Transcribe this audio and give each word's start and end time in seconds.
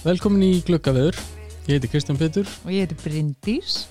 Velkomin 0.00 0.40
í 0.46 0.62
Glöggaveður, 0.64 1.16
ég 1.68 1.76
heiti 1.76 1.88
Kristján 1.92 2.16
Petur 2.16 2.48
og 2.64 2.70
ég 2.72 2.86
heiti 2.86 2.96
Bryndís 3.02 3.82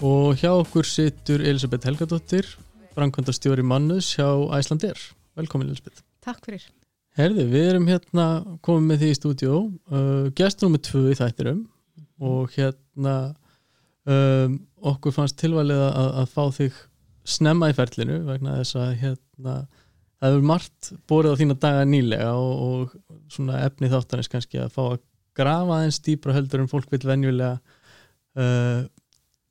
og 0.00 0.38
hjá 0.40 0.54
okkur 0.54 0.86
situr 0.88 1.42
Elisabeth 1.44 1.84
Helgadóttir, 1.84 2.46
framkvæmdastjóri 2.96 3.60
Mannus 3.60 4.08
hjá 4.16 4.24
Æslandir. 4.56 4.96
Velkomin 5.36 5.68
Elisabeth. 5.68 6.00
Takk 6.24 6.40
fyrir. 6.46 6.64
Herði, 7.20 7.44
við 7.52 7.68
erum 7.74 7.90
hérna 7.90 8.24
komið 8.64 8.86
með 8.88 9.02
því 9.02 9.10
í 9.10 9.18
stúdíó, 9.18 9.58
uh, 9.92 10.30
gestur 10.40 10.70
nummið 10.70 10.84
tvö 10.88 11.04
í 11.12 11.18
þættirum 11.20 11.60
og 12.24 12.56
hérna 12.56 13.18
um, 14.08 14.56
okkur 14.94 15.16
fannst 15.18 15.36
tilvalið 15.44 15.84
að, 15.90 16.10
að 16.22 16.32
fá 16.38 16.42
þig 16.56 16.80
snemma 17.36 17.68
í 17.68 17.76
ferlinu 17.76 18.22
vegna 18.30 18.56
þess 18.62 18.80
að 18.80 18.96
hérna 19.04 19.60
það 19.68 20.32
hefur 20.32 20.50
margt 20.54 20.90
borið 21.04 21.36
á 21.36 21.40
þína 21.44 21.60
daga 21.60 21.84
nýlega 21.84 22.32
og, 22.32 22.66
og 22.96 23.30
svona 23.36 23.60
efni 23.68 23.92
þáttanins 23.92 24.32
kannski 24.32 24.64
að 24.64 24.72
fá 24.72 24.84
að 24.88 24.98
grafa 25.36 25.76
aðeins 25.78 26.00
dýbra 26.06 26.34
heldur 26.36 26.60
en 26.64 26.70
fólk 26.70 26.90
vil 26.92 27.04
venjulega 27.06 27.60
uh, 28.40 28.82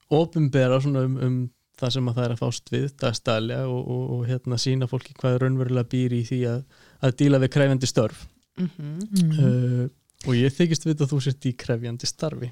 ofinbera 0.09 0.81
svona 0.81 1.05
um, 1.07 1.15
um 1.27 1.37
það 1.79 1.93
sem 1.95 2.09
að 2.11 2.17
það 2.17 2.25
er 2.25 2.33
að 2.33 2.41
fást 2.41 2.73
við 2.73 2.87
dagstælega 2.99 3.67
og, 3.71 3.79
og, 3.87 4.03
og 4.17 4.25
hérna 4.27 4.57
sína 4.59 4.89
fólki 4.91 5.13
hvað 5.15 5.37
raunverulega 5.43 5.87
býr 5.93 6.17
í 6.17 6.23
því 6.27 6.39
að, 6.51 6.59
að 7.07 7.15
díla 7.21 7.39
við 7.39 7.53
krefjandi 7.55 7.87
störf 7.89 8.25
mm 8.59 8.69
-hmm. 8.75 9.31
uh, 9.39 9.85
og 10.27 10.35
ég 10.35 10.53
þykist 10.57 10.85
við 10.85 11.01
að 11.05 11.13
þú 11.13 11.21
sért 11.23 11.45
í 11.45 11.55
krefjandi 11.55 12.09
starfi 12.09 12.51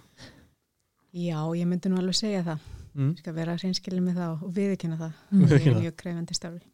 Já, 1.17 1.39
ég 1.57 1.65
myndi 1.67 1.89
nú 1.89 1.97
alveg 1.97 2.15
segja 2.15 2.43
það 2.43 2.59
mm. 2.93 3.09
ég 3.11 3.19
skal 3.19 3.33
vera 3.33 3.57
reynskilin 3.57 4.03
með 4.05 4.15
það 4.21 4.43
og 4.43 4.53
viðkynna 4.55 4.97
það 4.97 5.11
Mm. 5.31 5.43
Viðurkenna 5.43 5.77
er 5.77 5.83
mjög 5.83 5.95
krefjandi 5.95 6.33
starfi 6.33 6.65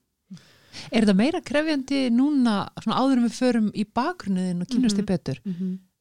Er 0.92 1.04
þetta 1.06 1.14
meira 1.14 1.42
krefjandi 1.42 2.10
núna 2.10 2.54
svona 2.82 2.98
áður 2.98 3.18
en 3.20 3.26
við 3.28 3.36
förum 3.38 3.68
í 3.78 3.84
bakgrunniðin 3.86 4.62
og 4.62 4.68
kynast 4.68 4.98
þið 4.98 5.04
Mhm. 5.04 5.12
betur? 5.12 5.40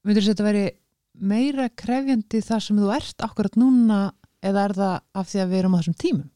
Mm 0.04 0.10
-hmm. 0.10 0.14
Myndir 0.14 0.22
þetta 0.22 0.44
veri 0.44 0.70
meira 1.14 1.68
krefjandi 1.68 2.40
þar 2.42 2.60
sem 2.60 2.76
þú 2.76 2.94
ert 2.96 3.16
akkurat 3.22 3.56
núna 3.56 4.12
eða 4.42 4.64
er 4.64 4.72
það 4.72 5.00
af 5.14 5.28
því 5.28 5.38
að 5.42 5.48
við 5.50 5.58
erum 5.58 5.74
á 5.74 5.78
þessum 5.80 5.94
tímum? 6.02 6.30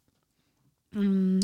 mm, 0.95 1.41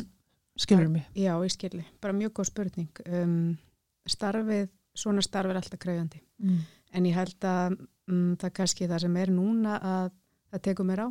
Skilur 0.57 0.89
mig? 0.89 1.03
Já, 1.17 1.33
ég 1.43 1.51
skilji, 1.51 1.85
bara 2.01 2.13
mjög 2.13 2.33
góð 2.33 2.45
spurning 2.51 2.89
um, 3.09 3.59
starfið, 4.07 4.69
svona 4.95 5.23
starf 5.23 5.51
er 5.51 5.57
alltaf 5.57 5.79
krefjandi 5.81 6.21
Mm. 6.43 6.59
en 6.93 7.05
ég 7.07 7.15
held 7.15 7.39
að 7.47 7.77
mm, 8.09 8.37
það 8.37 8.51
kannski 8.53 8.89
það 8.89 9.01
sem 9.01 9.17
er 9.17 9.31
núna 9.31 9.79
að 9.81 10.11
það 10.53 10.61
tekur 10.63 10.85
mér 10.85 11.01
á 11.07 11.09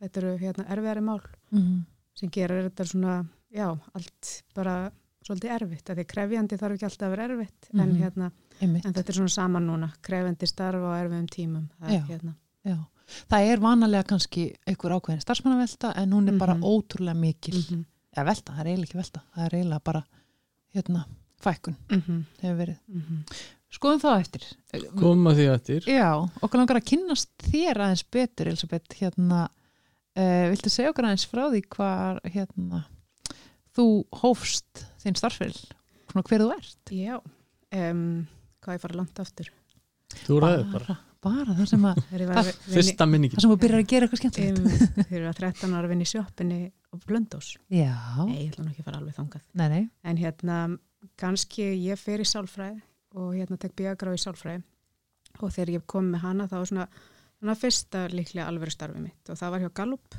þetta 0.00 0.20
eru 0.20 0.38
hérna 0.38 0.66
erfiðari 0.70 1.00
mál 1.02 1.20
Mm. 1.52 1.84
sem 2.14 2.30
gerir 2.30 2.70
þetta 2.70 2.84
svona, 2.86 3.26
já, 3.52 3.78
allt 3.94 4.42
bara 4.54 4.92
svolítið 5.26 5.50
erfitt, 5.50 5.90
að 5.90 5.96
því 5.98 6.04
krefjandi 6.06 6.56
þarf 6.58 6.74
ekki 6.74 6.84
alltaf 6.84 7.06
að 7.08 7.10
vera 7.10 7.24
erfitt 7.28 7.68
en, 7.74 7.88
Mhm. 7.92 7.98
hérna, 8.02 8.30
Einmitt. 8.62 8.86
en 8.86 8.92
þetta 8.94 9.08
er 9.12 9.18
svona 9.20 9.32
saman 9.34 9.66
núna 9.66 9.90
krefjandi 10.06 10.46
starf 10.48 10.80
á 10.86 10.90
erfiðum 11.02 11.28
tímum 11.32 11.68
það 11.80 11.94
er 11.96 12.04
hérna 12.10 12.34
Já. 12.64 12.76
Það 13.28 13.48
er 13.52 13.58
vanalega 13.60 14.04
kannski 14.12 14.44
einhver 14.70 14.92
ákveðin 14.96 15.20
starfsmannavelta 15.24 15.88
en 15.98 16.12
hún 16.14 16.28
er 16.30 16.38
bara 16.38 16.54
Mhm. 16.54 16.62
ótrúlega 16.62 17.14
mikil. 17.18 17.58
mm 17.58 17.84
Eða 18.16 18.24
velta, 18.28 18.52
það 18.52 18.60
er 18.60 18.66
eiginlega 18.68 18.84
ekki 18.88 18.98
velta. 19.00 19.20
Það 19.34 19.44
er 19.46 19.54
eiginlega 19.56 19.80
bara 19.84 20.02
hérna, 20.74 21.04
fækkun 21.40 21.76
-hmm. 21.88 22.22
hefur 22.42 22.56
verið. 22.58 22.78
Mm 22.88 23.24
Skoðum 23.72 24.00
það 24.00 24.20
eftir. 24.20 24.42
koma 25.00 25.30
því 25.32 25.46
eftir 25.54 25.80
Já, 25.88 26.28
okkur 26.42 26.58
langar 26.58 26.76
að 26.76 26.84
kynnast 26.90 27.30
þér 27.38 27.74
aðeins 27.80 28.04
betur, 28.10 28.46
Elisabeth, 28.48 28.94
hérna, 29.00 29.48
uh, 30.16 30.50
viltu 30.52 30.68
segja 30.70 30.90
okkur 30.92 31.04
aðeins 31.04 31.26
frá 31.26 31.48
því 31.50 31.62
hvað, 31.68 32.20
hérna, 32.34 32.84
þú 33.76 34.04
hófst 34.12 34.84
þinn 35.02 35.16
starffyrir, 35.16 35.56
svona 36.12 36.22
hver 36.28 36.40
þú 36.40 36.52
ert? 36.52 36.84
Já, 36.92 37.20
um, 37.72 38.26
hvað 38.62 38.76
ég 38.78 38.82
fara 38.84 38.98
langt 39.00 39.22
aftur 39.22 39.50
þú 40.26 40.38
ræður 40.44 40.66
bara, 40.74 40.96
bara 41.24 41.54
það 41.56 41.68
sem 41.72 41.84
að, 41.88 42.00
að 42.42 42.50
fyrsta 42.68 43.06
minningin 43.08 43.36
það 43.38 43.44
sem 43.46 43.52
þú 43.54 43.58
byrjar 43.64 43.82
að 43.84 43.90
gera 43.92 44.08
eitthvað 44.08 44.22
skemmtilegt. 44.22 44.58
um, 44.60 45.04
þegar 45.06 45.20
ég 45.20 45.28
var 45.28 45.38
13 45.40 45.76
ára 45.76 45.84
að 45.86 45.92
vinna 45.94 46.06
í 46.06 46.10
sjoppinni 46.12 46.58
á 46.68 46.94
Blöndós. 47.08 47.50
Já, 47.72 47.92
Nei, 48.28 48.38
ég 48.42 48.50
ætla 48.52 48.64
nú 48.66 48.72
ekki 48.74 48.82
að 48.84 48.88
fara 48.90 48.98
alveg 49.00 49.16
þangað. 49.16 49.44
nei, 49.56 49.68
nei, 49.72 49.84
En 50.04 50.18
hérna, 50.20 50.58
kannski 51.18 51.68
ég 51.86 51.98
fer 52.00 52.20
í 52.20 52.26
sálfræði 52.28 52.82
og 53.16 53.30
hérna 53.36 53.56
tek 53.60 53.72
bíagráð 53.78 54.18
í 54.18 54.22
sálfræði 54.26 54.62
og 55.40 55.48
þegar 55.54 55.72
ég 55.78 55.86
kom 55.88 56.10
með 56.12 56.22
hana 56.26 56.46
þá 56.50 56.58
var 56.58 56.68
svona, 56.68 56.86
svona 57.40 57.56
fyrsta 57.56 58.04
líklega 58.12 58.44
alvöru 58.50 58.72
starfi 58.74 59.00
mitt 59.00 59.32
og 59.32 59.40
það 59.40 59.54
var 59.54 59.64
hjá 59.64 59.70
Gallup 59.80 60.18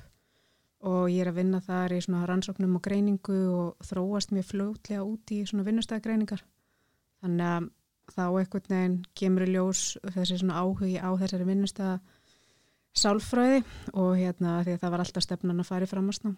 og 0.90 1.06
ég 1.14 1.22
er 1.24 1.30
að 1.32 1.38
vinna 1.40 1.62
þar 1.64 1.94
í 1.96 2.02
svona 2.04 2.26
rannsóknum 2.28 2.74
og 2.76 2.84
greiningu 2.84 3.38
og 3.54 3.86
þróast 3.88 4.34
mjög 4.36 4.50
fljótlega 4.50 5.06
út 5.08 5.32
í 5.32 5.44
svona 5.48 5.64
vinnustæðgreiningar. 5.70 6.42
Þannig 7.24 7.48
að 7.54 7.70
þá 8.12 8.26
einhvern 8.28 8.70
veginn 8.70 8.98
kemur 9.16 9.46
í 9.48 9.54
ljós 9.54 9.84
þessi 10.16 10.42
svona 10.42 10.60
áhugi 10.60 10.98
á 11.00 11.10
þessari 11.22 11.48
vinnustæða 11.48 12.00
sálfræði 12.94 13.64
og 13.98 14.18
hérna 14.20 14.60
því 14.66 14.76
að 14.76 14.82
það 14.84 14.94
var 14.94 15.04
alltaf 15.04 15.26
stefnan 15.26 15.64
að 15.64 15.70
fara 15.70 15.88
í 15.88 15.90
framhansnám 15.90 16.36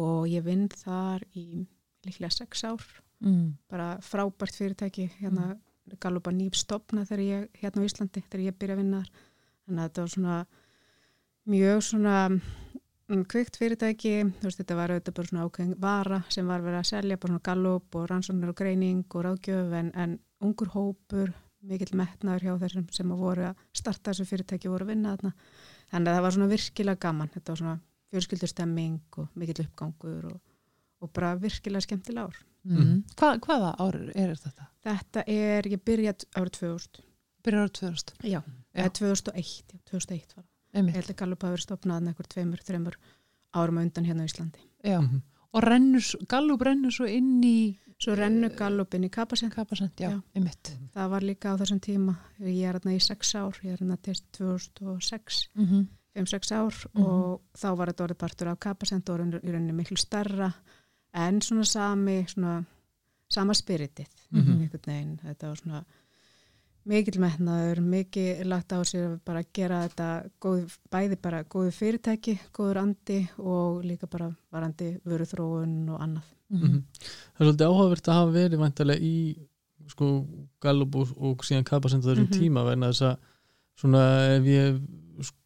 og 0.00 0.28
ég 0.30 0.44
vinn 0.46 0.68
þar 0.72 1.24
í 1.36 1.66
líklega 2.06 2.32
sex 2.32 2.64
ár 2.64 2.82
mm. 3.24 3.46
bara 3.70 3.94
frábært 4.04 4.56
fyrirtæki 4.56 5.10
hérna 5.20 5.52
mm. 5.52 5.62
Gallupa 6.00 6.32
nýp 6.32 6.56
stopna 6.56 7.04
þegar 7.04 7.24
ég 7.24 7.58
hérna 7.60 7.84
á 7.84 7.86
Íslandi 7.86 8.22
þegar 8.24 8.44
ég 8.46 8.56
byrja 8.56 8.76
að 8.76 8.80
vinna 8.80 9.02
þar 9.02 9.10
þannig 9.64 9.82
að 9.82 9.88
þetta 9.88 10.04
var 10.04 10.12
svona 10.14 10.36
mjög 11.54 11.82
svona 11.84 12.14
mm, 12.30 13.24
kvikt 13.34 13.58
fyrirtæki 13.60 14.14
þú 14.38 14.48
veist 14.48 14.62
þetta 14.62 14.78
var 14.78 14.94
auðvitað 14.94 15.18
bara 15.18 15.30
svona 15.30 15.48
ákveðin 15.48 15.74
vara 15.84 16.20
sem 16.32 16.48
var 16.48 16.64
verið 16.64 16.80
að 16.80 16.90
selja 16.94 17.20
bara 17.20 17.34
svona 17.34 17.46
Gallup 17.50 17.98
og 18.00 18.06
rannsóknir 18.10 18.54
og 18.54 18.58
greining 18.62 19.04
og 19.10 19.26
ráðgjöf 19.28 19.76
en, 19.80 19.92
en 19.92 20.16
ungur 20.44 20.70
hópur 20.74 21.32
mikill 21.64 21.94
metnaður 21.96 22.44
hjá 22.44 22.54
þessum 22.64 22.86
sem 22.92 23.12
að 23.14 23.22
voru 23.24 23.46
að 23.48 23.60
starta 23.72 24.10
þessu 24.12 24.26
fyrirtæki 24.28 24.68
og 24.68 24.74
voru 24.76 24.84
að 24.88 24.92
vinna 24.94 25.14
þarna 25.16 25.32
þannig 25.92 26.08
að 26.10 26.16
það 26.18 26.24
var 26.26 26.34
svona 26.36 26.50
virkilega 26.54 27.00
gaman 27.06 27.30
þetta 27.34 27.52
var 27.54 27.60
svona 27.62 27.76
fjölskyldustemming 28.14 28.98
og 29.22 29.28
mikill 29.40 29.64
uppgangur 29.64 30.26
og, 30.32 30.40
og 31.04 31.12
bara 31.16 31.34
virkilega 31.40 31.86
skemmtilega 31.88 32.28
ár 32.30 32.42
Mm. 32.64 33.02
Hva, 33.20 33.34
hvaða 33.44 33.74
ár 33.76 33.96
er 34.16 34.30
þetta? 34.40 34.64
Þetta 34.86 35.22
er, 35.28 35.66
ég 35.68 35.82
byrjaði 35.84 36.24
árið 36.40 36.54
2000. 36.56 37.02
Byrjar 37.44 37.66
árið 37.66 37.74
2000. 37.76 38.12
Já, 38.24 38.30
Já. 38.32 38.38
eða 38.80 38.92
2001, 38.96 39.50
já, 39.68 39.80
2001 39.90 40.32
var. 40.38 40.46
það. 40.72 40.88
Ég 40.88 40.94
held 40.96 41.10
að 41.12 41.18
Gallup 41.20 41.44
hafi 41.44 41.52
verið 41.58 41.66
stopnað 41.66 42.08
einhver 42.08 42.30
tveimur, 42.32 42.62
þreimur 42.64 42.96
árum 43.60 43.76
á 43.76 43.84
undan 43.84 44.08
hérna 44.08 44.24
á 44.24 44.28
Íslandi. 44.32 44.64
Já. 44.80 44.96
Mhm. 45.02 45.20
Og 45.54 45.62
rennur, 45.62 46.02
Gallup 46.28 46.62
rennur 46.66 46.90
svo 46.94 47.06
inn 47.06 47.40
í 47.46 47.56
Svo 48.04 48.16
rennu 48.18 48.48
Gallup 48.58 48.92
inn 48.94 49.04
í 49.06 49.08
Kapasend. 49.10 49.52
kapasend, 49.54 49.92
já, 49.96 50.10
Já. 50.10 50.22
einmitt. 50.34 50.72
Það 50.92 51.10
var 51.10 51.20
líka 51.22 51.52
á 51.54 51.56
þessum 51.56 51.78
tíma. 51.80 52.16
Ég 52.40 52.64
er 52.68 52.74
hérna 52.74 52.92
í 52.92 53.00
sex 53.00 53.34
ár, 53.38 53.54
ég 53.62 53.72
er 53.72 53.78
hérna 53.78 53.96
til 54.02 54.14
2006, 54.32 55.48
Mm 55.54 55.64
-hmm. 55.66 55.86
5-6 56.14 56.50
ár 56.52 56.74
Mhm. 56.94 57.04
og 57.04 57.40
þá 57.56 57.76
var 57.76 57.86
þetta 57.88 58.04
orðið 58.06 58.18
partur 58.18 58.48
af 58.48 58.58
Kapasend 58.60 59.08
og 59.10 59.18
í 59.20 59.50
rauninni 59.52 59.72
miklu 59.72 59.96
stærra 59.96 60.52
en 61.14 61.40
svona 61.40 61.64
sami, 61.64 62.24
svona 62.28 62.64
sama 63.30 63.52
spiritið, 63.54 64.06
einhvern 64.32 64.86
veginn. 64.86 65.18
Þetta 65.24 65.46
var 65.48 65.56
svona 65.56 65.84
mikill 66.84 67.20
metnaður, 67.22 67.80
mikið 67.80 68.42
lagt 68.50 68.72
á 68.76 68.78
sér 68.84 69.06
að 69.08 69.20
bara 69.24 69.42
gera 69.56 69.82
þetta 69.88 70.08
góð, 70.44 70.74
bæði 70.92 71.16
bara 71.24 71.42
góðu 71.44 71.72
fyrirtæki, 71.72 72.34
góður 72.52 72.80
andi 72.82 73.18
og 73.40 73.84
líka 73.88 74.08
bara 74.10 74.28
varandi 74.52 74.90
vöru 75.08 75.24
þróun 75.30 75.88
og 75.94 76.00
annað. 76.04 76.30
Mhm. 76.50 76.82
það 77.34 77.40
er 77.40 77.46
svolítið 77.46 77.70
áhugavert 77.70 78.08
að 78.08 78.18
hafa 78.18 78.32
verið 78.34 78.58
vantarlega 78.60 79.00
í 79.00 79.36
sko 79.88 80.26
Gallup 80.60 80.94
og, 80.96 81.08
og 81.18 81.38
síðan 81.44 81.64
Kapasend 81.64 82.04
á 82.04 82.08
þessum 82.12 82.28
Mhm. 82.28 82.36
tíma 82.40 82.64
vegna 82.68 82.90
þess 82.92 83.02
að 83.02 83.16
svona 83.80 84.02
ef 84.36 84.44
ég 84.44 84.78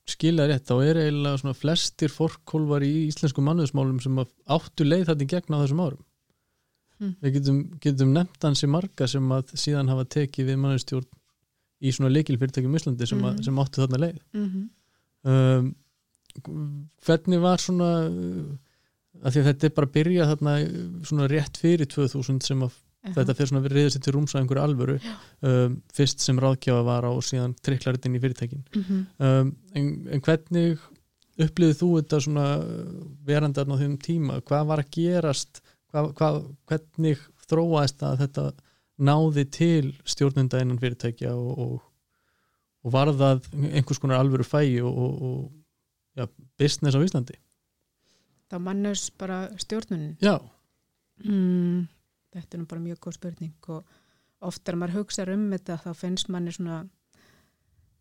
skilja 0.09 0.47
rétt 0.49 0.67
þá 0.67 0.75
er 0.85 0.97
eiginlega 1.05 1.39
svona 1.41 1.55
flestir 1.55 2.09
forkólvar 2.09 2.83
í 2.83 3.09
íslensku 3.09 3.41
mannöðsmálum 3.45 4.01
sem 4.03 4.17
að 4.19 4.29
áttu 4.49 4.85
leið 4.85 5.07
þetta 5.07 5.23
í 5.25 5.31
gegn 5.33 5.55
á 5.55 5.63
þessum 5.63 5.81
árum 5.87 6.05
Mm. 6.99 7.15
við 7.23 7.33
getum, 7.37 7.59
getum 7.79 8.13
nefnt 8.13 8.43
hansi 8.43 8.67
marga 8.67 9.07
sem 9.07 9.23
að 9.31 9.53
síðan 9.55 9.87
hafa 9.89 10.05
tekið 10.05 10.49
við 10.51 10.57
mannöðstjórn 10.59 11.07
í 11.83 11.93
svona 11.95 12.11
leikilfyrirtækjum 12.17 12.75
í 12.75 12.81
Íslandi 12.81 13.07
sem, 13.07 13.21
að, 13.23 13.35
Mhm. 13.35 13.43
sem 13.45 13.59
áttu 13.63 13.83
þarna 13.85 13.99
leið 14.05 14.19
Mm 14.35 14.49
-hmm. 14.49 14.69
um, 15.31 15.75
hvernig 17.07 17.41
var 17.43 17.59
svona 17.63 17.91
uh, 18.09 18.51
að 19.25 19.33
því 19.35 19.41
að 19.43 19.49
þetta 19.51 19.67
er 19.69 19.75
bara 19.79 19.87
að 19.89 19.95
byrja 19.97 20.27
þarna 20.33 20.53
uh, 20.63 20.85
svona 21.09 21.29
rétt 21.33 21.57
fyrir 21.59 21.87
2000 21.91 22.43
sem 22.47 22.63
að 22.67 22.77
þetta 23.15 23.35
fyrir 23.39 23.49
svona 23.53 23.69
reyðast 23.73 24.03
til 24.05 24.13
rúms 24.13 24.35
á 24.35 24.39
einhverju 24.41 24.63
alvöru 24.63 24.99
um, 25.47 25.77
fyrst 25.95 26.21
sem 26.21 26.39
ráðgjafa 26.39 26.85
var 26.85 27.07
á 27.07 27.11
og 27.15 27.23
síðan 27.25 27.55
triklar 27.63 27.95
þetta 27.97 28.09
inn 28.11 28.19
í 28.19 28.23
fyrirtækin 28.23 28.63
Mm 28.75 28.83
-hmm. 28.83 29.03
um, 29.25 29.57
en, 29.75 30.09
en 30.13 30.21
hvernig 30.21 30.79
upplýðið 31.39 31.79
þú 31.79 31.89
þetta 32.03 32.21
svona 32.21 32.47
verandarn 33.25 33.71
á 33.73 33.77
þeim 33.79 33.97
tíma, 34.03 34.41
hvað 34.43 34.67
var 34.67 34.79
að 34.83 34.91
gerast 34.91 35.61
hvað, 35.93 36.13
hvað, 36.19 36.41
hvernig 36.67 37.19
þróaðist 37.49 38.03
að 38.03 38.19
þetta 38.19 38.53
náði 38.99 39.45
til 39.55 39.93
stjórnenda 40.09 40.61
innan 40.63 40.81
fyrirtækja 40.83 41.33
og, 41.35 41.59
og, 41.59 41.81
og 42.85 42.95
var 42.95 43.13
það 43.15 43.47
einhvers 43.71 44.01
konar 44.03 44.23
alvöru 44.23 44.47
fægi 44.47 44.81
og, 44.83 44.99
og, 44.99 45.23
og 45.29 46.19
ja, 46.19 46.27
business 46.59 46.99
á 46.99 47.01
Íslandi. 47.03 47.39
Þá 48.49 48.57
mannus 48.65 49.09
bara 49.15 49.45
stjórnunin. 49.61 50.17
Já, 50.25 50.39
Mm, 51.27 51.89
þetta 52.35 52.55
er 52.55 52.61
nú 52.63 52.69
bara 52.71 52.85
mjög 52.85 53.01
góð 53.03 53.17
spurning 53.17 53.71
og 53.75 53.87
oft 54.47 54.69
er 54.71 54.79
maður 54.79 55.01
hugsa 55.01 55.27
um 55.33 55.49
þetta 55.51 55.79
þá 55.83 55.89
finnst 55.99 56.31
manni 56.31 56.53
svona 56.55 56.85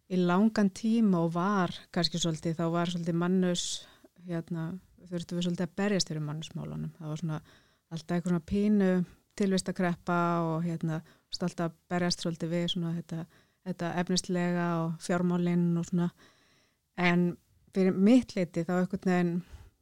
í 0.08 0.20
langan 0.22 0.70
tíma 0.70 1.24
og 1.26 1.34
var 1.34 1.74
kannski 1.92 2.22
svolítið, 2.22 2.60
þá 2.60 2.66
var 2.76 2.92
svolítið 2.92 3.18
mannus 3.18 3.64
hérna, 4.28 4.70
þurftum 5.10 5.40
við 5.40 5.48
svolítið 5.48 5.66
að 5.66 5.78
berjast 5.82 6.12
fyrir 6.12 6.26
mannusmálunum, 6.28 6.94
það 7.00 7.12
var 7.12 7.22
svona 7.24 7.40
alltaf 7.90 8.16
eitthvað 8.16 8.36
svona 8.36 8.50
pínu 8.52 8.92
tilvistakreppa 9.38 10.22
og 10.46 10.66
hérna 10.66 11.02
alltaf 11.38 11.68
að 11.68 11.76
berjast 11.92 12.24
svolítið 12.24 12.54
við 12.54 12.66
svona 12.74 12.94
þetta, 12.96 13.26
þetta 13.68 13.92
efnislega 14.02 14.70
og 14.84 14.96
fjármálinn 15.06 15.68
og 15.78 15.86
svona 15.90 16.08
en 16.98 17.28
fyrir 17.76 17.94
mitt 17.94 18.34
leiti 18.34 18.64
þá 18.66 18.74
eitthvað 18.80 19.06
nefn 19.12 19.36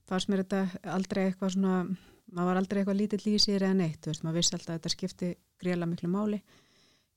fannst 0.10 0.30
mér 0.30 0.44
þetta 0.44 0.92
aldrei 0.98 1.24
eitthvað 1.30 1.56
svona 1.56 1.78
maður 2.36 2.50
var 2.50 2.60
aldrei 2.60 2.82
eitthvað 2.82 3.00
lítið 3.02 3.28
lýsir 3.28 3.64
eða 3.64 3.78
neitt, 3.80 4.00
þú 4.02 4.12
veist, 4.12 4.24
maður 4.26 4.40
vissi 4.40 4.56
alltaf 4.56 4.72
að 4.72 4.80
þetta 4.80 4.94
skipti 4.94 5.30
greiðlega 5.62 5.92
miklu 5.92 6.10
máli. 6.12 6.42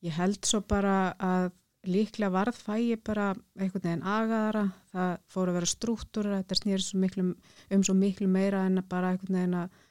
Ég 0.06 0.14
held 0.14 0.46
svo 0.46 0.61
bara 0.69 0.96
að 1.19 1.49
líklega 1.88 2.34
varð 2.34 2.58
fæi 2.58 2.99
bara 3.02 3.31
einhvern 3.58 3.84
veginn 3.84 4.06
agaðara, 4.06 4.64
það 4.93 5.12
fór 5.32 5.50
að 5.50 5.58
vera 5.58 5.70
strúttur, 5.73 6.31
þetta 6.37 6.58
snýr 6.58 6.84
um 6.84 7.84
svo 7.87 7.96
miklu 7.96 8.29
meira 8.31 8.64
en 8.69 8.82
bara 8.88 9.14
einhvern 9.14 9.38
veginn 9.41 9.61
að 9.62 9.84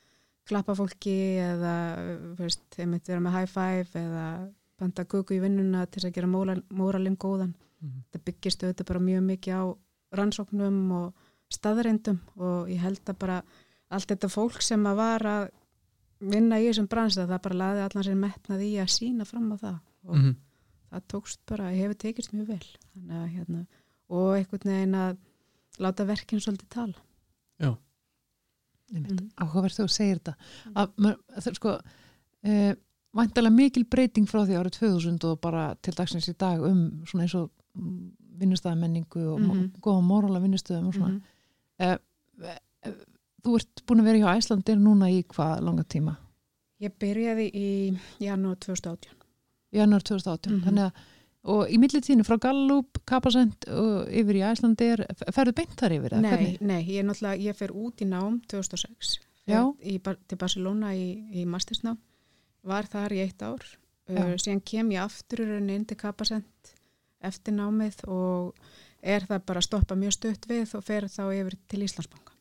klappa 0.48 0.76
fólki 0.78 1.16
eða, 1.44 1.76
veist, 2.40 2.66
einmitt 2.80 3.08
vera 3.10 3.24
með 3.24 3.38
high 3.38 3.52
five 3.52 4.02
eða 4.02 4.28
banda 4.78 5.06
gugu 5.10 5.36
í 5.36 5.42
vinnuna 5.44 5.86
til 5.92 6.06
að 6.06 6.14
gera 6.16 6.30
móralinn 6.30 7.18
góðan. 7.18 7.54
Mm 7.82 7.90
-hmm. 7.90 8.04
Þetta 8.12 8.26
byggist 8.26 8.64
auðvitað 8.64 8.90
bara 8.90 9.00
mjög 9.00 9.24
mikið 9.32 9.54
á 9.54 9.64
rannsóknum 10.18 10.92
og 10.92 11.14
staðreindum 11.54 12.20
og 12.36 12.70
ég 12.70 12.82
held 12.82 13.04
að 13.10 13.20
bara 13.20 13.38
allt 13.90 14.10
þetta 14.12 14.30
fólk 14.30 14.62
sem 14.62 14.84
að 14.86 15.00
var 15.00 15.26
að 15.26 15.50
vinna 16.20 16.60
í 16.60 16.68
þessum 16.68 16.90
bransa 16.92 17.28
það 17.30 17.44
bara 17.46 17.60
laði 17.62 17.84
allan 17.86 18.08
sér 18.08 18.20
metnað 18.20 18.64
í 18.66 18.72
að 18.82 18.94
sína 18.96 19.28
fram 19.28 19.52
á 19.54 19.58
það 19.58 19.78
og 20.08 20.16
mm 20.16 20.22
-hmm. 20.24 20.36
það 20.92 21.08
tókst 21.14 21.40
bara, 21.46 21.72
hefur 21.72 21.94
tekist 22.04 22.34
mjög 22.34 22.48
vel 22.48 22.68
að, 23.10 23.28
hérna, 23.36 23.66
og 24.10 24.30
einhvern 24.38 24.72
veginn 24.72 24.96
að 24.96 25.18
láta 25.80 26.06
verkinn 26.06 26.42
svolítið 26.42 26.70
tala. 26.70 27.06
Áhugaverð 29.38 29.80
þú 29.81 29.88
segir 29.92 30.19
þetta 30.19 30.36
að, 30.75 30.92
það 31.36 31.48
er 31.51 31.57
sko 31.57 31.74
e, 32.44 32.75
vantilega 33.18 33.56
mikil 33.56 33.86
breyting 33.89 34.30
frá 34.30 34.45
því 34.45 34.60
árið 34.60 34.78
2000 34.80 35.28
og 35.28 35.42
bara 35.44 35.75
til 35.81 35.94
dagsins 35.98 36.30
í 36.31 36.36
dag 36.39 36.63
um 36.63 37.04
svona 37.10 37.25
eins 37.25 37.36
og 37.36 37.50
vinnustæðamenningu 38.38 39.24
og 39.34 39.39
mm 39.39 39.51
-hmm. 39.51 39.69
góða 39.81 40.01
morala 40.01 40.39
vinnustöðum 40.39 40.88
og 40.88 40.94
svona 40.94 41.19
e, 41.80 41.98
e, 42.44 42.95
Þú 43.48 43.56
ert 43.56 43.84
búin 43.88 44.01
að 44.01 44.07
vera 44.10 44.19
hjá 44.19 44.38
Æslandir 44.42 44.80
núna 44.81 45.07
í 45.07 45.22
hvað 45.24 45.62
langa 45.63 45.83
tíma? 45.83 46.18
Ég 46.83 46.92
byrjaði 47.00 47.45
í 47.56 47.68
janúar 48.19 48.57
2018. 48.60 49.13
Janúar 49.72 50.04
2018, 50.04 50.51
mm 50.51 50.60
-hmm. 50.60 50.63
þannig 50.66 50.83
að 50.83 50.92
og 51.48 51.72
í 51.72 51.80
millitíðinu 51.82 52.26
frá 52.28 52.38
Gallup, 52.48 53.00
Kapasend 53.08 53.68
og 53.72 54.10
yfir 54.12 54.40
í 54.40 54.44
Æslandir, 54.48 55.04
ferðu 55.36 55.56
beint 55.58 55.76
þar 55.80 55.98
yfir? 55.98 56.18
Nei, 56.20 56.30
hvernig? 56.32 56.62
nei, 56.62 56.80
ég 56.84 57.02
er 57.02 57.08
náttúrulega, 57.08 57.44
ég 57.48 57.58
fer 57.58 57.74
út 57.76 58.04
í 58.04 58.10
nám 58.10 58.40
2006 58.52 59.18
í, 59.48 59.98
til 60.04 60.40
Barcelona 60.40 60.94
í, 60.96 61.08
í 61.40 61.46
mastersnám, 61.50 62.00
var 62.68 62.90
þar 62.92 63.16
í 63.16 63.22
eitt 63.24 63.44
ár, 63.46 63.64
uh, 64.12 64.34
síðan 64.36 64.64
kem 64.68 64.92
ég 64.96 65.06
aftur 65.06 65.46
inn 65.58 65.88
til 65.88 66.00
Kapasend 66.00 66.74
eftir 67.26 67.56
námið 67.58 68.04
og 68.12 68.58
er 69.02 69.26
það 69.26 69.46
bara 69.48 69.62
að 69.62 69.70
stoppa 69.70 69.98
mjög 69.98 70.18
stutt 70.18 70.48
við 70.50 70.74
og 70.78 70.84
fer 70.86 71.08
þá 71.10 71.24
yfir 71.32 71.56
til 71.70 71.84
Íslandsbanka. 71.86 72.34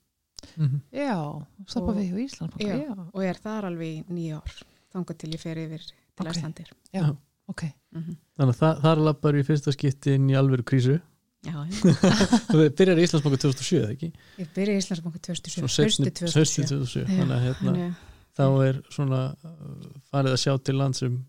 Mm 0.57 0.67
-hmm. 0.67 0.81
Já, 0.93 1.47
stoppa 1.67 1.93
við 1.93 2.11
hjá 2.11 2.19
Ísland 2.25 2.53
já, 2.61 2.77
já. 2.77 3.11
og 3.13 3.23
er 3.25 3.37
þar 3.37 3.65
alveg 3.65 3.89
í 3.89 4.05
nýja 4.09 4.37
ár 4.37 4.53
þangar 4.93 5.17
til 5.17 5.31
ég 5.35 5.41
fer 5.41 5.59
yfir 5.59 5.83
til 5.83 6.27
okay. 6.27 6.33
Æslandir 6.33 6.71
Já, 6.93 7.17
ok 7.53 7.63
mm 7.67 8.03
-hmm. 8.03 8.17
Þannig 8.37 8.55
að 8.55 8.59
það, 8.63 8.81
þar 8.83 9.05
lappar 9.09 9.37
í 9.37 9.45
fyrsta 9.45 9.73
skiptin 9.73 10.31
í 10.31 10.35
alveru 10.37 10.63
krísu 10.63 11.01
Já, 11.47 11.55
já 11.67 11.95
Þú 12.51 12.69
byrjar 12.79 12.99
í 12.99 13.03
Íslandsbanka 13.07 13.39
2007, 13.39 13.79
eða 13.79 13.93
ekki? 13.93 14.13
Ég 14.39 14.49
byrjar 14.55 14.75
í 14.75 14.79
Íslandsbanka 14.83 15.19
2007 15.19 15.85
Hösti 15.87 16.11
2007, 16.11 16.67
2007. 16.67 17.07
Þannig 17.07 17.37
að 17.37 17.45
hérna, 17.47 17.95
þá 18.37 18.47
er 18.67 18.83
svona 18.91 19.23
uh, 19.45 19.87
farið 20.11 20.33
að 20.33 20.43
sjá 20.43 20.53
til 20.59 20.77
landsum 20.77 21.25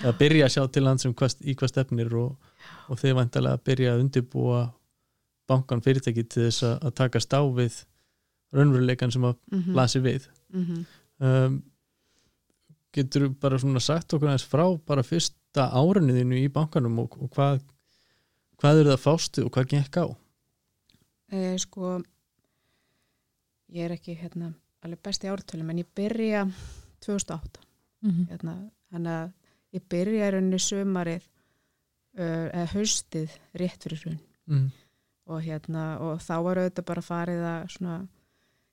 að 0.00 0.18
byrja 0.18 0.46
að 0.46 0.54
sjá 0.54 0.62
til 0.72 0.84
landsum 0.86 1.14
hvað, 1.14 1.34
í 1.44 1.54
hvað 1.58 1.72
stefnir 1.72 2.14
og, 2.16 2.52
og 2.88 3.00
þeir 3.00 3.18
vantilega 3.18 3.58
að 3.58 3.64
byrja 3.68 3.94
að 3.94 4.04
undirbúa 4.04 4.62
bankan 5.50 5.82
fyrirtæki 5.84 6.24
til 6.24 6.46
þess 6.46 6.64
að 6.70 6.94
taka 6.98 7.20
stáfið 7.20 7.82
raunveruleikan 8.56 9.12
sem 9.12 9.24
að 9.24 9.36
mm 9.36 9.60
-hmm. 9.60 9.74
lasi 9.74 10.00
við 10.00 10.28
mm 10.52 10.64
-hmm. 10.64 10.84
um, 11.26 11.62
getur 12.92 13.26
þú 13.26 13.34
bara 13.40 13.58
svona 13.58 13.80
sagt 13.80 14.12
okkur 14.12 14.28
aðeins 14.28 14.48
frá 14.48 14.64
bara 14.86 15.02
fyrsta 15.52 15.68
árinniðinu 15.76 16.38
í 16.40 16.48
bankanum 16.48 16.98
og, 17.02 17.18
og 17.20 17.30
hvað 17.34 17.60
hvað 18.56 18.78
eru 18.80 18.92
það 18.92 19.02
fástu 19.02 19.44
og 19.44 19.52
hvað 19.52 19.68
gekk 19.68 19.96
á? 20.00 20.06
Eh, 21.32 21.56
sko 21.58 22.00
ég 23.68 23.84
er 23.84 23.92
ekki 23.92 24.16
hérna 24.16 24.54
alveg 24.82 25.02
besti 25.02 25.28
ártölu 25.28 25.68
en 25.68 25.78
ég 25.78 25.88
byrja 25.94 26.46
2008 27.00 27.60
mm 28.00 28.10
-hmm. 28.10 28.28
hérna, 28.30 28.70
þannig 28.90 29.12
að 29.12 29.32
ég 29.72 29.82
byrja 29.88 30.28
í 30.28 30.30
rauninni 30.32 30.58
sömarið 30.58 31.22
uh, 32.18 32.48
eða 32.52 32.72
haustið 32.72 33.30
rétt 33.54 33.82
fyrir 33.82 34.02
raun 34.04 34.20
mhm. 34.46 34.68
og 35.26 35.42
hérna 35.42 35.98
og 36.00 36.20
þá 36.20 36.42
var 36.42 36.58
auðvitað 36.58 36.84
bara 36.84 37.02
farið 37.02 37.42
að 37.44 37.68
svona 37.68 38.08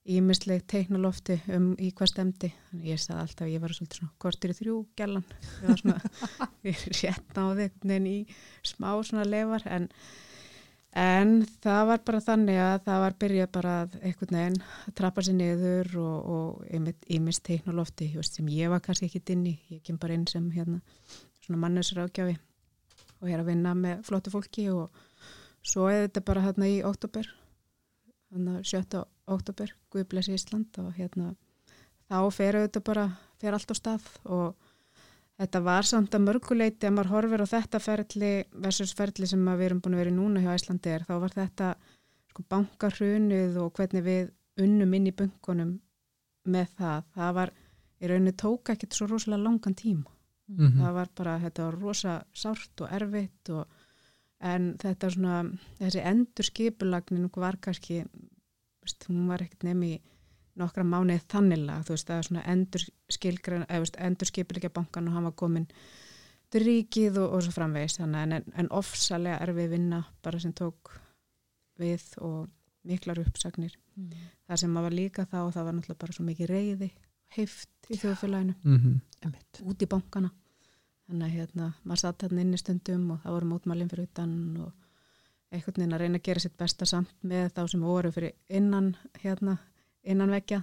ímisleg 0.09 0.63
teiknalofti 0.69 1.37
um 1.55 1.67
í 1.79 1.91
hvað 1.95 2.11
stemdi 2.13 2.49
þannig 2.49 2.87
ég 2.87 3.01
sagði 3.01 3.21
alltaf 3.23 3.51
ég 3.51 3.61
var 3.63 3.75
svolítið 3.75 3.99
svona 4.01 4.15
kortir 4.23 4.53
í 4.53 4.57
þrjú 4.57 4.79
gælan 4.99 5.27
ég 5.27 5.67
var 5.67 5.83
svona 5.83 5.99
rétt 7.01 7.37
náði 7.37 7.69
en 7.97 8.09
í 8.09 8.17
smá 8.65 8.89
svona 9.05 9.27
lefar 9.27 9.65
en, 9.69 9.87
en 10.97 11.33
það 11.63 11.81
var 11.91 12.03
bara 12.09 12.23
þannig 12.25 12.61
að 12.63 12.75
það 12.89 13.01
var 13.05 13.17
byrjað 13.23 13.49
bara 13.59 13.75
eitthvað 14.01 14.35
neginn 14.35 14.59
að 14.89 14.97
trappa 15.01 15.25
sér 15.25 15.39
niður 15.39 15.91
og, 16.03 16.29
og 16.35 17.01
ímis 17.19 17.41
teiknalofti 17.45 18.11
sem 18.27 18.53
ég 18.55 18.73
var 18.73 18.83
kannski 18.85 19.09
ekki 19.09 19.23
inn 19.35 19.47
í. 19.51 19.55
Ég 19.69 19.83
kem 19.85 19.99
bara 20.01 20.17
inn 20.17 20.27
sem 20.29 20.49
hérna 20.55 20.81
svona 21.43 21.61
mannusur 21.65 22.03
ágjafi 22.05 22.37
og 23.19 23.27
ég 23.27 23.35
er 23.35 23.43
að 23.43 23.51
vinna 23.51 23.75
með 23.75 24.03
flottu 24.07 24.33
fólki 24.33 24.69
og 24.71 24.89
svo 25.65 25.89
er 25.91 26.07
þetta 26.07 26.25
bara 26.27 26.43
hérna 26.45 26.69
í 26.69 26.79
óttúber 26.85 27.27
þannig 28.29 28.59
að 28.59 28.67
sjötta 28.69 29.03
oktober, 29.35 29.71
Guðbless 29.93 30.31
Ísland 30.33 30.79
og 30.81 30.91
hérna 30.97 31.33
þá 32.09 32.17
fer 32.33 32.57
auðvitað 32.57 32.85
bara, 32.89 33.05
fer 33.41 33.55
allt 33.55 33.71
á 33.71 33.75
stað 33.77 34.07
og 34.25 34.55
þetta 35.39 35.61
var 35.63 35.87
samt 35.87 36.15
að 36.15 36.25
mörguleiti 36.25 36.89
að 36.89 36.95
maður 36.97 37.13
horfir 37.13 37.45
á 37.45 37.53
þetta 37.53 37.81
ferli 37.83 38.33
versus 38.65 38.95
ferli 38.97 39.29
sem 39.29 39.45
við 39.51 39.65
erum 39.69 39.81
búin 39.83 39.95
að 39.95 40.03
vera 40.03 40.13
í 40.13 40.17
núna 40.17 40.43
hjá 40.43 40.51
Íslandi 40.57 40.93
er, 40.95 41.05
þá 41.07 41.15
var 41.23 41.35
þetta 41.35 41.73
sko 42.29 42.45
bankarhrunuð 42.53 43.59
og 43.63 43.73
hvernig 43.77 44.05
við 44.05 44.31
unnum 44.59 44.95
inn 44.97 45.09
í 45.09 45.15
bunkunum 45.15 45.75
með 46.49 46.71
það, 46.79 47.03
það 47.15 47.35
var 47.39 47.53
í 47.99 48.09
rauninni 48.09 48.35
tóka 48.39 48.73
ekkert 48.73 48.95
svo 48.95 49.07
rosalega 49.09 49.45
langan 49.45 49.75
tíma 49.77 50.09
mm 50.49 50.57
-hmm. 50.57 50.81
það 50.81 50.93
var 50.93 51.09
bara, 51.15 51.39
þetta 51.39 51.65
var 51.65 51.79
rosa 51.79 52.23
sárt 52.33 52.81
og 52.81 52.91
erfitt 52.91 53.49
og 53.49 53.67
en 54.39 54.75
þetta 54.79 55.09
svona, 55.11 55.37
þessi 55.79 56.03
endur 56.03 56.47
skipulagnin 56.47 57.29
var 57.35 57.57
kannski 57.61 58.03
veist, 58.85 59.07
hún 59.09 59.27
var 59.29 59.43
ekkert 59.43 59.65
nefn 59.67 59.83
í 59.87 59.93
nokkra 60.59 60.83
mánið 60.83 61.25
þanniglega, 61.31 61.85
þú 61.87 61.95
veist, 61.95 62.07
það 62.09 62.21
er 62.21 62.27
svona 62.27 62.45
endur 62.53 62.85
endur 64.09 64.29
skipilegja 64.29 64.71
bankan 64.75 65.07
og 65.07 65.15
hann 65.15 65.27
var 65.29 65.35
komin 65.39 65.67
til 66.49 66.63
ríkið 66.65 67.19
og, 67.21 67.35
og 67.35 67.43
svo 67.45 67.53
framvegist, 67.55 68.01
þannig 68.01 68.39
en, 68.39 68.49
en 68.57 68.71
ofsalega 68.75 69.39
erfið 69.45 69.75
vinna 69.75 70.01
bara 70.25 70.41
sem 70.41 70.53
tók 70.57 70.93
við 71.79 72.03
og 72.25 72.49
miklar 72.89 73.21
uppsagnir. 73.21 73.75
Mm. 73.95 74.11
Það 74.47 74.61
sem 74.63 74.73
maður 74.73 74.89
var 74.89 74.97
líka 74.97 75.25
þá, 75.29 75.39
það 75.53 75.65
var 75.67 75.77
náttúrulega 75.77 76.01
bara 76.03 76.15
svo 76.15 76.25
mikið 76.27 76.51
reyði, 76.51 76.89
heift 77.37 77.89
í 77.89 77.97
þjóðfélaginu, 78.01 78.55
mm 78.63 78.77
-hmm. 78.79 79.39
út 79.69 79.85
í 79.85 79.89
bankana. 79.89 80.31
Þannig 81.09 81.25
að 81.25 81.35
hérna, 81.37 81.71
maður 81.83 82.01
satt 82.03 82.23
hérna 82.23 82.41
inn 82.41 82.53
í 82.53 82.61
stundum 82.61 83.11
og 83.11 83.21
það 83.23 83.35
voru 83.35 83.49
mótmælinn 83.49 83.89
fyrir 83.89 84.09
utan 84.09 84.33
og 84.65 84.73
einhvern 85.49 85.81
veginn 85.81 85.95
að 85.97 86.03
reyna 86.03 86.19
að 86.19 86.27
gera 86.27 86.43
sitt 86.43 86.57
besta 86.59 86.87
samt 86.89 87.13
með 87.25 87.49
þá 87.55 87.61
sem 87.71 87.85
voru 87.85 88.11
fyrir 88.13 88.35
innan 88.59 88.91
hérna, 89.23 89.57
innan 90.03 90.33
vekja 90.33 90.61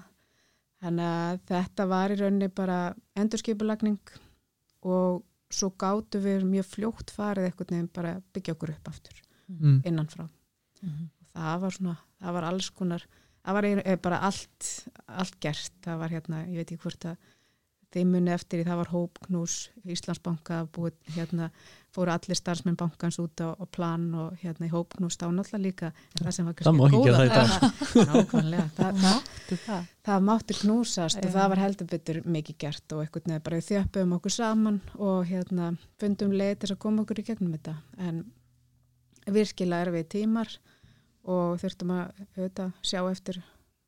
þannig 0.82 1.10
að 1.10 1.40
þetta 1.50 1.86
var 1.90 2.12
í 2.12 2.18
rauninni 2.20 2.48
bara 2.54 2.78
endurskipulagning 3.18 4.14
og 4.86 5.22
svo 5.50 5.70
gáttu 5.78 6.20
við 6.22 6.46
mjög 6.46 6.70
fljótt 6.72 7.12
farið 7.14 7.48
einhvern 7.48 7.74
veginn 7.74 7.92
bara 7.94 8.16
byggja 8.34 8.56
okkur 8.56 8.74
upp 8.74 8.90
aftur 8.92 9.22
mm. 9.48 9.78
innanfrá 9.84 10.26
mm 10.26 10.90
-hmm. 10.90 11.08
það 11.32 11.60
var 11.60 11.76
svona, 11.78 11.96
það 12.20 12.36
var 12.38 12.44
alls 12.50 12.70
konar 12.70 13.06
það 13.44 13.54
var 13.54 13.96
bara 14.02 14.18
allt 14.28 14.70
allt 15.06 15.40
gert, 15.40 15.72
það 15.82 15.98
var 15.98 16.10
hérna, 16.10 16.44
ég 16.46 16.56
veit 16.56 16.72
ekki 16.72 16.82
hvort 16.82 17.04
að 17.04 17.16
þeim 17.94 18.10
muni 18.12 18.32
eftir 18.34 18.60
í 18.60 18.64
það 18.66 18.78
var 18.82 18.88
hópknús 18.92 19.52
Íslandsbanka 19.86 20.64
búið 20.74 20.96
hérna 21.14 21.46
fóru 21.96 22.12
allir 22.12 22.36
starfsmenn 22.36 22.76
bankans 22.76 23.16
út 23.22 23.40
á, 23.40 23.54
á 23.56 23.64
plan 23.72 24.02
og 24.20 24.34
hérna 24.42 24.66
í 24.68 24.72
hópknús 24.72 25.16
þá 25.16 25.28
náttúrulega 25.32 25.62
líka 25.64 25.90
það 26.18 26.32
sem 26.36 26.48
var 26.48 26.56
kannski 26.58 26.90
góða 26.92 27.20
nákvæmlega. 28.10 28.66
Það, 28.76 28.98
það, 29.04 29.30
það, 29.66 29.86
það 30.08 30.26
mátti 30.28 30.56
knúsast 30.60 31.20
og 31.22 31.30
það 31.38 31.48
var 31.54 31.62
heldur 31.62 31.88
betur 31.94 32.20
mikið 32.36 32.58
gert 32.66 32.96
og 32.96 33.04
eitthvað 33.04 33.30
neður 33.30 33.44
bara 33.48 33.60
þjöppum 33.70 34.16
okkur 34.18 34.34
saman 34.36 34.80
og 34.98 35.22
hérna 35.30 35.70
fundum 36.02 36.34
leið 36.36 36.56
til 36.64 36.72
að 36.74 36.80
koma 36.84 37.06
okkur 37.06 37.22
í 37.22 37.26
gegnum 37.30 37.54
þetta. 37.56 37.76
En 38.02 38.24
virkilega 39.26 39.86
erfið 39.88 40.10
tímar 40.18 40.52
og 41.26 41.56
þurftum 41.62 41.94
að 41.96 42.20
auðvitað, 42.36 42.74
sjá 42.86 43.00
eftir 43.10 43.40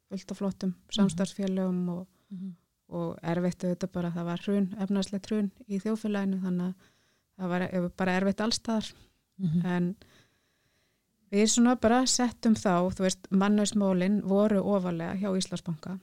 fullt 0.08 0.32
af 0.32 0.40
flottum 0.40 0.72
samstarfsfélögum 0.96 1.84
og, 1.98 2.06
Mhm. 2.32 2.54
Og 2.88 3.18
erfitt 3.22 3.64
auðvitað 3.64 3.92
bara 3.92 4.10
það 4.14 4.24
var 4.30 4.44
hrun, 4.46 4.68
efnarslegt 4.80 5.26
hrun 5.30 5.50
í 5.68 5.80
þjóðfélaginu 5.82 6.38
þannig 6.44 6.68
að 6.70 6.88
það 7.38 7.48
var 7.52 7.64
e- 7.68 7.88
bara 7.96 8.16
erfitt 8.20 8.40
allstaðar 8.46 8.92
Mhm. 9.38 9.60
en 9.66 9.94
við 11.30 11.46
svona 11.52 11.76
bara 11.80 12.00
settum 12.10 12.54
þá, 12.58 12.88
þú 12.96 13.04
veist, 13.04 13.28
mannusmólin 13.30 14.20
voru 14.26 14.62
ofalega 14.64 15.14
hjá 15.20 15.28
Íslandsbanka 15.38 15.98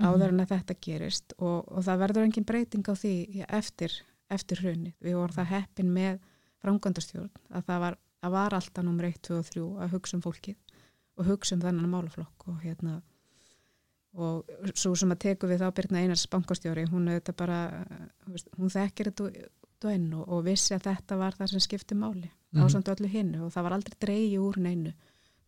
áður 0.00 0.32
en 0.32 0.40
að 0.42 0.48
þetta 0.54 0.74
gerist 0.82 1.34
og, 1.38 1.68
og 1.70 1.84
það 1.86 2.00
verður 2.02 2.24
engin 2.26 2.44
breyting 2.48 2.88
á 2.90 2.94
því 2.98 3.12
ja, 3.36 3.46
eftir, 3.54 3.92
eftir 4.28 4.58
hrunni. 4.64 4.94
Við 5.04 5.14
vorum 5.14 5.36
það 5.36 5.52
heppin 5.52 5.92
með 5.94 6.18
framkvæmdastjórn 6.64 7.30
að 7.54 7.64
það 7.68 7.80
var, 7.84 7.98
var 8.34 8.56
alltaf 8.58 8.84
nummer 8.84 9.04
1, 9.06 9.20
2 9.28 9.38
og 9.38 9.44
3 9.52 9.66
að 9.84 9.94
hugsa 9.94 10.16
um 10.18 10.22
fólkið 10.24 10.56
og 11.16 11.26
hugsa 11.28 11.54
um 11.54 11.62
þennan 11.62 11.92
málaflokk 11.92 12.48
og 12.50 12.58
hérna 12.64 12.96
og 14.14 14.44
svo 14.74 14.94
sem 14.96 15.10
að 15.10 15.18
teku 15.24 15.46
við 15.50 15.58
þá 15.64 15.70
Birna 15.74 15.98
Einars 16.04 16.26
bankastjóri, 16.30 16.84
hún 16.90 17.08
auðvitað 17.10 17.36
bara 17.36 17.86
hún 18.58 18.70
þekkir 18.70 19.10
þetta 19.10 19.24
út 19.24 19.38
og 19.84 20.28
og, 20.28 20.44
vissi 20.46 20.74
að 20.76 20.86
þetta 20.90 21.16
var 21.18 21.32
það 21.38 21.50
sem 21.50 21.60
skipti 21.60 21.94
máli 21.98 22.30
Mhm. 22.54 22.62
ásamt 22.62 22.86
öllu 22.88 23.08
hinnu 23.10 23.40
og 23.44 23.50
það 23.52 23.62
var 23.66 23.72
aldrei 23.72 23.96
dreigi 24.00 24.38
úr 24.38 24.56
neinu 24.62 24.92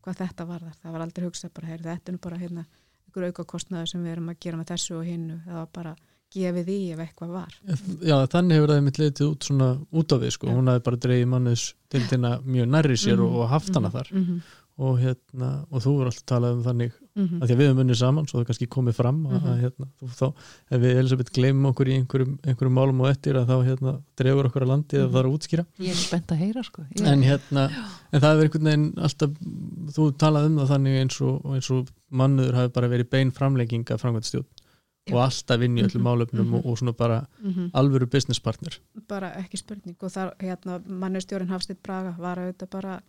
hvað 0.02 0.16
þetta 0.24 0.46
var 0.46 0.60
þar, 0.60 0.74
það 0.82 0.92
var 0.92 1.00
aldrei 1.04 1.24
hugsað 1.28 1.52
bara, 1.54 1.66
heyr, 1.66 1.78
þetta 1.82 2.08
er 2.10 2.12
nú 2.16 2.18
bara 2.20 2.36
hérna 2.38 2.64
ykkur 3.08 3.24
auka 3.28 3.44
kostnaður 3.44 3.86
sem 3.88 4.02
við 4.04 4.12
erum 4.16 4.28
að 4.28 4.40
gera 4.40 4.56
með 4.58 4.66
þessu 4.72 4.96
og 4.98 5.04
hinnu, 5.06 5.36
það 5.46 5.54
var 5.54 5.68
bara 5.72 5.96
gefið 6.34 6.68
í 6.68 6.78
ef 6.92 6.98
eitthvað 6.98 7.30
var. 7.30 7.54
Já, 8.02 8.16
þannig 8.26 8.56
hefur 8.58 8.68
það 8.74 8.82
mitt 8.82 8.98
litið 8.98 9.30
út 9.30 9.44
svona 9.46 9.68
út 9.92 10.12
á 10.12 10.16
við 10.18 10.30
sko, 10.34 10.46
Já. 10.50 10.54
hún 10.58 10.68
hafi 10.68 10.82
bara 10.82 10.96
dreigið 10.96 11.28
mannes 11.28 11.74
dildina 11.88 12.32
mjög 12.42 12.68
nærri 12.68 12.96
sér 12.98 13.16
Mhm, 13.16 13.22
og, 13.30 13.36
og 13.40 13.48
haft 13.48 13.74
hana 13.74 13.90
þar. 13.90 14.10
Mhm, 14.12 14.40
og 14.78 14.98
hérna, 14.98 15.66
og 15.70 15.82
þú 15.82 16.00
er 16.00 16.06
alltaf 16.10 16.26
talað 16.26 16.52
um 16.58 16.64
þannig 16.64 16.92
mhm. 17.16 17.40
að 17.42 17.46
því 17.48 17.54
að 17.54 17.60
við 17.60 17.68
höfum 17.70 17.80
unnið 17.84 17.98
saman 18.00 18.26
svo 18.28 18.38
það 18.40 18.46
kannski 18.50 18.68
komið 18.76 18.94
fram 19.00 19.20
að, 19.26 19.36
Mhm. 19.36 19.46
að 19.52 19.60
hérna, 19.64 19.86
þú, 20.00 20.08
þá, 20.20 20.26
ef 20.70 20.80
við 20.82 20.98
Elisabeth 21.00 21.32
gleymum 21.32 21.70
okkur 21.72 21.88
í 21.88 21.96
einhverjum, 21.98 22.38
einhverjum 22.46 22.76
málum 22.78 23.00
og 23.00 23.08
eftir 23.10 23.34
að 23.40 23.46
þá 23.50 23.56
hérna, 23.66 23.94
dregur 24.16 24.46
okkur 24.50 24.62
að 24.62 24.68
landi 24.72 24.96
eða 24.96 25.06
Mhm. 25.06 25.12
það 25.14 25.20
er 25.22 25.26
að 25.30 25.36
útskýra 25.38 25.66
Ég 25.80 25.90
er 25.90 26.00
spennt 26.02 26.26
að 26.30 26.38
heyra 26.44 26.62
sko 26.64 26.82
ég, 26.94 27.06
en 27.06 27.22
hérna, 27.22 27.64
en 28.12 28.20
það 28.20 28.30
hefur 28.32 28.44
einhvern 28.46 28.68
veginn 28.70 28.94
alltaf, 28.96 29.30
þú 29.96 30.12
talað 30.16 30.46
um 30.46 30.56
það 30.58 30.68
þannig 30.76 31.00
eins 31.02 31.20
og, 31.20 31.42
eins 31.54 31.70
og 31.70 31.88
mannuður 32.12 32.54
hafi 32.54 32.72
bara 32.72 32.88
verið 32.88 33.10
bein 33.10 33.30
framlegging 33.32 33.90
af 33.90 34.00
framkvæmstjórn 34.02 34.46
og 35.12 35.18
alltaf 35.22 35.62
inn 35.62 35.76
í 35.78 35.82
öllum 35.86 36.02
Mhm, 36.02 36.06
málefnum 36.08 36.46
mhm. 36.46 36.54
og, 36.54 36.66
og 36.66 36.78
svona 36.78 36.92
bara 36.96 37.26
Mhm. 37.42 37.70
alvöru 37.72 38.10
business 38.10 38.40
partner 38.40 38.76
bara 39.08 39.30
ekki 39.38 39.56
spurning 39.56 39.96
og 40.02 40.10
þar 40.10 40.32
hérna 40.40 40.80
mannustjórinn 40.84 41.48
Hafstid 41.48 41.78
Braga 41.82 42.16
var 42.18 42.36
auðvitað 42.38 42.70
bara 42.70 43.00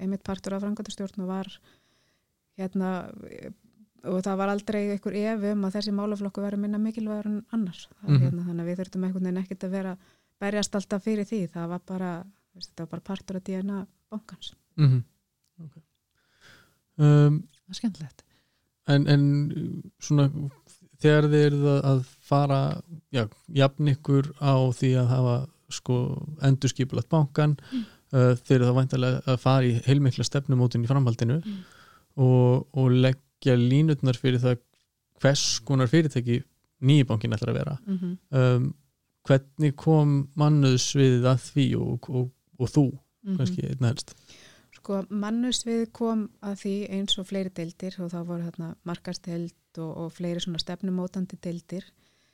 einmitt 0.00 0.22
partur 0.24 0.54
af 0.54 0.62
frangatastjórn 0.62 1.20
og 1.20 1.26
var 1.28 1.46
hérna 2.58 2.90
og 4.04 4.20
það 4.22 4.36
var 4.36 4.48
aldrei 4.52 4.82
einhver 4.92 5.14
efi 5.16 5.52
um 5.54 5.64
að 5.64 5.72
þessi 5.78 5.92
málaflokku 5.96 6.42
verið 6.44 6.60
minna 6.60 6.78
mikilvægur 6.78 7.26
en 7.30 7.38
annars 7.52 7.86
það, 7.88 8.08
Mhm. 8.10 8.20
hérna, 8.24 8.42
þannig 8.48 8.64
að 8.64 8.68
við 8.70 8.78
þurftum 8.82 9.04
einhvern 9.06 9.24
veginn 9.24 9.42
ekkert 9.44 9.64
að 9.64 9.70
vera 9.70 9.96
berjast 10.40 10.74
alltaf 10.76 11.02
fyrir 11.04 11.24
því, 11.24 11.40
það 11.54 11.68
var 11.68 11.80
bara 11.86 12.10
veist, 12.54 12.70
þetta 12.70 12.80
var 12.84 12.90
bara 12.90 13.00
partur 13.00 13.36
af 13.36 13.44
DNA 13.44 13.86
bankans 14.10 14.52
mm 14.76 14.86
-hmm. 14.88 15.02
okay. 15.64 15.82
um, 16.98 17.40
það 17.64 17.70
er 17.70 17.78
skemmtilegt 17.80 18.22
en, 18.88 19.06
en 19.08 19.24
svona 20.00 20.28
þegar 21.00 21.28
þið 21.32 21.46
eruð 21.48 21.66
að- 21.72 21.84
að 21.92 22.04
fara 22.20 22.82
já, 23.12 23.24
jafn 23.48 23.88
ykkur 23.94 24.32
á 24.40 24.54
því 24.72 24.90
að 25.00 25.06
hafa 25.08 25.36
sko 25.70 25.96
endurskipulat 26.42 27.08
bankan 27.08 27.56
Mm. 27.72 27.84
uh, 28.12 28.34
þeir 28.36 28.60
eru 28.60 28.66
þá 28.70 28.74
væntalega 28.78 29.22
að 29.26 29.38
fara 29.38 29.64
í 29.64 29.80
heilmikla 29.86 30.24
stefnumótin 30.24 30.84
í 30.84 30.86
framhaldinu 30.86 31.40
Mm. 31.44 31.64
Og, 32.16 32.68
og 32.72 32.90
leggja 32.90 33.56
línutnar 33.58 34.18
fyrir 34.20 34.42
það 34.42 34.58
hvers 35.22 35.60
konar 35.66 35.90
fyrirtæki 35.90 36.42
nýji 36.84 37.06
bankin 37.08 37.32
ætlar 37.32 37.54
að 37.54 37.58
vera 37.60 37.76
mm 37.86 37.98
-hmm. 37.98 38.16
um, 38.38 38.74
hvernig 39.24 39.76
kom 39.76 40.28
mannuðsviðið 40.36 41.24
að 41.26 41.40
því 41.48 41.66
og, 41.76 42.10
og, 42.10 42.30
og 42.58 42.68
þú 42.68 42.86
Mhm. 43.24 43.36
kannski 43.38 43.66
einna 43.68 43.92
helst 43.92 44.14
Sko 44.74 45.00
mannusvið 45.08 45.84
kom 45.96 46.26
að 46.44 46.56
því 46.60 46.74
eins 46.92 47.18
og 47.20 47.28
fleiri 47.28 47.52
deildir 47.56 47.94
og 48.04 48.10
þá 48.12 48.18
voru 48.28 48.48
þarna 48.48 48.70
markasteild 48.84 49.78
og, 49.78 49.92
og 50.02 50.10
fleiri 50.12 50.42
svona 50.44 50.60
stefnumótandi 50.60 51.38
deildir 51.40 51.86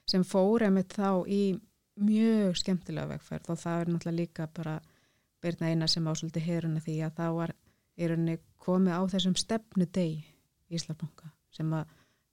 sem 0.09 0.25
fór 0.27 0.65
einmitt 0.67 0.97
þá 0.97 1.23
í 1.31 1.43
mjög 2.01 2.57
skemmtilega 2.59 3.13
vegferð 3.13 3.53
og 3.53 3.61
það 3.61 3.81
er 3.81 3.93
náttúrulega 3.93 4.19
líka 4.19 4.49
bara 4.57 4.81
byrna 5.45 5.71
eina 5.71 5.89
sem 5.89 6.09
ásöldi 6.11 6.43
heruna 6.43 6.83
því 6.83 6.97
að 7.07 7.15
það 7.21 7.37
var 7.39 7.55
í 8.01 8.09
rauninni 8.09 8.41
komið 8.61 8.97
á 8.97 9.03
þessum 9.13 9.37
stefnu 9.39 9.87
deg 9.93 10.25
Íslandsbanka 10.71 11.31
sem 11.55 11.71
að 11.75 11.89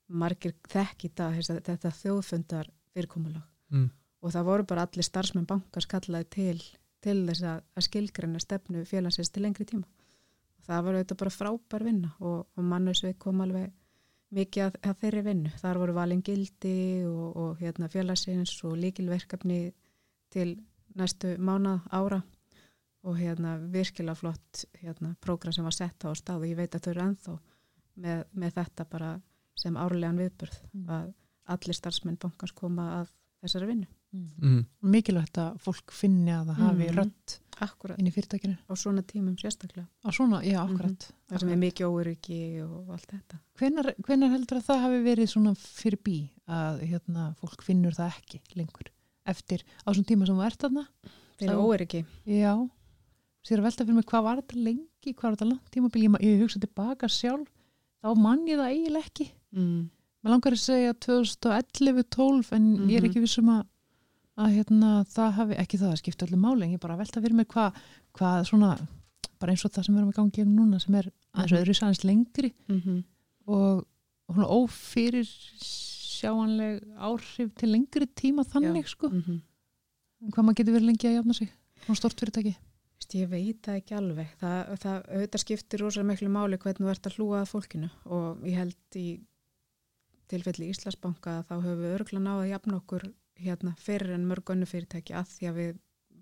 margir 0.07 0.53
þekk 0.71 1.07
í 1.07 1.13
dag 1.17 1.35
þess 1.35 1.51
að 1.51 1.61
þetta 1.67 1.93
þjóðfundar 2.01 2.69
fyrirkomulag. 2.95 3.45
Mm. 3.67 3.89
og 4.23 4.31
það 4.31 4.45
voru 4.47 4.63
bara 4.63 4.83
allir 4.87 5.03
starfsmenn 5.03 5.47
bankars 5.47 5.89
kallaði 5.91 6.27
til, 6.31 6.61
til 7.03 7.17
þess 7.27 7.43
að, 7.43 7.57
að 7.75 7.85
skilgreina 7.87 8.39
stefnu 8.39 8.83
félagsins 8.87 9.31
til 9.31 9.43
lengri 9.43 9.67
tíma. 9.67 9.83
Og 10.57 10.69
það 10.69 10.85
var 10.85 10.95
auðvitað 10.97 11.19
bara 11.21 11.33
frábær 11.35 11.85
vinna 11.85 12.13
og, 12.19 12.39
og 12.55 12.63
mannusvið 12.71 13.17
kom 13.19 13.43
alveg 13.43 13.73
mikið 14.37 14.63
að, 14.65 14.79
að 14.87 15.03
þeirri 15.03 15.25
vinnu. 15.27 15.51
Þar 15.59 15.81
voru 15.83 15.97
valin 15.97 16.23
gildi 16.23 16.77
og, 17.07 17.27
og 17.43 17.61
hérna, 17.61 17.91
félagsins 17.91 18.55
og 18.67 18.79
líkilverkefni 18.79 19.59
til 20.33 20.49
næstu 20.97 21.35
mánað 21.37 21.83
ára 21.93 22.23
og 23.07 23.15
hérna 23.19 23.55
virkilega 23.71 24.15
flott 24.19 24.65
hérna, 24.81 25.13
prógram 25.23 25.53
sem 25.55 25.63
var 25.67 25.75
sett 25.75 26.03
á 26.03 26.11
stað 26.17 26.43
og 26.43 26.49
ég 26.51 26.57
veit 26.59 26.75
að 26.75 26.83
þau 26.87 26.91
eru 26.93 27.05
ennþá 27.07 27.35
með, 28.03 28.23
með 28.35 28.55
þetta 28.59 28.85
bara 28.91 29.11
sem 29.57 29.77
árlegan 29.79 30.19
viðburð 30.19 30.57
Mm. 30.73 30.89
að 30.89 31.13
allir 31.47 31.73
starfsmenn 31.77 32.17
bankans 32.19 32.51
koma 32.53 32.89
að 33.01 33.07
þessari 33.43 33.67
vinnu. 33.71 33.87
Mm. 34.17 34.65
mikilvægt 34.87 35.35
að 35.37 35.57
fólk 35.61 35.91
finni 35.91 36.31
að 36.31 36.47
það 36.47 36.55
hafi 36.63 36.85
Mhm. 36.87 36.95
rödd 36.95 37.33
Akkurat, 37.59 37.97
inn 37.99 38.07
í 38.07 38.11
fyrirtækinu 38.15 38.57
á 38.69 38.73
svona 38.75 39.01
tímum 39.03 39.35
sérstaklega. 39.37 39.87
á 40.05 40.09
svona, 40.11 40.41
já, 40.43 40.59
akkurat, 40.63 41.11
Það 41.29 41.39
sem 41.39 41.49
er 41.49 41.55
mikið 41.57 41.87
óöryggi 41.91 42.63
og 42.63 42.89
allt 42.89 43.07
þetta. 43.11 43.39
hvenar, 43.57 43.93
hvenar 44.01 44.29
heldur 44.31 44.57
að 44.57 44.65
það 44.65 44.81
hafi 44.81 45.03
verið 45.03 45.27
svona 45.27 45.53
fyrir 45.57 45.99
bí 46.03 46.29
að 46.47 46.81
hérna, 46.87 47.35
fólk 47.35 47.61
finnur 47.61 47.91
það 47.91 48.13
ekki 48.15 48.39
lengur 48.55 48.87
eftir 49.25 49.63
á 49.85 49.91
svona 49.91 50.05
tíma 50.07 50.25
sem 50.25 50.35
þú 50.35 50.45
ert 50.45 50.59
þarna 50.59 50.87
Fyrir 51.37 51.53
Þá- 51.53 51.65
óöryggi. 51.67 52.05
já, 52.25 52.69
sér 53.47 53.61
að 53.61 53.67
velta 53.67 53.85
fyrir 53.85 53.95
mig 53.97 54.05
hvað 54.09 54.23
var 54.27 54.41
þetta 54.41 54.63
lengi, 54.67 55.13
hvað 55.13 55.23
var 55.27 55.35
þetta 55.37 55.49
langt 55.51 55.71
tímabil 55.71 56.03
ég, 56.21 56.41
hugsa 56.41 56.59
tilbaka 56.59 57.07
sjálf 57.07 57.47
þá 58.03 58.09
mann 58.19 58.47
ég 58.47 58.57
það 58.59 58.73
eiginlega 58.73 59.05
ekki 59.11 59.31
Mm. 59.55 59.89
Mér 60.23 60.31
langar 60.33 60.51
að 60.51 60.59
segja 60.59 60.93
2011-12 60.93 62.51
en 62.51 62.65
ég 62.89 62.97
er 62.97 63.01
Mhm. 63.01 63.09
ekki 63.09 63.21
vissum 63.23 63.47
að, 63.49 63.65
að 64.37 64.49
hérna, 64.57 64.89
það 65.07 65.31
hafi, 65.37 65.55
ekki 65.63 65.77
það 65.79 65.91
að 65.93 65.99
skipta 66.01 66.25
öllu 66.27 66.37
máli 66.37 66.63
en 66.65 66.73
ég 66.75 66.79
bara 66.83 66.97
velta 66.97 67.21
fyrir 67.21 67.33
mig 67.33 67.47
hvað 67.47 67.73
hva 68.17 68.31
svona, 68.45 68.73
bara 69.39 69.51
eins 69.53 69.63
og 69.65 69.71
það 69.71 69.85
sem 69.85 69.95
við 69.95 69.99
erum 70.01 70.11
að 70.11 70.19
gangi 70.19 70.41
um 70.43 70.55
núna 70.57 70.81
sem 70.81 70.95
er 70.95 71.11
aðeins 71.33 71.51
Mhm. 71.51 71.61
öðru 71.61 71.73
aðeins 71.79 72.03
lengri 72.03 72.53
Mm 72.67 72.81
-hmm. 72.81 73.03
og, 73.47 73.85
svona 74.29 74.47
ófyrir 74.47 75.27
sjáanleg 75.63 76.83
áhrif 76.99 77.53
til 77.55 77.69
lengri 77.71 78.07
tíma 78.15 78.43
þannig 78.43 78.87
sko 78.87 79.07
Mm 79.09 79.21
-hmm. 79.23 79.41
hvað 80.31 80.43
maður 80.45 80.55
getur 80.55 80.73
verið 80.73 80.85
lengi 80.91 81.07
að 81.07 81.15
jafna 81.17 81.33
sig 81.33 81.49
svona 81.85 81.95
stort 81.95 82.19
fyrirtæki 82.19 82.55
Ég 83.15 83.29
veit 83.31 83.59
það 83.63 83.79
ekki 83.79 83.95
alveg. 83.95 84.31
Það, 84.41 84.57
það 84.83 84.97
auðvitað 85.15 85.43
skiptir 85.43 85.83
rosalega 85.83 86.09
miklu 86.09 86.29
máli 86.33 86.59
hvernig 86.59 86.83
þú 86.83 86.91
ert 86.91 87.07
að 87.07 87.17
hlúa 87.17 87.41
að 87.41 87.51
fólkinu 87.53 87.89
og 88.17 88.43
ég 88.43 88.57
held 88.59 88.97
í 88.99 89.07
tilfelli 90.27 90.67
Íslandsbanka 90.73 91.37
að 91.37 91.45
þá 91.47 91.53
höfum 91.55 91.83
við 91.85 91.95
örgulega 91.95 92.25
náða 92.25 92.41
að 92.43 92.51
jafna 92.51 92.79
okkur 92.81 93.05
hérna 93.39 93.73
fyrir 93.79 94.13
en 94.17 94.27
mörg 94.27 94.51
önnu 94.51 94.67
fyrirtæki 94.67 95.15
að 95.15 95.29
því 95.35 95.49
að 95.49 95.59
við 95.61 95.73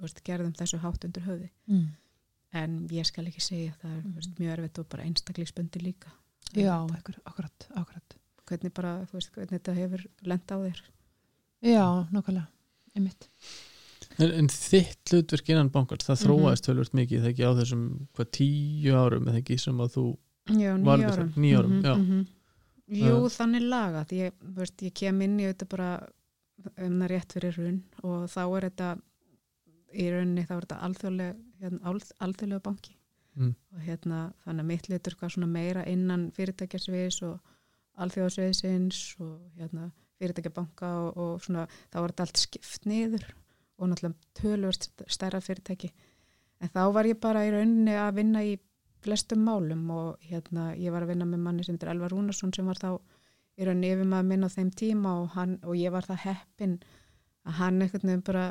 veist, 0.01 0.21
gerðum 0.27 0.53
þessu 0.59 0.81
hátt 0.83 1.07
undir 1.07 1.25
höfði. 1.25 1.49
mm. 1.71 1.85
En 2.55 2.75
ég 2.93 3.07
skal 3.09 3.25
ekki 3.27 3.41
segja 3.43 3.73
það 3.81 3.95
er 3.97 4.03
veist, 4.15 4.37
mjög 4.39 4.51
erfitt 4.53 4.79
og 4.79 4.89
bara 4.93 5.07
einstaklingsbundi 5.09 5.81
líka. 5.81 6.13
Já, 6.53 6.75
ekkur, 6.95 7.17
akkurat, 7.25 7.67
akkurat 7.73 8.19
Hvernig 8.45 8.75
bara, 8.77 8.99
þú 9.09 9.17
veist, 9.17 9.31
hvernig 9.33 9.55
þetta 9.55 9.73
hefur 9.73 10.03
lent 10.29 10.51
á 10.53 10.57
þér. 10.61 10.81
Já, 11.65 11.85
nákvæmlega, 12.13 12.45
einmitt 12.93 13.25
En, 14.19 14.31
en 14.31 14.47
þitt 14.47 15.11
hlutverk 15.11 15.49
innan 15.51 15.69
bankars, 15.73 16.05
það 16.07 16.15
Mhm. 16.15 16.25
þróaðist 16.25 16.65
tölvört 16.69 16.93
mikið 16.95 17.19
þegar 17.21 17.33
ekki 17.33 17.47
á 17.47 17.51
þessum 17.59 17.83
hvað 18.15 18.29
tíu 18.37 18.93
árum 18.95 19.25
eða 19.27 19.41
ekki 19.41 19.59
sem 19.59 19.77
að 19.77 19.91
þú 19.97 20.05
Já, 20.45 20.77
Var 20.77 20.97
nýja 20.99 21.09
þetta 21.09 21.15
árum. 21.17 21.29
það? 21.33 21.41
Níu 21.41 21.57
árum, 21.57 21.81
já. 21.83 21.95
mhm. 21.97 22.27
Jú, 22.87 23.15
Uh. 23.17 23.29
þannig 23.33 23.63
laga. 23.69 24.05
Ég, 24.13 24.31
veist, 24.53 24.77
ég 24.77 24.93
kem 24.93 25.21
inn 25.21 25.39
í 25.39 25.43
auðvitað 25.49 25.69
bara 25.69 26.07
um 26.77 26.99
það 27.01 27.09
rétt 27.09 27.33
fyrir 27.33 27.53
hrun 27.57 27.83
og 28.03 28.29
þá 28.29 28.41
er 28.57 28.69
þetta 28.69 28.89
í 29.95 30.05
rauninni 30.11 30.45
þá 30.45 30.51
er 30.55 30.61
þetta 30.65 30.79
alþjóðlega, 30.85 31.35
hérna, 31.61 31.79
alþ- 31.81 32.13
alþjóðlega 32.21 32.63
banki 32.63 32.95
Mm. 33.37 33.55
og 33.73 33.81
hérna 33.81 34.33
þannig 34.45 34.61
að 34.61 34.65
mitt 34.65 34.87
litur 34.89 35.15
hvað 35.15 35.31
svona 35.33 35.47
meira 35.51 35.83
innan 35.85 36.31
fyrirtækjasviðs 36.31 37.21
og 37.23 37.39
alþjóðasviðsins 37.97 39.19
og 39.19 39.39
hérna 39.59 39.91
fyrirtækjabanka 40.21 40.85
og, 40.85 41.17
og 41.17 41.41
svona 41.43 41.65
þá 41.91 41.97
er 42.03 42.11
þetta 42.13 42.25
allt 42.27 42.37
skipt 42.37 42.85
niður 42.85 43.25
og 43.77 43.89
náttúrulega 43.91 44.39
tölvörst 44.39 45.03
stærra 45.11 45.41
fyrirtæki. 45.43 45.91
En 46.63 46.71
þá 46.71 46.83
var 46.95 47.09
ég 47.09 47.19
bara 47.19 47.43
í 47.45 47.51
rauninni 47.51 47.95
að 47.99 48.15
vinna 48.21 48.43
í 48.45 48.55
flestum 49.05 49.43
málum 49.45 49.89
og 49.93 50.23
hérna 50.25 50.71
ég 50.79 50.93
var 50.93 51.05
að 51.05 51.13
vinna 51.13 51.27
með 51.29 51.43
manni 51.45 51.65
sem 51.65 51.77
er 51.81 51.91
Elvar 51.93 52.13
Rúnarsson 52.13 52.53
sem 52.55 52.65
var 52.65 52.79
þá 52.81 52.89
í 52.95 53.67
rauninni 53.67 53.91
yfir 53.93 54.09
maður 54.09 54.29
minn 54.31 54.47
á 54.47 54.49
þeim 54.55 54.71
tíma 54.79 55.17
og, 55.21 55.27
hann, 55.35 55.57
og 55.63 55.77
ég 55.77 55.93
var 55.93 56.07
það 56.07 56.23
heppin 56.25 56.79
að 57.45 57.59
hann 57.59 57.81
einhvern 57.83 58.09
veginn 58.09 58.25
bara 58.25 58.45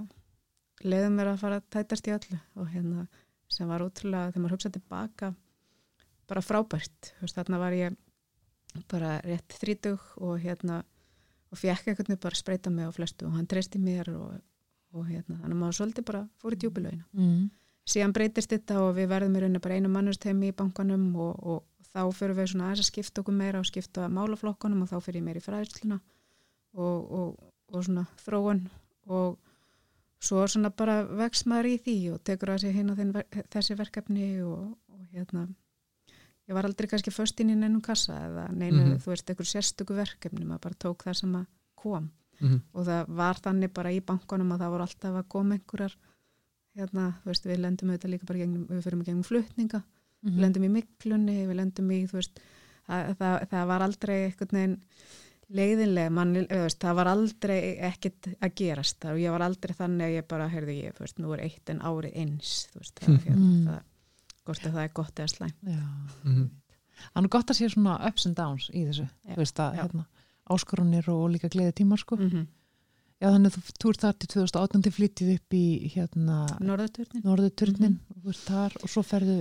leiði 0.85 1.11
mér 1.15 1.33
að 1.33 1.43
fara 1.43 1.61
að 1.61 1.69
tætast 1.75 2.09
í 2.09 2.15
öllu 2.15 2.39
og 2.61 2.71
hérna 2.73 3.07
sem 3.53 3.69
var 3.69 3.85
útrúlega 3.85 4.31
þegar 4.31 4.45
maður 4.45 4.57
hugsaði 4.57 4.79
tilbaka 4.79 5.35
bara 6.31 6.43
frábært, 6.45 7.13
þarna 7.21 7.61
var 7.61 7.77
ég 7.77 7.97
bara 8.91 9.19
rétt 9.25 9.57
þrítug 9.61 10.03
og 10.25 10.39
hérna 10.43 10.81
og 11.53 11.61
fekk 11.61 11.91
einhvern 11.91 12.09
veginn 12.09 12.23
bara 12.25 12.35
að 12.35 12.43
spreita 12.43 12.73
mig 12.73 12.89
á 12.89 12.97
flestu 12.97 13.29
og 13.29 13.37
hann 13.37 13.49
treysti 13.51 13.81
mér 13.83 14.11
og, 14.15 14.39
og 14.95 15.07
hérna 15.11 15.39
þannig 15.41 15.57
að 15.57 15.61
maður 15.61 15.79
svolítið 15.79 16.09
bara 16.11 16.25
fór 16.41 16.57
í 16.57 16.59
djúbilögina 16.63 17.05
mm. 17.13 17.45
síðan 17.95 18.15
breytist 18.17 18.53
þetta 18.55 18.81
og 18.85 18.93
við 18.99 19.11
verðum 19.13 19.39
í 19.39 19.45
rauninni 19.45 19.63
bara 19.65 19.79
einu 19.79 19.93
mannustemi 19.93 20.51
í 20.53 20.57
bankanum 20.57 21.09
og, 21.17 21.33
og 21.43 21.89
þá 21.95 22.03
fyrir 22.17 22.39
við 22.39 22.53
svona 22.53 22.69
aðeins 22.69 22.85
að 22.85 22.91
skipta 22.91 23.23
okkur 23.23 23.39
meira 23.39 23.63
og 23.63 23.69
skipta 23.69 24.09
málaflokkunum 24.11 24.85
og 24.85 24.93
þá 24.93 24.97
fyrir 25.01 25.21
ég 25.21 25.27
meira 25.29 25.43
í 25.43 25.45
fræðsluna 25.45 26.01
og, 26.75 27.13
og, 27.21 27.35
og 27.75 27.85
svona 27.87 28.07
þróun 28.25 28.65
og 29.07 29.37
svo 30.25 30.47
svona 30.49 30.71
bara 30.73 31.03
vex 31.05 31.45
maður 31.51 31.75
í 31.75 31.77
því 31.85 31.99
og 32.15 32.25
tekur 32.25 32.55
að 32.55 32.65
sig 32.65 32.81
á 32.81 32.95
þessi 33.53 33.77
verkefni 33.79 34.31
og, 34.43 34.73
og 34.89 35.05
hérna 35.13 35.49
ég 36.49 36.57
var 36.57 36.67
aldrei 36.69 36.89
kannski 36.89 37.13
först 37.15 37.41
inn 37.41 37.53
í 37.53 37.57
neinum 37.57 37.83
kassa 37.85 38.17
eða 38.27 38.49
neinu, 38.53 38.85
Mhm. 38.85 38.99
þú 39.01 39.13
veist, 39.13 39.31
einhver 39.31 39.49
sérstöku 39.49 39.95
verkefni 39.97 40.45
maður 40.45 40.61
bara 40.61 40.75
tók 40.75 41.05
það 41.05 41.15
sem 41.21 41.35
að 41.37 41.47
kom 41.75 42.11
Mhm. 42.41 42.61
og 42.75 42.87
það 42.87 43.09
var 43.09 43.35
þannig 43.35 43.73
bara 43.75 43.91
í 43.93 44.01
bankunum 44.01 44.53
að 44.53 44.61
það 44.65 44.71
voru 44.75 44.83
alltaf 44.89 45.15
að 45.21 45.29
koma 45.29 45.55
einhverjar 45.59 45.95
hérna, 46.77 47.05
þú 47.23 47.31
veist, 47.31 47.45
við 47.47 47.61
lendum 47.63 47.91
auðvitað 47.91 48.11
líka 48.11 48.27
bara 48.27 48.39
gegnum, 48.39 48.67
við 48.67 48.83
fyrir 48.83 48.99
með 48.99 49.07
gegnum 49.07 49.25
flutninga 49.29 49.83
Mhm. 50.25 50.33
við 50.35 50.41
lendum 50.41 50.65
í 50.65 50.71
miklunni, 50.71 51.47
við 51.47 51.55
lendum 51.57 51.91
í 51.91 52.07
þú 52.09 52.13
veist, 52.19 52.41
það, 52.89 53.17
það, 53.19 53.49
það 53.51 53.67
var 53.67 53.81
aldrei 53.83 54.17
einhvern 54.31 54.51
veginn 54.59 54.81
leiðinlega 55.55 56.11
mann, 56.11 56.35
þú 56.35 56.61
veist, 56.65 56.79
það 56.81 56.95
var 56.97 57.07
aldrei 57.13 57.59
ekkit 57.79 58.29
að 58.41 58.55
gerast 58.57 58.99
það 59.01 59.13
og 59.13 59.19
ég 59.21 59.31
var 59.35 59.45
aldrei 59.45 59.75
þannig 59.77 60.07
að 60.09 60.15
ég 60.17 60.29
bara, 60.29 60.49
heyrðu 60.49 60.77
ég, 60.83 60.95
þú 60.97 61.05
veist, 61.05 61.19
nú 61.21 61.33
er 61.37 61.43
eitt 61.45 61.69
en 61.71 61.81
árið 61.85 62.17
eins, 62.17 62.53
þú 62.73 62.81
veist, 62.81 62.95
það, 63.01 63.19
hérna, 63.29 63.37
Mm. 63.37 63.67
það 63.69 63.83
hvort 64.45 64.67
að 64.67 64.73
það 64.75 64.85
er 64.85 64.93
gott 64.95 65.15
eða 65.15 65.33
slæm 65.37 65.53
Já. 65.65 65.85
Mhm. 66.25 66.51
Þannig 67.15 67.31
gott 67.31 67.47
að 67.51 67.57
sé 67.59 67.69
svona 67.71 68.07
ups 68.09 68.27
and 68.27 68.37
downs 68.37 68.71
í 68.71 68.85
þessu, 68.89 69.09
Já. 69.29 69.35
þú 69.35 69.37
veist 69.37 69.57
að 69.61 69.75
hérna, 69.79 70.07
áskorunir 70.51 71.09
og 71.13 71.31
líka 71.33 71.51
gleði 71.53 71.73
tímar 71.81 72.01
sko. 72.03 72.17
mm 72.17 72.31
-hmm. 72.31 72.47
Já 73.23 73.31
þannig 73.31 73.55
að 73.55 73.69
þú, 73.81 73.91
ert 73.91 74.03
þar 74.03 74.17
til 74.19 74.29
2018 74.29 74.83
til 74.83 74.93
flyttið 74.93 75.35
upp 75.35 75.55
í 75.55 75.67
hérna 75.95 76.39
þú 78.23 78.29
ert 78.33 78.43
þar 78.49 78.73
og 78.83 78.91
svo 78.91 79.03
ferðu 79.07 79.37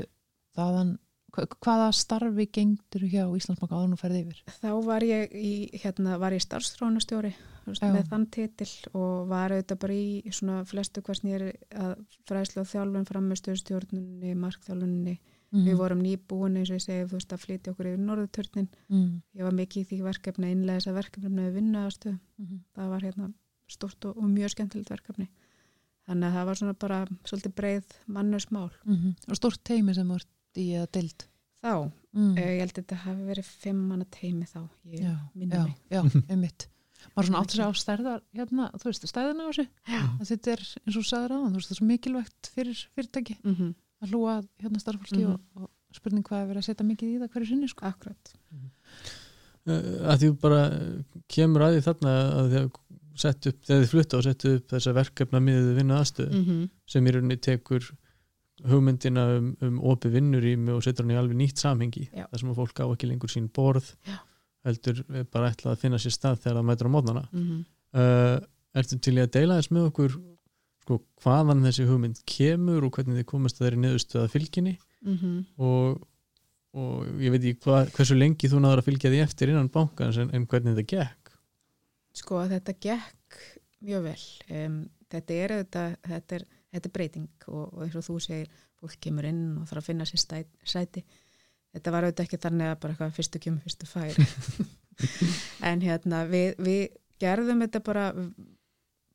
þaðan, 0.53 0.91
hva, 1.33 1.47
hvaða 1.65 1.87
starfi 1.91 2.45
gengdur 2.53 3.01
hjá 3.09 3.25
Íslandsbanka 3.25 3.75
áður 3.75 3.89
nú 3.89 3.97
ferði 3.97 4.21
yfir? 4.21 4.43
þá 4.61 4.71
var 4.85 5.01
ég 5.03 5.33
í, 5.33 5.53
hérna, 5.83 6.19
var 6.21 6.31
ég 6.37 6.45
starfstrónastjóri 6.45 7.33
með 7.65 8.07
þann 8.11 8.27
titil 8.37 8.71
og 8.93 9.27
var 9.27 9.51
auðvitað 9.51 9.81
bara 9.83 9.93
í 9.93 10.31
svona 10.31 10.63
flestu 10.69 11.01
hvers 11.01 11.23
nýri 11.25 11.53
að 11.73 11.95
fræðslu 12.29 12.61
og 12.61 12.69
þjálfun 12.69 13.09
framistöðstjórnunni, 13.09 14.35
markþjálfunni 14.35 15.17
Mm. 15.53 15.65
við 15.67 15.75
vorum 15.77 15.99
nýbúin 16.01 16.55
eins 16.57 16.71
og 16.71 16.79
ég 16.79 16.81
segi 16.81 17.05
þú 17.05 17.17
veist 17.19 17.33
að 17.35 17.41
flytja 17.43 17.71
okkur 17.73 17.89
yfir 17.91 17.99
norðurturnin 18.01 18.69
mm. 18.89 19.09
ég 19.37 19.43
var 19.45 19.53
mikið 19.53 19.83
í 19.83 19.87
því 19.91 19.99
verkefni 20.07 20.47
að 20.47 20.53
innlega 20.55 20.79
þessa 20.79 20.93
verkefni 20.97 21.29
með 21.29 21.51
vinnaðastu, 21.59 22.13
Mm. 22.41 22.63
það 22.73 22.87
var 22.89 23.01
hérna 23.05 23.27
stort 23.69 24.05
og, 24.09 24.17
og 24.17 24.31
mjög 24.33 24.49
skemmtilegt 24.55 24.89
verkefni 24.89 25.27
þannig 26.07 26.27
að 26.27 26.33
það 26.33 26.47
var 26.49 26.59
svona 26.59 26.73
bara 26.73 26.97
svolítið 27.23 27.53
breið 27.59 27.93
mannusmál 28.07 28.71
Mm. 28.85 29.13
og 29.29 29.35
stórt 29.37 29.63
teimi 29.63 29.93
sem 29.93 30.11
ert 30.11 30.27
í 30.57 30.65
eða 30.73 30.89
dild 30.97 31.27
þá, 31.63 31.91
mm. 32.17 32.37
eh, 32.37 32.49
ég 32.57 32.59
held 32.65 32.73
að 32.73 32.81
þetta 32.81 33.01
hafi 33.05 33.23
verið 33.29 33.45
fimm 33.45 33.87
manna 33.91 34.05
teimi 34.09 34.45
þá, 34.49 34.61
ég 34.89 35.05
já, 35.05 35.13
minni 35.35 35.53
já, 35.55 35.63
mig 35.63 35.77
já, 35.93 36.01
einmitt 36.33 36.67
maður 37.13 37.27
svona 37.29 37.39
átt 37.43 37.51
sig 37.51 37.63
á 37.63 37.71
stærðar 37.75 38.21
hérna, 38.33 38.71
þú 38.79 38.89
veist, 38.89 39.07
stæðina 39.07 39.45
á 39.45 39.49
þessu 39.51 39.65
að 40.17 40.27
þetta 40.33 40.51
er 40.53 40.61
eins 40.87 40.97
og 40.97 41.05
sagður 41.07 41.33
á 41.33 41.37
þú 41.45 41.53
veist, 41.57 41.67
það 41.69 41.75
er 41.75 41.79
svo 41.79 41.87
mikilvægt 41.93 42.51
fyrir 42.55 42.83
fyrirtæki 42.95 43.37
mm 43.43 43.55
-hmm. 43.55 43.73
Að 44.03 44.11
hlúa 44.13 44.37
að, 44.39 44.47
hérna 44.63 44.79
starffólki 44.83 45.21
Mhm. 45.23 45.33
og, 45.33 45.61
og 45.63 45.69
spurning 45.95 46.25
hvað 46.27 46.41
er 46.43 46.47
verið 46.51 46.61
að 46.63 46.67
setja 46.69 46.85
mikið 46.87 47.09
í 47.13 47.19
það 47.21 47.31
hverju 47.33 47.47
sinni 47.53 47.67
sko. 47.71 47.85
akkurat 47.85 48.33
Uh, 49.63 50.09
að 50.11 50.17
því 50.19 50.29
bara 50.43 50.61
uh, 50.75 51.19
kemur 51.31 51.63
að 51.63 51.77
því 51.77 51.83
þarna 51.85 52.13
að 52.35 52.55
að 52.59 52.65
sett 53.15 53.45
upp, 53.47 53.59
þegar 53.63 53.83
þið 53.83 53.91
flutta 53.93 54.17
og 54.17 54.23
settu 54.25 54.49
upp 54.57 54.73
þessa 54.73 54.93
verkefna 54.97 55.39
miðið 55.39 55.69
vinna 55.77 55.99
aðstöðu 56.01 56.33
mm 56.35 56.43
-hmm. 56.47 56.65
sem 56.89 57.07
í 57.07 57.13
rauninni 57.15 57.37
tekur 57.37 57.87
hugmyndina 58.67 59.23
um, 59.37 59.47
um 59.61 59.77
opi 59.93 60.09
vinnurými 60.11 60.73
og 60.75 60.83
setur 60.83 61.05
hann 61.05 61.15
í 61.15 61.19
alveg 61.21 61.37
nýtt 61.39 61.63
samhengi 61.63 62.09
Já. 62.11 62.25
þar 62.27 62.39
sem 62.41 62.49
að 62.51 62.59
fólk 62.59 62.81
á 62.83 62.85
ekki 62.91 63.07
lengur 63.07 63.31
sín 63.31 63.47
borð 63.55 63.93
Já. 64.03 64.17
heldur 64.67 64.99
bara 65.31 65.51
ætlað 65.53 65.71
að 65.77 65.79
finna 65.85 65.97
sér 66.01 66.11
stað 66.17 66.41
þegar 66.43 66.57
það 66.59 66.67
mætur 66.67 66.87
á 66.91 66.95
mótnana 66.97 67.23
Mm 67.31 67.43
-hmm. 67.47 67.63
uh, 67.95 68.39
Ertu 68.73 68.97
til 68.99 69.15
í 69.15 69.21
að 69.21 69.31
deila 69.31 69.61
þess 69.61 69.71
með 69.71 69.87
okkur 69.93 70.11
sko, 70.83 70.99
hvaðan 71.23 71.63
þessi 71.65 71.87
hugmynd 71.89 72.19
kemur 72.29 72.85
og 72.87 72.97
hvernig 72.97 73.21
þið 73.21 73.29
komast 73.33 73.59
að 73.61 73.67
þeirri 73.69 73.83
niðurstöða 73.85 74.31
fylginni 74.33 74.77
Mhm. 75.03 75.31
og, 75.59 76.03
og 76.79 77.07
ég 77.19 77.33
veit 77.33 77.43
ekki 77.43 77.65
hva, 77.67 77.81
hversu 77.91 78.15
lengi 78.15 78.47
þú 78.47 78.61
náður 78.63 78.79
að 78.79 78.85
fylgja 78.87 79.09
því 79.11 79.17
eftir 79.25 79.51
innan 79.51 79.67
bankans 79.73 80.15
en, 80.21 80.29
en 80.31 80.45
hvernig 80.47 80.77
þetta 80.77 80.91
gekk 80.95 81.33
Sko 82.13 82.43
þetta 82.45 82.75
gekk 82.77 83.39
mjög 83.83 84.03
vel. 84.05 84.23
Um, 84.53 84.75
þetta, 85.11 85.33
er, 85.33 85.53
auðvitað, 85.57 85.95
þetta, 86.07 86.37
er, 86.37 86.43
þetta 86.75 86.89
er 86.89 86.93
breyting 86.93 87.47
og, 87.49 87.63
og 87.73 87.81
eins 87.83 87.95
og 87.99 88.05
þú 88.05 88.17
segir, 88.23 88.51
fólk 88.79 88.99
kemur 89.03 89.25
inn 89.27 89.41
og 89.59 89.65
þarf 89.67 89.81
að 89.81 89.87
finna 89.89 90.07
sér 90.07 90.21
stæ, 90.21 90.35
sæti. 90.63 91.03
Þetta 91.73 91.93
var 91.95 92.05
auðvitað 92.07 92.27
ekki 92.27 92.39
þannig 92.45 92.69
að 92.69 92.77
bara 92.83 92.93
eitthvað 92.93 93.15
fyrstu 93.17 93.41
kemur, 93.43 93.65
fyrstu 93.65 93.89
fær. 93.89 94.19
en 95.71 95.81
hérna 95.83 96.21
við, 96.29 96.53
við 96.63 96.83
gerðum 97.23 97.65
þetta 97.65 97.81
bara, 97.89 98.05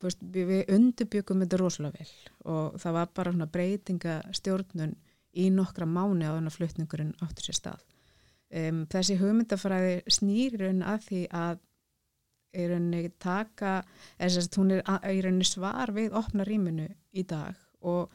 veist, 0.07 0.21
við, 0.21 0.63
undirbyggum 0.71 1.41
þetta 1.43 1.59
rosalega 1.59 1.99
vel 1.99 2.53
og 2.53 2.77
það 2.79 2.93
var 2.93 3.09
bara 3.19 3.31
svona 3.35 3.49
breytingastjórnun 3.55 4.95
í 5.39 5.49
nokkra 5.53 5.85
mánu 5.85 6.25
á 6.25 6.33
þennan 6.37 6.55
flutningurinn 6.55 7.15
áttur 7.21 7.49
sér 7.49 7.57
stað. 7.59 7.81
Um, 8.49 8.85
þessi 8.89 9.17
hugmyndafræði 9.19 9.99
snýr 10.09 10.55
í 10.55 10.61
raun 10.63 10.81
að 10.81 11.03
því 11.05 11.19
að 11.37 11.59
í 12.57 12.63
rauninni 12.71 13.11
taka 13.21 13.75
þess 14.17 14.39
að 14.41 14.57
hún 14.57 14.71
er 14.73 14.81
að- 14.89 15.05
í 15.13 15.21
rauninni 15.21 15.45
svar 15.45 15.91
við 15.93 16.15
opna 16.17 16.47
rýminu 16.47 16.87
í 17.13 17.23
dag 17.29 17.55
og 17.81 18.09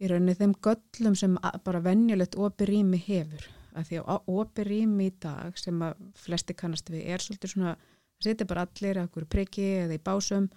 í 0.00 0.08
rauninni 0.10 0.34
þeim 0.34 0.54
göllum 0.58 1.16
sem 1.16 1.36
að- 1.38 1.62
bara 1.62 1.80
venjulegt 1.80 2.34
opi 2.34 2.66
rými 2.66 2.98
hefur 2.98 3.46
að 3.76 3.86
því 3.86 4.00
að 4.02 4.20
opi 4.26 4.64
rými 4.66 5.06
í 5.06 5.14
dag 5.20 5.56
sem 5.58 5.78
að 5.78 5.94
flesti 6.14 6.54
kannast 6.54 6.90
við 6.90 7.06
er 7.06 7.18
svolítið 7.18 7.52
svona 7.54 7.76
það 7.76 8.26
sitja 8.26 8.46
bara 8.46 8.66
allir 8.66 8.96
að 8.98 9.08
okkur 9.08 9.28
priki 9.30 9.68
eða 9.86 9.94
í 9.94 10.02
básum 10.02 10.50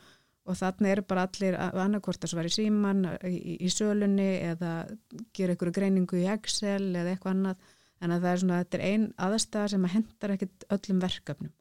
og 0.43 0.57
þarna 0.59 0.89
eru 0.91 1.03
bara 1.07 1.23
allir 1.27 1.55
annarkvort 1.55 2.25
að 2.25 2.33
svara 2.33 2.51
í 2.51 2.53
síman 2.53 3.05
í, 3.23 3.57
í, 3.63 3.69
sölunni 3.71 4.27
eða 4.43 4.73
gera 5.35 5.55
ykkur 5.55 5.71
greiningu 5.75 6.19
í 6.19 6.27
Excel 6.33 6.91
eða 6.91 7.13
eitthvað 7.13 7.35
annað. 7.37 7.73
En 8.03 8.11
að 8.11 8.25
það 8.25 8.33
er 8.33 8.41
svona, 8.41 8.61
þetta 8.63 8.77
er 8.79 8.85
ein 8.89 9.05
aðstæða 9.23 9.67
sem 9.71 9.85
að 9.87 9.93
hendar 9.93 10.33
ekkit 10.35 10.65
öllum 10.75 10.99
verkefnum. 10.99 11.53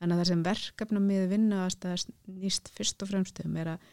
En 0.00 0.14
að 0.14 0.22
það 0.22 0.30
sem 0.30 0.44
verkefnum 0.46 1.08
með 1.10 1.26
vinna 1.34 1.64
aðstæða 1.66 1.98
nýst 2.40 2.70
fyrst 2.72 3.04
og 3.04 3.10
fremst 3.10 3.42
um 3.44 3.58
er 3.60 3.74
að 3.74 3.88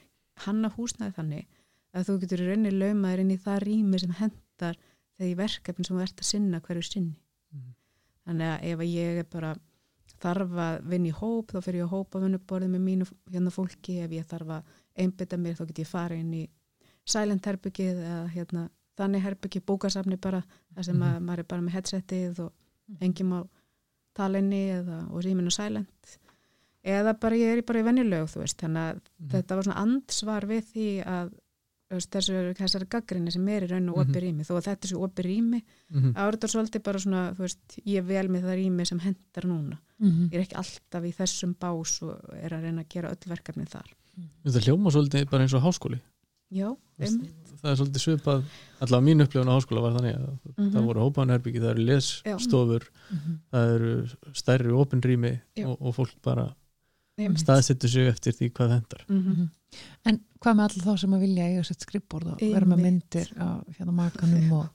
hanna 0.45 0.71
húsnæði 0.77 1.17
þannig 1.17 1.47
að 1.91 2.07
þú 2.07 2.19
getur 2.21 2.43
í 2.43 2.47
rauninni 2.47 2.77
laumaður 2.77 3.23
inn 3.25 3.33
í 3.35 3.41
það 3.43 3.63
rými 3.65 3.99
sem 3.99 4.15
hendar 4.21 4.79
þegar 5.17 5.31
í 5.33 5.37
verkefni 5.41 5.87
sem 5.87 5.97
þú 5.97 6.05
ert 6.05 6.23
að 6.23 6.29
sinna 6.29 6.61
hverju 6.63 6.87
sinni. 6.87 7.17
Mhm. 7.51 7.73
þannig 8.27 8.47
að 8.53 8.63
ef 8.69 8.79
að 8.83 8.93
ég 8.93 9.19
er 9.21 9.27
bara 9.31 9.55
þarf 10.23 10.51
að 10.57 10.77
vinna 10.91 11.07
í 11.07 11.15
hóp 11.19 11.51
þá 11.53 11.59
fyrir 11.61 11.81
ég 11.81 11.87
að 11.87 11.93
hópa 11.95 12.19
vinnuborðið 12.23 12.69
með 12.73 12.81
mínu 12.87 13.07
hérna 13.31 13.51
fólki 13.53 13.99
ef 14.03 14.11
ég 14.11 14.25
þarf 14.25 14.47
að 14.57 14.63
einbytta 14.97 15.37
mér 15.37 15.55
þá 15.59 15.65
get 15.67 15.79
ég 15.83 15.87
fara 15.87 16.15
inn 16.15 16.33
í 16.33 16.43
silent 17.07 17.45
herbyggið 17.45 18.01
eða 18.03 18.27
hérna 18.33 18.69
þannig 18.97 19.21
herbyggið 19.27 19.65
bókasafni 19.69 20.17
bara 20.17 20.43
þar 20.75 20.83
sem 20.89 21.03
að 21.05 21.19
maður 21.21 21.39
er 21.39 21.49
bara 21.53 21.61
með 21.61 21.75
headsetið 21.77 22.39
og 22.47 22.53
enginn 23.01 23.29
má 23.29 23.41
tala 24.17 24.39
inni 24.41 24.63
eða 24.73 25.03
og 25.11 25.21
rýminu 25.23 25.51
silent 25.53 26.17
eða 26.87 27.13
bara 27.19 27.35
ég 27.37 27.57
er 27.57 27.61
bara 27.67 27.79
í 27.79 27.83
veist 28.41 28.57
þannig 28.61 28.83
að 28.93 29.01
Mhm. 29.19 29.29
þetta 29.29 29.55
var 29.55 29.63
svona 29.63 29.81
ansvar 29.81 30.45
við 30.47 30.63
því 30.73 31.05
að 31.05 31.33
þessari 31.87 32.87
gaggrinni 32.89 33.31
sem 33.31 33.47
er 33.47 33.63
í 33.63 33.67
raun 33.71 33.89
og 33.89 33.97
Mhm. 33.97 34.09
opi 34.09 34.19
rými 34.19 34.43
þó 34.43 34.57
að 34.57 34.67
þetta 34.67 34.87
sé 34.87 34.95
opi 34.95 35.23
rými 35.23 35.63
Mhm. 35.91 36.13
árið 36.13 36.39
svolítið 36.51 36.83
bara 36.83 36.99
svona 36.99 37.35
veist, 37.37 37.79
ég 37.85 38.03
vel 38.03 38.27
með 38.27 38.43
það 38.43 38.57
rými 38.57 38.85
sem 38.87 38.99
hendar 38.99 39.43
núna 39.45 39.77
mm 39.99 40.27
ég 40.31 40.35
er 40.37 40.45
ekki 40.45 40.55
alltaf 40.61 41.03
í 41.03 41.13
þessum 41.17 41.55
bás 41.59 42.01
og 42.05 42.19
er 42.37 42.53
að 42.53 42.61
reyna 42.67 42.81
að 42.83 42.89
gera 42.93 43.09
öll 43.15 43.31
verkefni 43.33 43.65
þar 43.65 43.89
Þetta 44.43 44.61
hljóma 44.65 44.89
svolítið 44.93 45.27
bara 45.29 45.43
eins 45.45 45.53
og 45.53 45.61
háskóli 45.61 45.99
já, 46.51 46.69
einmitt 46.99 47.51
það 47.61 47.71
er 47.71 47.75
svolítið 47.77 48.01
svipað 48.03 48.43
allavega 48.81 49.05
mín 49.05 49.21
upplifun 49.25 49.49
á 49.51 49.57
háskóla 49.57 49.81
var 49.81 49.93
þannig 49.97 50.15
að 50.15 50.29
Mhm. 50.57 50.69
það 50.73 50.85
voru 50.87 51.01
hópanherbyggi, 51.05 51.59
það 51.59 51.69
eru 51.73 51.85
lesstofur 51.89 52.83
-hmm. 53.11 53.35
það 53.51 53.73
eru 53.75 54.07
stærri 54.33 54.71
opinrými 54.71 55.33
Já. 55.57 55.65
og, 55.67 55.77
og 55.81 55.95
fólk 55.95 56.15
bara 56.23 56.55
Einmitt. 57.17 57.41
staðsettur 57.41 57.89
sig 57.89 58.07
eftir 58.11 58.33
því 58.37 58.51
hvað 58.53 58.73
hendar 58.77 59.05
Mhm. 59.09 59.49
En 60.05 60.21
hvað 60.39 60.55
með 60.55 60.63
allir 60.63 60.83
þá 60.87 60.99
sem 60.99 61.11
að 61.13 61.19
vilja 61.25 61.43
eiga 61.49 61.63
sett 61.65 61.81
skrippborð 61.83 62.27
og 62.31 62.39
vera 62.39 62.65
með 62.65 62.79
myndir 62.85 63.27
á 63.35 63.47
hérna 63.75 63.91
makanum 63.93 64.51
og 64.53 64.69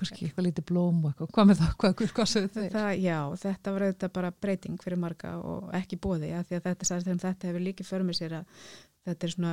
kannski 0.00 0.24
eitthvað 0.30 0.46
lítið 0.48 0.64
blóm 0.70 1.04
og 1.04 1.10
eitthvað, 1.12 1.30
hvað 1.36 1.46
með 1.50 1.58
það, 1.60 1.74
hvað, 1.76 1.94
hvað, 1.98 2.12
hvað 2.16 2.30
sögðu 2.32 2.50
þeir? 2.54 2.70
Það, 2.72 3.02
já, 3.04 3.18
þetta 3.42 3.72
var 3.74 3.82
auðvitað 3.84 4.12
bara 4.16 4.30
breyting 4.40 4.78
fyrir 4.82 4.98
marga 4.98 5.34
og 5.44 5.68
ekki 5.76 5.98
bóði 6.00 6.30
að 6.32 6.46
því 6.48 6.56
að 6.56 6.64
þetta, 6.70 6.88
sagði 6.88 7.04
þeim, 7.10 7.20
þetta 7.26 7.50
hefur 7.50 7.60
líki 7.66 7.84
för 7.84 8.02
með 8.08 8.16
sér 8.22 8.32
að 8.40 8.44
þetta 9.06 9.24
er 9.28 9.34
svona 9.36 9.52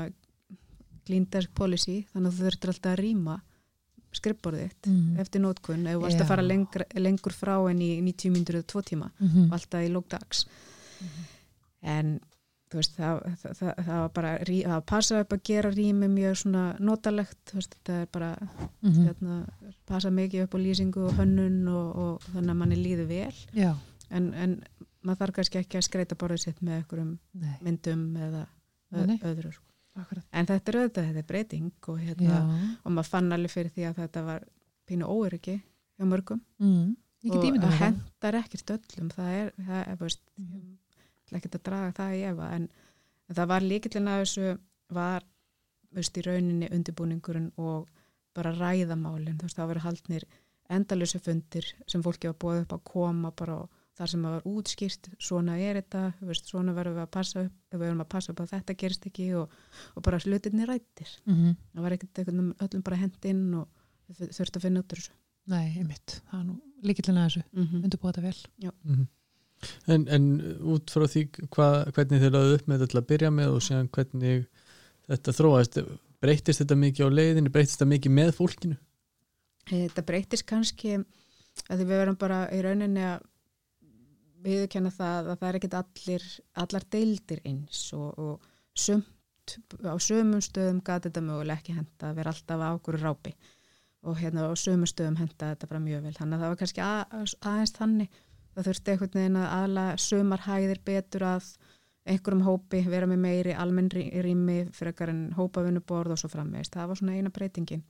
desk 1.35 1.53
policy 1.53 1.97
þannig 2.13 2.31
að 2.31 2.37
þú 2.39 2.47
þurftur 2.47 2.69
alltaf 2.73 2.91
að 2.93 3.03
rýma 3.03 3.37
skrippborðið 4.17 4.69
þitt 4.71 4.87
Mm. 4.87 5.19
eftir 5.19 5.41
nótkun 5.43 5.85
ef 5.87 5.95
þú 5.97 6.01
varst 6.01 6.21
að 6.23 6.27
fara 6.31 6.41
lengur, 6.47 6.83
lengur 6.95 7.33
frá 7.35 7.69
en 7.69 7.79
í 7.83 8.01
90 8.01 8.31
mínútur 8.31 8.55
eða 8.55 8.67
2 8.71 8.81
tíma 8.87 9.11
Mhm. 9.19 9.51
og 9.51 9.51
alltaf 9.59 9.83
í 9.83 9.91
lókdags 9.91 10.45
en 11.81 12.19
þú 12.71 12.79
veist 12.81 12.95
það, 12.97 13.19
það, 13.41 13.51
það, 13.61 13.73
það 13.87 13.99
var 14.01 14.09
bara 14.17 14.31
það 14.43 14.71
var 14.73 14.81
passað 14.91 15.21
upp 15.23 15.33
að 15.37 15.43
gera 15.49 15.69
rými 15.71 16.07
mjög 16.11 16.33
svona 16.41 16.63
notalegt 16.83 17.53
veist 17.55 17.75
þetta 17.77 18.01
er 18.01 18.07
bara 18.11 18.31
Mhm. 18.81 19.05
hérna, 19.07 19.37
passa 19.85 20.09
mikið 20.11 20.43
upp 20.43 20.53
á 20.55 20.59
lýsingu 20.59 21.05
og 21.07 21.13
hönnun 21.17 21.67
og, 21.67 21.95
og 21.97 22.21
þannig 22.33 22.51
að 22.51 22.57
manni 22.57 22.75
líður 22.75 23.07
vel. 23.07 23.35
Já, 23.53 23.71
en, 24.11 24.33
en 24.33 24.63
maður 25.03 25.17
þarf 25.21 25.33
kannski 25.37 25.59
ekki 25.61 25.77
að 25.79 25.87
skreita 25.87 26.15
borðið 26.15 26.43
sitt 26.43 26.59
með 26.61 26.81
einhverjum 26.81 27.13
myndum 27.61 28.03
eða 28.17 28.45
Nei, 28.91 29.17
öðru 29.23 29.51
sko. 29.53 29.63
en 30.31 30.45
þetta 30.45 30.69
er 30.71 30.77
auðvitað, 30.81 31.07
þetta 31.07 31.17
er 31.23 31.27
breyting 31.31 31.71
og, 31.87 31.97
hérna, 31.99 32.41
og 32.85 32.91
maður 32.91 33.09
fann 33.09 33.31
alveg 33.33 33.51
fyrir 33.51 33.71
því 33.75 33.87
að 33.89 33.95
þetta 34.03 34.23
var 34.25 34.43
pínu 34.87 35.07
óöryggi 35.07 35.55
hjá 35.97 36.05
mörgum. 36.05 36.41
Mm. 36.59 36.95
og 37.27 37.43
það 37.43 37.61
það 37.63 37.79
hendar 37.81 38.35
ekkert 38.43 38.71
öllum. 38.75 39.09
Það 39.11 39.31
er, 39.39 39.51
það 39.57 39.87
er, 39.87 39.95
veist, 39.99 40.21
Mhm. 40.37 40.61
ég 40.61 40.86
ætla 41.27 41.37
ekkert 41.41 41.59
að 41.59 41.63
draga 41.69 41.93
það 42.01 42.15
í 42.17 42.25
efa 42.31 42.49
en, 42.55 42.67
en 43.29 43.35
það 43.41 43.47
var 43.53 43.61
líkillin 43.67 44.07
að 44.11 44.21
þessu 44.23 44.57
var 44.97 45.23
veist, 45.93 46.17
í 46.17 46.21
rauninni 46.25 46.69
undirbúningurinn 46.71 47.51
og 47.57 47.87
bara 48.37 48.51
ræðamálin 48.55 49.37
þú 49.39 49.47
veist, 49.47 49.57
það 49.57 49.67
var 49.73 49.83
haldnir 49.85 50.25
endalösu 50.69 51.19
fundir 51.23 51.65
sem 51.87 52.03
fólki 52.03 52.27
var 52.31 52.35
búið 52.41 52.63
upp 52.65 52.73
að 52.77 52.83
koma 52.91 53.31
bara 53.31 53.55
og 53.63 53.69
þar 53.97 54.09
sem 54.11 54.21
það 54.27 54.33
var 54.35 54.43
útskýrt 54.51 55.07
svona 55.25 55.55
er 55.57 55.79
þetta, 55.79 56.01
veist, 56.21 56.49
svona 56.51 56.73
verðum 56.77 56.99
við 56.99 57.05
að 57.07 57.13
passa 57.15 57.43
upp 57.47 57.53
við 57.73 57.79
verðum 57.81 58.03
að 58.03 58.09
passa 58.13 58.31
upp 58.33 58.41
að 58.43 58.51
þetta 58.51 58.75
gerist 58.83 59.07
ekki 59.09 59.29
og, 59.39 59.55
og 59.95 60.03
bara 60.05 60.19
hlutinni 60.19 60.67
rættir 60.69 61.09
Mhm. 61.25 61.55
það 61.73 61.81
var 61.87 61.91
ekkert 61.95 62.19
einhvern 62.21 62.51
öllum 62.67 62.83
bara 62.83 62.99
hendinn 63.01 63.53
og 63.57 63.67
þau 64.13 64.27
þurftu 64.37 64.59
að 64.59 64.61
finna 64.67 64.79
út 64.83 64.93
úr 64.93 65.01
þessu 65.01 65.15
Nei, 65.47 65.77
einmitt, 65.79 66.21
það 66.29 66.39
er 66.39 66.45
nú 66.45 66.55
líkillina 66.83 67.25
þessu 67.29 67.41
mm 67.53 67.63
-hmm. 67.65 67.83
undirbúa 67.83 68.11
þetta 68.11 68.21
vel 68.21 68.71
Mhm. 68.83 69.07
En, 69.87 70.07
en 70.07 70.25
út 70.73 70.91
frá 70.93 71.07
því 71.09 71.23
hva, 71.53 71.69
hvernig 71.95 72.23
þið 72.23 72.33
laðið 72.35 72.57
upp 72.57 72.67
með 72.67 72.81
þetta 72.81 72.91
til 72.93 73.01
að 73.01 73.07
byrja 73.11 73.31
með 73.33 73.55
og 73.55 73.63
síðan 73.65 73.89
hvernig 73.95 74.43
þetta 75.07 75.35
þróast 75.37 75.79
breytist 76.21 76.63
þetta 76.63 76.77
mikið 76.81 77.09
á 77.09 77.17
leiðinu, 77.17 77.53
breytist 77.53 77.77
þetta 77.77 77.91
mikið 77.93 78.15
með 78.17 78.33
fólkinu? 78.37 78.77
Þetta 79.67 80.05
breytist 80.07 80.47
kannski 80.47 80.95
að 81.67 81.83
við 81.83 81.91
verum 81.91 82.17
bara 82.19 82.45
í 82.53 82.61
rauninni 82.63 83.03
að 83.03 83.25
viðurkenna 84.45 84.93
það 84.93 85.31
að 85.33 85.39
það 85.41 85.49
er 85.49 85.59
ekkit 85.59 85.77
allir, 85.81 86.25
allar 86.63 86.87
deildir 86.93 87.43
eins 87.49 87.83
og, 87.97 88.09
og 88.21 88.77
sumt 88.77 89.55
á 89.87 89.95
sömum 90.03 90.43
stöðum 90.43 90.81
gati 90.85 91.09
þetta 91.09 91.23
mögulega 91.25 91.61
ekki 91.61 91.77
henda 91.77 92.09
að 92.09 92.19
vera 92.19 92.33
alltaf 92.33 92.63
á 92.63 92.69
okkur 92.75 92.99
rápi. 93.01 93.33
Og 94.07 94.19
hérna 94.21 94.47
á 94.47 94.53
sömum 94.59 94.87
stöðum 94.89 95.17
henda 95.19 95.51
þetta 95.53 95.69
bara 95.71 95.83
mjög 95.83 96.05
vel. 96.05 96.15
Þannig 96.15 96.37
að 96.37 96.43
það 96.43 96.51
var 96.53 96.59
kannski 96.61 96.83
að, 96.85 97.35
aðeins 97.41 97.75
þannig 97.75 98.19
það 98.57 98.69
þurfti 98.71 98.93
einhvern 98.93 99.19
veginn 99.19 99.39
að 99.39 99.51
aðla 99.53 99.87
sömar 100.01 100.43
hæðir 100.47 100.79
betur 100.85 101.25
að 101.29 101.49
einhverjum 102.07 102.45
hópi 102.47 102.79
vera 102.87 103.07
með 103.09 103.19
meiri 103.21 103.53
almenn 103.53 103.89
rými 103.91 104.61
frekar 104.73 105.11
en 105.11 105.27
hópavinuborð 105.37 106.15
og 106.15 106.21
svo 106.21 106.29
frammeist 106.31 106.73
það 106.73 106.91
var 106.91 106.99
svona 107.01 107.17
eina 107.17 107.33
breytingin. 107.33 107.83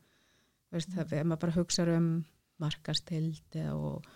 Veist, 0.73 0.89
það, 0.91 1.13
ef 1.21 1.27
maður 1.27 1.43
bara 1.45 1.55
hugsa 1.55 1.85
um 1.93 2.09
markastild 2.59 3.59
og, 3.71 4.07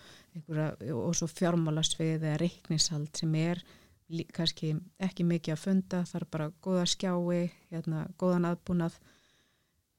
og 0.49 1.13
svo 1.15 1.29
fjármálasvið 1.29 2.25
eða 2.25 2.39
reiknishald 2.41 3.13
sem 3.15 3.37
er 3.39 3.61
kannski 4.35 4.73
ekki 4.99 5.23
mikið 5.23 5.55
að 5.55 5.61
funda 5.61 6.01
það 6.09 6.19
er 6.19 6.27
bara 6.33 6.49
góða 6.65 6.87
skjái 6.89 7.45
hérna, 7.71 8.07
góðan 8.19 8.49
aðbúnað. 8.49 8.97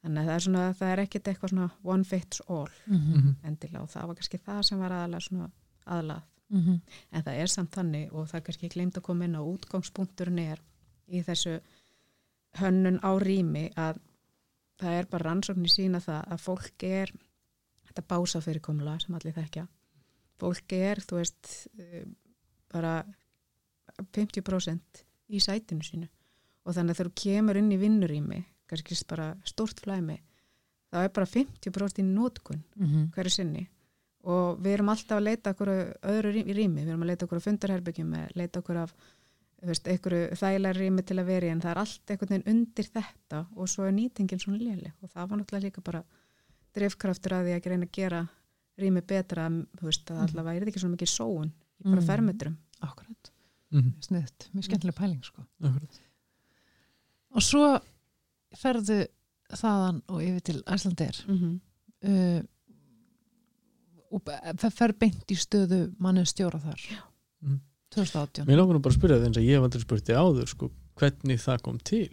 Þannig 0.02 0.18
að 0.18 0.26
það 0.26 0.34
er, 0.34 0.44
svona, 0.44 0.66
það 0.74 0.92
er 0.92 1.02
ekkit 1.04 1.28
eitthvað 1.30 1.54
svona 1.54 1.70
one 1.94 2.04
fits 2.04 2.42
all 2.50 2.76
mm 2.90 3.34
endilega 3.46 3.84
og 3.84 3.90
það 3.94 4.08
var 4.10 4.18
kannski 4.18 4.42
það 4.42 4.62
sem 4.66 4.82
var 4.82 4.96
aðalega 4.98 5.24
svona 5.28 5.50
aðlað 6.50 6.62
-hmm. 6.64 6.80
en 7.10 7.22
það 7.22 7.40
er 7.42 7.46
samt 7.46 7.74
þannig 7.74 8.12
og 8.12 8.28
það 8.28 8.38
er 8.38 8.44
kannski 8.46 8.68
glemt 8.68 8.96
að 8.96 9.02
koma 9.02 9.24
inn 9.24 9.36
á 9.38 9.42
útgangspunkturinn 9.42 10.38
er 10.38 10.62
í 11.08 11.22
þessu 11.22 11.60
hönnun 12.60 13.00
á 13.00 13.12
rými 13.18 13.70
að 13.76 14.00
það 14.78 14.98
er 14.98 15.06
bara 15.06 15.24
rannsóknir 15.24 15.70
sína 15.70 16.00
það 16.00 16.24
að 16.32 16.40
fólk 16.40 16.82
er 16.82 17.12
þetta 17.86 18.02
bása 18.08 18.40
fyrirkomula 18.40 18.98
sem 19.00 19.14
allir 19.14 19.34
þekkja 19.34 19.66
fólk 20.42 20.72
er, 20.72 21.00
þú 21.00 21.20
veist 21.20 21.68
eh, 21.78 22.06
bara 22.72 23.04
50% 24.16 25.04
í 25.32 25.40
sætinu 25.42 25.84
sínu. 25.86 26.08
Og 26.66 26.74
þannig 26.74 26.94
að 26.94 26.98
þegar 26.98 27.10
þú 27.10 27.22
kemur 27.22 27.58
inn 27.60 27.72
í 27.74 27.80
vinnurými 27.80 28.40
kannski 28.70 28.96
bara 29.08 29.32
stort 29.44 29.82
flæmi 29.82 30.18
þá 30.92 30.98
er 31.02 31.12
bara 31.14 31.28
50% 31.28 32.00
í 32.00 32.06
nótkun 32.06 32.62
Mm 32.76 33.10
hverju 33.14 33.30
sinni 33.30 33.68
og 34.24 34.60
við 34.62 34.72
erum 34.76 34.88
alltaf 34.88 35.16
að 35.18 35.24
leita 35.26 35.50
okkur 35.50 35.68
öðru 36.02 36.32
rými, 36.32 36.52
rými. 36.54 36.80
við 36.84 36.88
erum 36.92 37.02
að 37.02 37.06
leita 37.12 37.24
okkur 37.26 37.38
á 37.42 37.46
fundarherbyggjum 37.46 38.12
leita 38.38 38.60
okkur 38.62 38.76
af 38.76 38.92
einhverju 39.62 40.36
þægilega 40.38 40.74
rými 40.78 41.02
til 41.06 41.16
að 41.18 41.24
vera 41.26 41.46
í 41.46 41.50
en 41.50 41.60
það 41.60 41.70
er 41.70 41.78
allt 41.78 42.10
einhvern 42.10 42.28
veginn 42.34 42.50
undir 42.54 42.84
þetta 42.84 43.46
og 43.56 43.68
svo 43.68 43.84
er 43.86 43.92
nýtingin 43.92 44.40
svona 44.42 44.58
léleg 44.58 44.92
og 45.02 45.10
það 45.10 45.28
var 45.30 45.38
náttúrulega 45.38 45.66
líka 45.68 45.80
bara 45.84 46.02
drifkraftur 46.74 47.32
að 47.32 47.44
því 47.46 47.54
að 47.56 47.66
reyna 47.70 47.86
að 47.86 47.92
gera 47.92 48.22
rými 48.78 49.02
betra 49.06 49.48
veist, 49.82 50.06
að 50.10 50.16
Mhm. 50.16 50.28
allavega 50.28 50.56
er 50.56 50.60
þetta 50.64 50.72
ekki 50.72 50.80
svona 50.82 50.96
mikið 50.96 51.12
sóun 51.12 51.50
í 51.52 51.84
bara 51.84 52.00
Mhm. 52.00 52.06
fermetrum 52.06 52.56
Akkurat, 52.82 53.30
mm 53.70 53.92
sniðt, 54.00 54.48
mjög 54.54 54.64
skemmtileg 54.64 54.94
pæling 54.94 55.22
sko. 55.24 55.42
og 57.34 57.42
svo 57.42 57.80
ferðu 58.56 59.06
þaðan 59.52 60.02
og 60.08 60.22
yfir 60.22 60.40
til 60.40 60.62
Æslandir 60.66 61.24
mm 61.28 61.36
-hmm. 61.38 61.60
uh, 62.08 62.42
það 64.20 64.72
fer 64.76 64.92
beint 64.92 65.32
í 65.32 65.36
stöðu 65.40 65.80
mannið 66.00 66.26
stjóra 66.32 66.60
þar 66.60 66.80
Mhm. 67.42 67.60
2018 67.92 68.46
Mér 68.46 68.56
langar 68.60 68.76
nú 68.76 68.82
bara 68.82 68.94
að 68.94 68.98
spyrja 69.00 69.16
það 69.18 69.26
eins 69.26 69.38
að 69.40 69.46
ég 69.48 69.56
hef 69.58 69.62
aldrei 69.66 69.82
spurti 69.82 70.12
áður 70.16 70.48
sko, 70.48 70.70
hvernig 70.96 71.40
það 71.42 71.62
kom 71.62 71.78
til? 71.78 72.08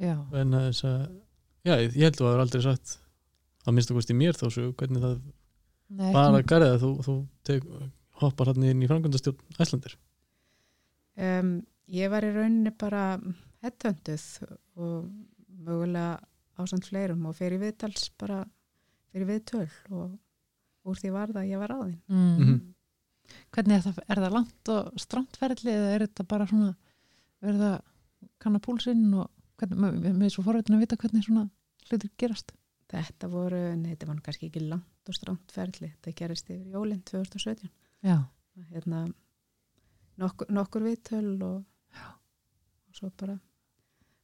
Já, 0.00 0.14
en 0.34 0.50
að 0.54 0.66
þess 0.68 0.84
að 0.84 1.00
já, 1.64 1.74
ég 1.80 1.94
ég 1.96 2.02
held 2.02 2.14
að 2.14 2.20
þú 2.20 2.28
hefur 2.28 2.42
aldrei 2.44 2.62
sagt 2.62 2.98
að 3.66 3.74
minnst 3.74 3.90
að 3.90 3.98
kosti 3.98 4.14
mér 4.14 4.32
þá 4.38 4.46
svo 4.50 4.72
hvernig 4.74 5.00
það 5.02 5.20
Nei, 5.94 6.12
bara 6.12 6.38
ekki- 6.40 6.48
garðið 6.52 6.74
að 6.74 6.80
þú, 6.84 6.90
þú 7.06 7.14
tek, 7.44 7.62
hoppar 8.20 8.46
hann 8.46 8.62
inn 8.64 8.82
í 8.82 8.88
framkvæmdastjórn 8.88 9.58
Æslandir 9.60 9.96
um, 11.16 11.50
ég 11.88 12.10
var 12.10 12.22
í 12.26 12.32
rauninni 12.34 12.72
bara 12.78 13.04
headhunduð 13.64 14.26
og 14.76 15.08
mögulega 15.64 16.20
ásand 16.58 16.86
fleirum 16.86 17.26
og 17.26 17.34
fer 17.38 17.54
í 17.56 17.58
viðtals 17.62 18.10
bara 18.18 18.44
fyrir 19.12 19.26
viðtöl 19.30 19.68
og 19.90 20.18
úr 20.84 21.00
því 21.00 21.12
var 21.14 21.32
það 21.32 21.42
að 21.42 21.50
ég 21.52 21.62
var 21.62 21.74
áðin 21.74 22.00
mm. 22.08 22.32
Mhm. 22.38 22.62
Hvernig 23.54 23.78
er 23.78 23.84
það, 23.86 24.00
er 24.12 24.20
það 24.20 24.34
langt 24.34 24.70
og 24.74 24.98
strandferðli 25.00 25.72
eða 25.72 25.92
er 25.94 26.02
þetta 26.04 26.26
bara 26.28 26.46
svona 26.50 26.74
verður 27.40 27.62
það 27.62 27.78
kanna 28.44 28.60
púlsinn 28.60 29.06
og 29.16 29.30
hvernig, 29.60 29.80
með, 29.80 30.10
með, 30.20 30.32
svo 30.34 30.44
forveitin 30.44 30.76
að 30.76 30.84
vita 30.84 30.98
hvernig 31.00 31.24
svona 31.24 31.46
hlutir 31.88 32.12
gerast? 32.20 32.52
Þetta 32.94 33.30
voru, 33.32 33.62
nei 33.80 33.94
þetta 33.94 34.10
var 34.10 34.20
kannski 34.26 34.50
ekki 34.50 34.62
langt 34.68 35.08
og 35.08 35.16
stránt 35.16 35.54
ferli, 35.54 35.88
þetta 35.96 36.14
gerist 36.20 36.52
yfir 36.52 36.76
jólinn 36.76 37.00
2017 37.08 37.72
Já, 38.04 38.18
hérna, 38.74 39.06
nokkur, 40.20 40.52
nokkur 40.52 40.84
viðtöl 40.84 41.32
og, 41.48 41.64
og 42.04 42.98
svo 43.00 43.10
bara 43.18 43.38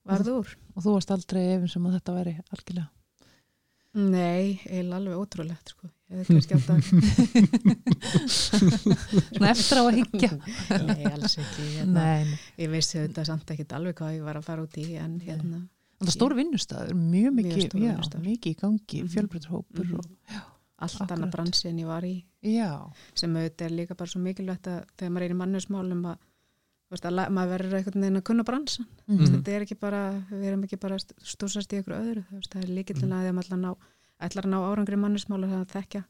varð 0.06 0.32
úr. 0.36 0.54
og 0.76 0.84
þú 0.84 0.96
varst 0.98 1.12
aldrei 1.16 1.42
efinn 1.54 1.72
sem 1.72 1.88
að 1.88 1.96
þetta 1.98 2.16
væri 2.20 2.36
algjörlega 2.52 2.88
nei, 3.96 4.60
eiginlega 4.68 5.00
alveg 5.00 5.18
ótrúlegt 5.18 5.72
sko. 5.74 5.90
Svona 8.30 9.50
eftir 9.52 9.78
á 9.78 9.82
að 9.86 9.98
higgja 10.00 10.30
nei, 10.86 11.04
alls 11.10 11.36
ekki 11.38 11.66
hérna, 11.76 11.92
Nei, 11.94 12.24
nei. 12.26 12.38
ég 12.64 12.72
vissi 12.72 12.98
þetta 12.98 13.24
samt 13.28 13.52
ekkit 13.54 13.74
alveg 13.76 13.94
hvað 14.00 14.16
ég 14.18 14.24
var 14.26 14.36
að 14.40 14.46
fara 14.48 14.64
út 14.66 14.76
í 14.80 14.86
en 15.00 15.18
hérna 15.22 15.60
En 16.00 16.06
það 16.08 16.10
er 16.10 16.16
stór 16.16 16.32
vinnustæður, 16.38 16.94
mjög 16.96 17.32
mikið, 17.36 17.74
já, 17.76 17.92
mikið 18.24 18.50
í 18.50 18.56
gangi, 18.56 19.00
Mhm. 19.02 19.08
fjölbreytshópur 19.12 19.84
Mhm. 19.84 19.98
og, 19.98 20.04
allt 20.80 20.94
Akkurat. 20.96 21.10
annað 21.12 21.30
bransi 21.34 21.68
en 21.68 21.76
ég 21.78 21.86
var 21.86 22.02
í 22.08 22.24
já, 22.42 22.90
sem 23.14 23.34
auðvitað 23.36 23.66
er 23.66 23.70
líka 23.76 23.94
bara 23.96 24.08
svo 24.08 24.20
mikilvægt 24.24 24.64
að 24.66 24.84
þegar 24.96 25.10
maður 25.12 25.24
er 25.26 25.30
í 25.30 25.36
mannusmálum 25.42 26.02
að, 26.08 26.16
veist, 26.90 27.04
maður 27.04 27.52
verður 27.52 27.76
einhvern 27.76 28.00
veginn 28.00 28.16
að 28.16 28.22
kunna 28.24 28.44
bransan 28.44 28.86
Mhm. 29.06 29.18
Mhm. 29.20 29.26
þetta 29.44 29.48
er 29.52 29.60
ekki 29.66 29.78
bara, 29.78 30.24
við 30.32 30.44
erum 30.48 30.64
ekki 30.64 30.80
bara 30.80 30.96
stúsast 31.22 31.68
í 31.72 31.82
ykkur 31.82 31.94
öðru, 32.00 32.24
veist, 32.32 32.48
það 32.50 32.62
er 32.64 32.68
líkillin 32.80 33.12
að 33.12 33.20
því 33.20 33.28
að 33.28 33.36
maður 33.36 33.52
að 33.52 33.60
ná, 33.60 33.76
ætlar 34.20 34.46
að 34.46 34.52
ná 34.52 34.58
árangri 34.70 34.96
það 35.50 35.60
að 35.64 35.72
þekka, 35.74 36.02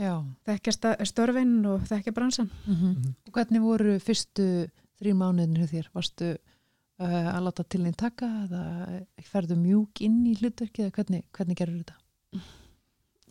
já. 0.00 0.14
þekka 0.46 0.72
sta- 0.76 0.96
störfin 1.08 1.54
og 1.66 1.80
þekka 1.88 2.12
bransan 2.16 2.50
Mhm. 2.66 2.74
Mhm. 2.94 3.14
Og 3.28 3.32
hvernig 3.34 3.60
voru 3.62 3.98
fyrstu 4.00 4.46
þrjú 5.00 5.14
mánuðin 5.16 5.56
hjá 5.56 5.66
þér, 5.72 5.88
varstu 5.94 6.30
uh, 7.00 7.28
að 7.36 7.42
láta 7.46 7.64
til 7.64 7.80
þín 7.84 7.96
taka 7.96 8.26
eða 8.46 9.06
ferðu 9.24 9.56
mjúk 9.56 10.00
inn 10.04 10.24
í 10.26 10.34
hlutverkið 10.36 10.86
eða 10.86 10.92
hvernig, 10.98 11.24
hvernig 11.32 11.56
gerur 11.56 11.78
þetta? 11.82 11.96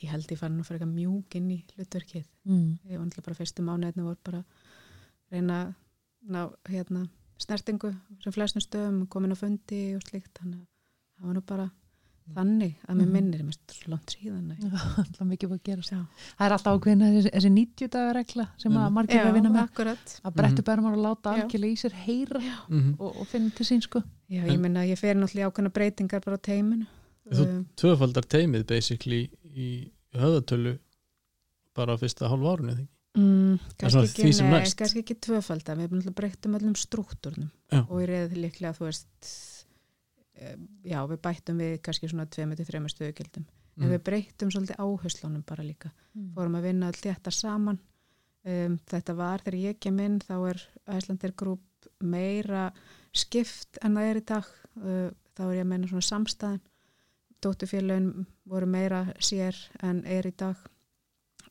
Ég 0.01 0.10
held 0.13 0.32
ég 0.32 0.38
fann 0.39 0.55
nú 0.58 0.63
fyrir 0.63 0.79
eitthvað 0.79 0.95
mjúk 0.95 1.36
inn 1.36 1.49
í 1.51 1.58
hlutverkið. 1.75 2.25
Mm. 2.47 2.79
Ég 2.88 2.97
var 2.97 3.05
náttúrulega 3.05 3.25
bara 3.25 3.36
fyrstu 3.36 3.63
mánuðinu 3.67 4.03
voru 4.08 4.17
bara 4.23 4.43
reyna 5.32 5.75
ná 6.29 6.45
hérna, 6.69 7.10
snertingu 7.38 7.91
sem 8.23 8.32
flestum 8.34 8.62
stöðum, 8.63 9.08
komin 9.08 9.32
á 9.36 9.38
fundi 9.38 9.95
og 9.95 10.01
slíkt. 10.08 10.32
Þannig 10.39 10.62
að 10.63 10.67
það 11.19 11.27
var 11.27 11.36
nú 11.36 11.41
bara 11.45 11.69
þannig 12.36 12.76
að 12.88 12.96
mér 13.00 13.06
Mhm. 13.06 13.12
minnir, 13.13 13.44
mér 13.44 13.56
er 13.58 13.74
svo 13.74 13.89
langt 13.94 14.13
síðan. 14.15 14.48
að- 14.50 14.98
alltaf 15.04 15.28
mikið 15.28 15.50
búið 15.50 15.60
að 15.60 15.63
gera 15.70 15.82
Já, 15.89 16.00
það 16.38 16.46
er 16.46 16.52
alltaf 16.56 16.80
ákveðin 16.80 17.04
þessi, 17.06 17.32
þessi 17.36 17.52
90 17.56 17.88
dagar 17.89 18.13
regla 18.20 18.48
sem 18.58 18.72
að 18.72 18.86
Mhm. 18.86 18.94
margir 18.94 19.26
að 19.26 19.34
vinna 19.34 19.50
með 19.50 19.63
akkurat. 19.70 20.20
að 20.26 20.34
brettu 20.36 20.62
Mhm. 20.62 20.68
bærum 20.70 20.88
að 20.89 21.02
láta 21.08 21.34
algjörlega 21.34 21.74
í 21.74 21.82
sér 21.84 21.94
heyra 22.06 22.42
og, 23.00 23.18
og 23.22 23.28
finna 23.28 23.50
til 23.56 23.65
sín 23.65 23.82
sko 23.82 24.04
Já, 24.30 24.44
ég 24.46 24.60
minna 24.60 24.80
að 24.84 24.89
ég 24.94 24.98
fer 24.98 25.15
náttúrulega 25.15 25.48
í 25.48 25.52
ákveðna 25.52 25.74
breytingar 25.74 26.22
bara 26.26 26.38
á 26.38 26.42
teiminu. 26.42 26.88
Þú- 27.30 27.48
Um, 27.48 27.65
tvöfaldar 27.76 28.26
teimið 28.26 28.65
basically 28.68 29.30
í 29.46 29.92
höfðatölu 30.15 30.80
bara 31.76 31.94
á 31.94 31.98
fyrsta 31.98 32.28
hálf 32.30 32.42
árunni 32.42 32.88
Mm, 33.18 33.60
kannski, 33.78 34.22
ekki, 34.22 34.42
nei, 34.44 34.62
kannski 34.78 35.02
ekki 35.02 35.15
tvöfalda 35.20 35.76
við 35.76 35.84
erum 35.89 36.00
náttúrulega 36.00 36.15
breyttum 36.15 36.56
öllum 36.60 36.76
struktúrnum 36.78 37.50
Já. 37.72 37.80
og 37.89 38.00
ég 38.02 38.08
reyði 38.08 38.38
líklega 38.38 38.78
þú 38.78 38.86
veist 38.86 39.59
já 40.86 40.99
við 41.10 41.21
bættum 41.25 41.62
við 41.62 41.80
kannski 41.86 42.10
svona 42.12 42.28
2-3 42.32 42.84
stöðugildum. 42.93 43.47
Mm. 43.80 43.86
en 43.86 43.93
við 43.93 44.02
breyttum 44.04 44.52
svolítið 44.52 44.80
áherslunum 44.84 45.43
bara 45.47 45.63
líka. 45.63 45.91
Fórum 46.36 46.58
að 46.60 46.67
vinna 46.67 46.89
all 46.91 46.99
þetta 46.99 47.32
saman. 47.32 47.80
Um, 48.43 48.78
þetta 48.88 49.15
var 49.15 49.43
þegar 49.43 49.60
ég 49.60 49.80
kem 49.84 49.99
inn 49.99 50.17
þá 50.23 50.36
er 50.49 50.62
Æslandir 50.95 51.34
grúp 51.36 51.88
meira 51.99 52.69
skipt 53.15 53.80
en 53.84 53.95
það 53.95 54.10
er 54.10 54.19
í 54.19 54.25
dag. 54.32 54.49
Uh, 54.80 55.08
þá 55.36 55.43
er 55.45 55.54
ég 55.60 55.63
að 55.63 55.71
meina 55.71 55.91
svona 55.91 56.08
samstæðan 56.08 56.65
dóttufélagin 57.39 58.28
voru 58.52 58.67
meira 58.67 59.06
sér 59.23 59.56
en 59.84 60.04
er 60.06 60.28
í 60.28 60.34
dag. 60.36 60.60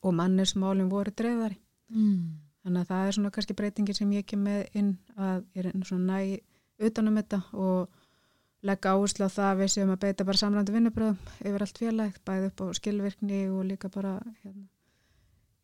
Og 0.04 0.12
mannesmálin 0.14 0.90
voru 0.92 1.12
dreifðari. 1.16 1.56
Mm. 1.88 2.36
Þannig 2.64 2.82
að 2.82 2.90
það 2.90 3.06
er 3.06 3.16
svona 3.16 3.32
kannski 3.32 3.56
breytingin 3.56 3.96
sem 3.96 4.12
ég 4.12 4.26
kem 4.28 4.44
með 4.44 4.66
inn 4.76 4.92
að 5.16 5.46
ég 5.56 5.64
er 5.64 5.88
svona 5.88 6.18
næ 6.18 6.38
utanum 6.88 7.16
þetta 7.16 7.40
og 7.56 7.97
legga 8.62 8.90
áherslu 8.96 9.26
á 9.26 9.30
það 9.30 9.48
að 9.52 9.58
við 9.62 9.70
séum 9.74 9.92
að 9.94 10.00
beita 10.02 10.24
bara 10.26 10.36
samrændi 10.40 10.72
vinnubröðum 10.74 11.18
yfir 11.46 11.62
allt 11.62 11.78
félagt, 11.78 12.20
bæði 12.26 12.46
upp 12.50 12.60
á 12.60 12.66
skilvirkni 12.74 13.40
og 13.54 13.64
líka 13.68 13.88
bara 13.94 14.16
hérna, 14.42 14.64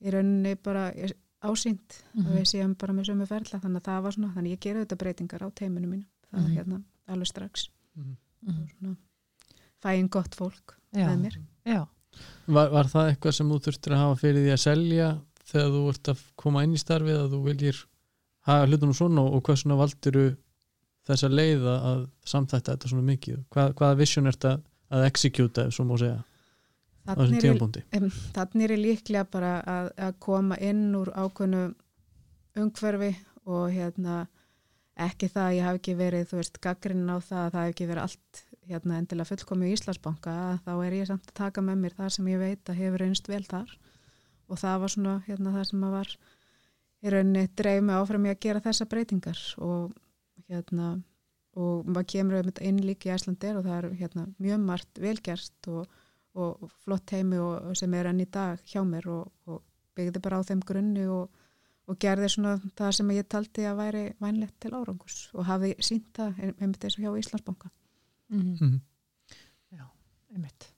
í 0.04 0.10
rauninni 0.14 0.54
bara 0.62 0.92
ásýnd 1.44 1.98
Mhm. 2.14 2.26
að 2.26 2.36
við 2.38 2.46
séum 2.52 2.74
bara 2.78 2.92
með 2.92 3.08
sömu 3.10 3.26
ferla 3.26 3.60
þannig 3.60 3.80
að 3.82 3.88
það 3.88 4.02
var 4.02 4.12
svona, 4.12 4.32
þannig 4.34 4.50
að 4.50 4.54
ég 4.56 4.60
gera 4.60 4.84
þetta 4.84 4.96
breytingar 5.02 5.42
á 5.42 5.48
teiminu 5.54 5.88
mínu, 5.90 6.04
það 6.32 6.40
Mhm. 6.40 6.46
er 6.46 6.54
hérna 6.64 6.82
alveg 7.08 7.26
strax 7.26 7.68
Mhm. 7.96 8.16
Mm. 8.46 8.68
svona, 8.78 8.96
fæin 9.82 10.08
gott 10.10 10.34
fólk 10.34 10.74
Já. 10.94 11.08
með 11.08 11.20
mér. 11.22 11.36
Já. 11.66 11.86
Var, 12.46 12.68
var 12.70 12.84
það 12.84 13.10
eitthvað 13.16 13.32
sem 13.34 13.48
þú 13.48 13.58
þurftir 13.60 13.92
að 13.92 13.96
hafa 13.98 14.20
fyrir 14.20 14.44
því 14.46 14.52
að 14.52 14.62
selja 14.62 15.20
þegar 15.44 15.70
þú 15.70 15.88
ert 15.88 16.02
að 16.08 16.22
koma 16.36 16.62
inn 16.62 16.72
í 16.74 16.78
starfið 16.78 17.18
að 17.18 17.30
þú 17.32 17.42
viljir 17.44 17.84
hafa 18.46 18.66
hlutunum 18.66 18.94
svona 18.94 19.20
og 19.20 19.42
hvað 19.42 19.56
svona 19.62 19.76
valdiru 21.04 21.14
þessa 21.14 21.28
leið 21.28 21.66
að 21.70 22.04
samþætta 22.24 22.74
þetta 22.76 22.88
svona 22.88 23.08
mikið. 23.08 23.42
Hvað, 23.52 23.74
hvaða 23.78 23.98
vision 23.98 24.26
er 24.26 24.36
þetta 24.38 24.54
að 24.94 25.08
executa 25.08 25.70
svo 25.70 25.84
má 25.88 25.98
segja 26.00 26.22
Þannig 27.04 27.44
er, 28.64 28.72
ég 28.72 28.80
líklega 28.80 29.26
bara 29.28 29.58
að, 29.68 29.90
að 30.00 30.14
koma 30.24 30.56
inn 30.56 30.86
úr 30.96 31.10
ákveðnu 31.12 31.64
umhverfi 32.56 33.10
og 33.44 33.66
hérna 33.74 34.22
ekki 35.04 35.28
það 35.28 35.44
að 35.44 35.56
ég 35.58 35.66
hafi 35.68 35.80
ekki 35.82 35.96
verið 35.98 36.28
þú 36.30 36.38
veist 36.38 36.60
gaggrinn 36.64 37.10
á 37.12 37.16
það 37.20 37.42
að 37.42 37.50
það 37.50 37.60
hafi 37.60 37.74
ekki 37.74 37.88
verið 37.90 38.06
allt 38.06 38.40
hérna 38.64 39.00
endilega 39.02 39.28
fullkomi 39.28 39.68
í 39.68 39.74
Íslandsbanka 39.76 40.36
þá 40.64 40.72
er 40.86 40.96
ég 40.96 41.10
samt 41.10 41.28
að 41.28 41.36
taka 41.42 41.64
með 41.66 41.82
mér 41.82 41.98
það 41.98 42.14
sem 42.16 42.30
ég 42.32 42.40
veit 42.40 42.72
að 42.72 42.80
hefur 42.80 43.04
reynst 43.04 43.28
vel 43.28 43.42
þar. 43.50 43.76
Og 44.48 44.60
það 44.60 44.80
var 44.80 44.94
svona 44.94 45.14
hérna 45.26 45.52
það 45.58 45.68
sem 45.68 45.84
að 45.84 45.96
var 45.98 46.14
í 47.04 47.12
rauninni 47.12 47.44
dreif 47.52 47.84
mig 47.84 48.00
áfram 48.00 48.24
í 48.24 48.32
að 48.32 48.42
gera 48.46 48.64
þessa 48.64 48.88
breytingar 48.88 49.44
og 49.60 49.92
hérna 50.50 50.88
og 51.54 51.86
maður 51.86 52.08
kemur 52.14 52.40
um 52.40 52.48
þetta 52.48 52.66
inn 52.68 52.80
líka 52.82 53.10
í 53.10 53.14
Æslandir 53.14 53.58
og 53.58 53.66
það 53.66 53.76
er 53.76 53.98
hérna 54.00 54.26
mjög 54.42 54.64
margt 54.64 55.00
velgerst 55.02 55.68
og, 55.70 55.86
og 56.34 56.66
flott 56.82 57.14
heimi 57.14 57.38
og, 57.38 57.70
og 57.70 57.78
sem 57.78 57.94
er 57.94 58.10
enn 58.10 58.24
í 58.24 58.28
dag 58.30 58.60
hjá 58.66 58.82
mér 58.86 59.08
og, 59.14 59.30
og 59.46 59.62
byggði 59.94 60.22
bara 60.24 60.42
á 60.42 60.46
þeim 60.48 60.64
grunni 60.66 61.06
og, 61.06 61.28
og 61.86 62.00
gerði 62.02 62.32
svona 62.34 62.56
það 62.74 62.96
sem 62.98 63.14
ég 63.14 63.28
taldi 63.30 63.68
að 63.70 63.80
væri 63.82 64.04
vænlegt 64.24 64.58
til 64.64 64.74
árangus 64.74 65.20
og 65.34 65.46
hafi 65.46 65.74
sínt 65.78 66.10
það 66.16 66.42
einmitt 66.48 66.84
eins 66.84 66.98
og 66.98 67.06
hjá 67.06 67.22
Íslandsbanka. 67.22 67.70
Mm. 68.32 68.56
mm. 68.58 68.80
einmitt 70.34 70.70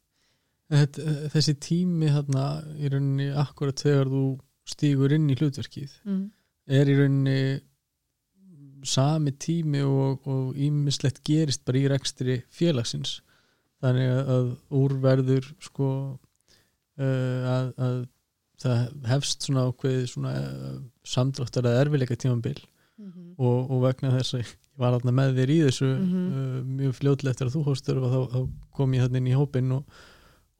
Þetta, 0.67 1.03
þessi 1.31 1.53
tími 1.63 2.09
þarna 2.11 2.45
í 2.75 2.89
rauninni 2.91 3.29
akkurat 3.39 3.79
þegar 3.79 4.09
þú 4.11 4.23
stígur 4.67 5.13
inn 5.15 5.29
í 5.31 5.37
hlutverkið 5.39 5.93
Mm. 6.03 6.25
er 6.67 6.91
í 6.91 6.97
rauninni 6.99 7.61
sami 8.87 9.33
tími 9.43 9.83
og, 9.87 10.27
ímislegt 10.57 11.23
gerist 11.27 11.65
bara 11.67 11.79
í 11.79 11.89
rekstri 11.91 12.39
félagsins 12.55 13.21
þannig 13.83 14.13
að, 14.37 14.47
úrverður 14.73 15.49
sko 15.61 15.89
uh, 16.99 17.41
að, 17.51 17.73
að 17.77 17.97
það 18.63 18.85
hefst 19.11 19.45
svona 19.47 19.67
ákveðið 19.69 20.07
svona 20.15 20.33
uh, 20.41 20.79
samdráttar 21.07 21.69
að 21.71 21.83
erfileika 21.85 22.17
tímabil 22.17 22.59
Mm 22.97 23.11
-hmm. 23.13 23.33
og, 23.45 23.71
og 23.71 23.83
vegna 23.83 24.09
þess 24.15 24.35
að 24.35 24.41
ég 24.41 24.51
var 24.81 24.95
þarna 24.95 25.13
með 25.13 25.35
þér 25.37 25.51
í 25.53 25.57
þessu 25.67 25.89
Mhm. 26.01 26.21
uh, 26.33 26.63
mjög 26.79 26.93
fljótlega 26.97 27.31
eftir 27.35 27.47
að 27.47 27.53
þú 27.57 27.65
hóstur 27.67 27.99
og 28.01 28.07
þá, 28.09 28.21
þá 28.33 28.39
kom 28.73 28.95
ég 28.95 29.03
þarna 29.05 29.19
inn 29.21 29.27
í 29.29 29.35
hópin 29.37 29.73
og, 29.77 29.85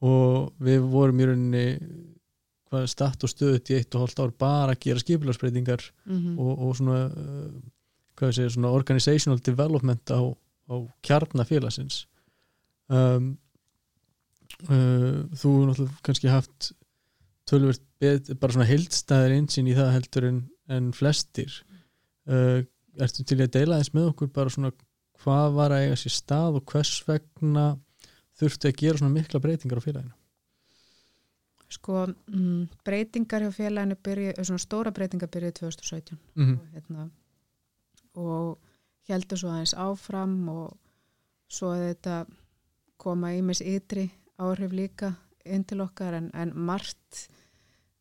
og 0.05 0.53
við 0.61 0.79
vorum 0.91 1.19
í 1.19 1.25
rauninni 1.25 1.65
hvað 2.69 2.85
statt 2.93 3.23
og 3.25 3.29
stöðut 3.33 3.71
í 3.73 3.77
eitt 3.79 3.95
og 3.95 4.01
hálft 4.05 4.19
ár 4.21 4.31
bara 4.37 4.75
að 4.75 4.79
gera 4.85 4.99
skipilarsbreytingar 5.01 5.81
Mhm. 6.05 6.37
og, 6.37 6.59
og 6.61 6.75
svona 6.77 6.99
hvað 8.17 8.35
segja, 8.37 8.53
svona 8.55 8.73
organizational 8.73 9.41
development 9.45 10.13
á, 10.13 10.21
á 10.69 10.75
kjarnafélagsins 11.05 12.05
um, 12.89 13.37
uh, 14.67 15.23
þú 15.33 15.53
hefur 15.53 15.69
náttúrulega 15.69 16.03
kannski 16.07 16.31
haft 16.31 16.71
bet, 18.01 18.33
bara 18.39 18.55
svona 18.55 18.67
heildstæðir 18.67 19.37
einsinn 19.37 19.69
í 19.69 19.75
það 19.77 19.93
heldur 19.95 20.27
en, 20.27 20.41
en 20.73 20.91
flestir. 20.95 21.53
Uh, 22.27 22.65
ertu 22.99 23.23
til 23.23 23.39
að 23.39 23.53
deila 23.55 23.79
þess 23.79 23.93
með 23.95 24.11
okkur 24.11 24.31
bara 24.35 24.51
svona 24.51 24.73
hvað 25.21 25.57
var 25.57 25.73
að 25.73 25.85
eiga 25.85 25.99
sér 26.01 26.15
stað 26.17 26.59
og 26.59 26.71
hvers 26.71 26.93
vegna 27.07 27.67
þurfti 28.37 28.71
að 28.71 28.79
gera 28.81 29.01
svona 29.01 29.15
mikla 29.15 29.41
breytingar 29.41 29.81
á 29.81 29.85
félaginu? 29.85 30.15
Sko, 31.67 32.05
mm, 32.31 32.67
breytingar 32.87 33.43
hjá 33.43 33.53
félaginu 33.55 33.97
byrju, 34.07 34.35
svona 34.39 34.63
stóra 34.63 34.93
breytingar 34.95 35.31
byrjuði 35.31 35.57
2017 35.59 36.17
mm 36.17 36.43
-hmm. 36.45 36.59
og, 36.59 36.67
hérna, 36.73 37.09
og 38.17 38.57
heldur 39.07 39.39
svo 39.39 39.53
aðeins 39.53 39.75
áfram 39.77 40.35
og 40.51 40.75
svo 41.47 41.73
þetta 41.77 42.25
koma 42.99 43.31
í 43.37 43.43
mis 43.45 43.61
ytri 43.61 44.09
áhrif 44.41 44.73
líka 44.75 45.13
inn 45.47 45.63
til 45.67 45.79
okkar 45.85 46.17
en, 46.17 46.31
en 46.35 46.51
margt 46.53 47.27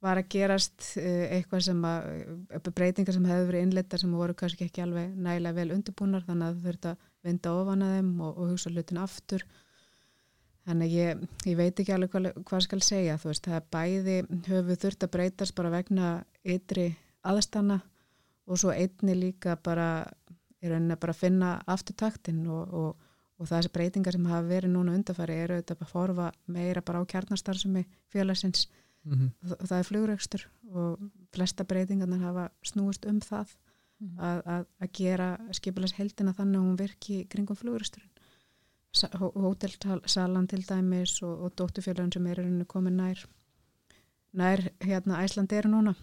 var 0.03 0.21
að 0.21 0.31
gerast 0.35 0.93
eh, 1.01 1.27
eitthvað 1.37 1.63
sem 1.69 1.85
að 1.89 2.73
breytingar 2.75 3.15
sem 3.17 3.29
hefur 3.29 3.51
verið 3.51 3.67
innleitar 3.67 4.03
sem 4.03 4.13
voru 4.13 4.35
kannski 4.39 4.67
ekki 4.67 4.85
alveg 4.85 5.15
nægilega 5.15 5.57
vel 5.57 5.73
undirbúnar 5.77 6.27
þannig 6.27 6.49
að 6.49 6.59
það 6.59 6.67
þurft 6.67 6.91
að 6.91 7.07
vinda 7.27 7.55
ofan 7.61 7.87
að 7.87 7.95
þeim 7.97 8.11
og, 8.21 8.33
og 8.33 8.51
hugsa 8.53 8.73
hlutin 8.73 9.03
aftur. 9.03 9.47
Þannig 10.67 10.95
ég, 10.95 11.25
ég 11.47 11.59
veit 11.59 11.81
ekki 11.81 11.95
alveg 11.95 12.13
hvað, 12.13 12.29
hvað 12.47 12.65
skal 12.67 12.81
segja 12.83 13.19
þú 13.23 13.31
veist, 13.31 13.49
það 13.49 13.69
bæði 13.77 14.17
höfu 14.51 14.79
þurft 14.83 15.07
að 15.07 15.13
breytast 15.17 15.57
bara 15.59 15.75
vegna 15.75 16.13
ytri 16.43 16.89
aðstanna 17.27 17.81
og 18.47 18.59
svo 18.59 18.71
einni 18.71 19.15
líka 19.15 19.57
bara 19.57 20.07
í 20.63 20.69
rauninni 20.71 20.95
að 20.97 21.03
bara 21.05 21.13
finna 21.13 21.51
afturtaktin 21.67 22.47
og, 22.47 22.73
og, 22.75 22.97
og 23.39 23.49
það 23.49 23.59
þessi 23.59 23.73
breytingar 23.73 24.13
sem 24.17 24.27
hafa 24.27 24.49
verið 24.49 24.73
núna 24.73 24.95
undarfæri 24.97 25.39
eru 25.45 25.55
auðvitað 25.59 25.79
bara 25.79 25.89
að 25.89 25.93
forfa 25.93 26.33
meira 26.47 26.83
bara 26.83 27.03
á 27.03 27.11
kjarnastarfsemi 27.13 27.87
félagsins 28.09 28.69
Mm 29.07 29.13
-hmm. 29.15 29.53
og 29.61 29.69
það 29.69 29.79
er 29.79 29.85
flugrekstur 29.85 30.49
og 30.73 30.99
flesta 31.33 31.65
breytingarnar 31.65 32.19
hafa 32.19 32.49
snúist 32.63 33.07
um 33.07 33.21
það 33.21 33.47
Mhm. 34.01 34.19
að, 34.21 34.43
að, 34.53 34.67
að 34.85 34.91
gera 34.93 35.29
skipilags 35.57 35.95
heldina 35.97 36.35
þannig 36.37 36.59
að 36.61 36.67
hún 36.67 36.81
virki 36.81 37.17
kringum 37.33 37.57
flugreksturinn 37.57 38.11
hótelsalan 39.37 40.49
til 40.49 40.63
dæmis 40.69 41.23
og, 41.23 41.47
og 41.47 41.55
dóttufélagin 41.61 42.13
sem 42.13 42.27
er 42.27 42.43
komin 42.69 42.97
nær 42.97 43.25
nær 44.33 44.63
hérna 44.81 45.23
Æsland 45.25 45.53
eru 45.53 45.69
núna 45.73 45.95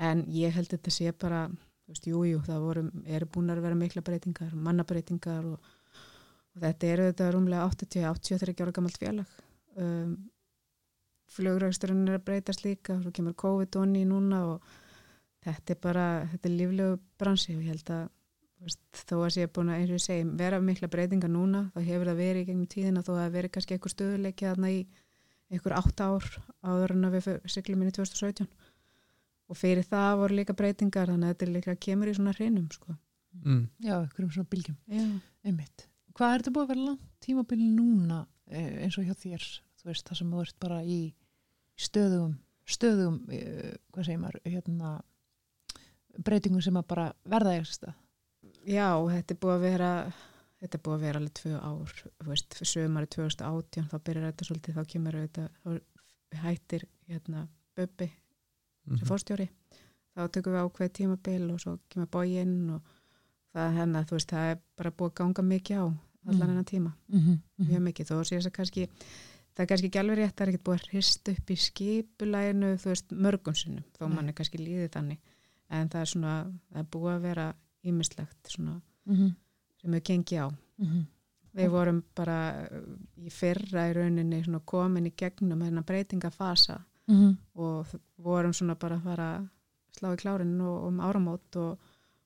en 0.00 0.24
ég 0.32 0.54
held 0.56 0.70
þetta 0.72 0.92
sé 0.94 1.12
bara 1.12 1.44
veist, 1.90 2.06
jú, 2.08 2.22
jú, 2.28 2.40
það 2.46 2.64
voru, 2.64 2.84
eru 3.06 3.28
búin 3.34 3.52
að 3.52 3.64
vera 3.66 3.78
mikla 3.78 4.02
breytingar, 4.06 4.52
mannabreitingar 4.54 5.48
og, 5.50 5.72
og 6.54 6.62
þetta 6.64 6.92
eru 6.94 7.08
þetta 7.10 7.30
rúmlega 7.34 7.66
80-83 7.72 8.54
ára 8.64 8.76
gamalt 8.76 9.00
félag. 9.00 9.34
Um, 9.80 10.14
flugræksturinn 11.30 12.06
er 12.08 12.18
að 12.18 12.24
breytast 12.26 12.64
líka 12.64 12.96
svo 13.00 13.12
kemur 13.14 13.36
COVID 13.38 13.76
onni 13.78 14.06
núna 14.08 14.40
og 14.54 14.72
þetta 15.44 15.76
er 15.76 15.82
bara, 15.82 16.06
þetta 16.32 16.50
er 16.50 16.56
líflegu 16.56 16.96
bransi 17.20 17.54
og 17.54 17.62
ég 17.62 17.76
held 17.76 17.92
að 17.94 18.08
veist, 18.64 18.82
þó 19.06 19.14
að 19.20 19.30
sé 19.36 19.46
búin 19.46 19.70
að, 19.70 19.82
eins 19.82 19.92
og 19.92 20.00
ég 20.00 20.06
segi, 20.06 20.26
vera 20.40 20.58
mikla 20.64 20.90
breytingar 20.92 21.32
núna, 21.32 21.68
þá 21.74 21.80
hefur 21.86 22.10
það 22.10 22.24
verið 22.24 22.42
í 22.42 22.48
gegnum 22.50 22.72
tíðina 22.74 23.04
þó 23.06 23.12
að 23.14 23.22
það 23.22 23.38
verið 23.38 23.54
kannski 23.54 23.76
eitthvað 23.76 23.94
stöðuleiki 23.94 24.48
þarna 24.50 24.72
í 24.74 24.82
einhver 25.50 25.76
átta 25.78 26.10
ár 26.10 26.26
áður 26.66 26.94
en 26.96 27.08
að 27.08 27.16
við 27.16 27.30
siglum 27.50 27.80
inn 27.82 27.90
í 27.90 27.94
2017 27.96 28.50
og 29.50 29.58
fyrir 29.58 29.86
það 29.86 30.10
voru 30.22 30.38
líka 30.38 30.56
breytingar 30.56 31.10
þannig 31.10 31.30
að 31.30 31.34
þetta 31.34 31.54
líka 31.54 31.76
kemur 31.86 32.10
í 32.10 32.16
svona 32.16 32.34
hrinum 32.36 32.68
sko. 32.72 32.94
mm. 33.42 33.62
Já, 33.86 33.96
ykkur 34.04 34.26
um 34.26 34.34
svona 34.34 34.52
bylgjum 34.52 34.76
Já. 34.86 35.06
einmitt. 35.46 35.86
Hvað 36.14 36.34
er 36.34 36.42
þetta 36.42 36.54
búið 36.54 36.64
að 36.64 36.72
vera 36.74 36.86
langt 36.88 37.08
tímabili 37.24 37.66
núna 37.74 38.20
eh, 38.50 38.84
eins 38.84 38.98
og 38.98 39.06
hjá 39.08 39.14
þér 39.14 39.46
þú 39.80 39.90
veist, 39.90 40.06
það 40.08 40.20
sem 40.20 40.32
þú 40.34 40.42
ert 40.44 40.58
bara 40.62 40.80
í 40.84 41.00
stöðugum, 41.80 42.34
stöðugum 42.68 43.20
eh, 43.32 43.76
hvað 43.92 44.08
segir 44.08 44.22
maður, 44.22 44.40
hérna 44.44 44.96
breytingum 46.18 46.64
sem 46.64 46.76
að 46.76 46.88
bara 46.90 47.06
verða 47.24 47.56
stað 47.68 47.96
Já, 48.68 48.92
þetta 48.92 49.34
er 49.34 49.40
búið 49.40 49.54
að 49.54 49.64
vera 49.64 49.92
þetta 50.60 50.76
er 50.76 50.82
búið 50.84 50.96
að 50.96 51.04
vera 51.06 51.20
alveg 51.20 51.36
tvö 51.38 51.60
ár 51.60 51.94
þú 51.96 52.28
veist, 52.28 52.58
sömari 52.68 53.08
2018 53.14 53.88
þá 53.88 53.96
byrjar 54.04 54.26
þetta 54.28 54.48
svolítið, 54.48 54.76
þá 54.76 54.92
kemur 54.92 55.20
þetta 55.20 55.46
þá 55.62 56.40
hættir 56.44 56.84
hérna 57.08 57.46
Bubbi 57.76 58.10
sem 58.98 59.06
Mhm. 59.06 59.08
fórstjóri 59.08 59.48
þá 60.16 60.28
tökum 60.30 60.52
við 60.52 60.64
ákveð 60.64 60.92
tímabil 60.92 61.50
og 61.52 61.60
svo 61.60 61.78
kemur 61.88 62.06
bóginn 62.10 62.70
og 62.74 62.82
það 63.54 63.74
hennar, 63.76 64.04
veist, 64.10 64.28
það 64.30 64.50
er 64.52 64.58
bara 64.76 64.90
búið 64.90 65.10
að 65.10 65.14
ganga 65.14 65.42
mikið 65.42 65.76
á 65.76 65.84
allan 66.28 66.40
Mm. 66.40 66.48
hennar 66.48 66.64
tíma, 66.64 66.92
mm 67.08 67.18
-hmm. 67.20 67.66
mjög 67.66 67.82
mikið 67.82 68.06
þó 68.10 68.24
sé 68.24 68.36
þess 68.36 68.46
að 68.46 68.52
kannski, 68.52 68.86
það 69.54 69.62
er 69.62 69.66
kannski 69.66 69.86
ekki 69.88 69.98
alveg 69.98 70.18
rétt 70.18 70.36
það 70.36 70.40
er 70.46 70.48
ekkert 70.52 70.64
búið 70.64 70.78
að 70.80 70.88
hrista 70.90 71.32
upp 71.32 71.50
í 71.50 71.56
skipulæginu 71.56 72.76
þú 72.76 72.84
veist, 72.90 73.08
mörgum 73.12 73.54
sinnum 73.54 73.84
þó 73.98 74.08
mann 74.14 74.28
er 74.28 74.32
kannski 74.32 74.58
líðið 74.58 74.90
þannig 74.90 75.18
en 75.70 75.88
það 75.88 76.00
er 76.00 76.06
svona, 76.06 76.52
það 76.72 76.80
er 76.80 76.84
búið 76.92 77.16
að 77.16 77.20
vera 77.22 77.54
ímislegt 77.84 78.42
svona 78.48 78.80
Mm 79.06 79.16
-hmm. 79.16 79.34
sem 79.80 79.90
við 79.92 80.02
gengi 80.02 80.36
á 80.38 80.48
við 81.54 81.64
Ok. 81.66 81.70
vorum 81.72 82.04
bara 82.14 82.68
í 83.18 83.30
fyrra 83.30 83.90
í 83.90 83.94
rauninni 83.94 84.44
svona 84.44 84.60
komin 84.64 85.06
í 85.06 85.12
gegnum 85.16 85.60
hérna 85.62 85.82
breytingafasa 85.84 86.84
og 87.54 87.86
þ- 87.90 88.00
vorum 88.18 88.52
svona 88.52 88.74
bara 88.78 88.96
að 88.96 89.02
fara 89.02 89.28
að 89.38 89.48
slá 89.98 90.12
í 90.14 90.16
klárin 90.20 90.60
og 90.60 90.84
um 90.88 91.00
áramót 91.00 91.56
og, 91.56 91.78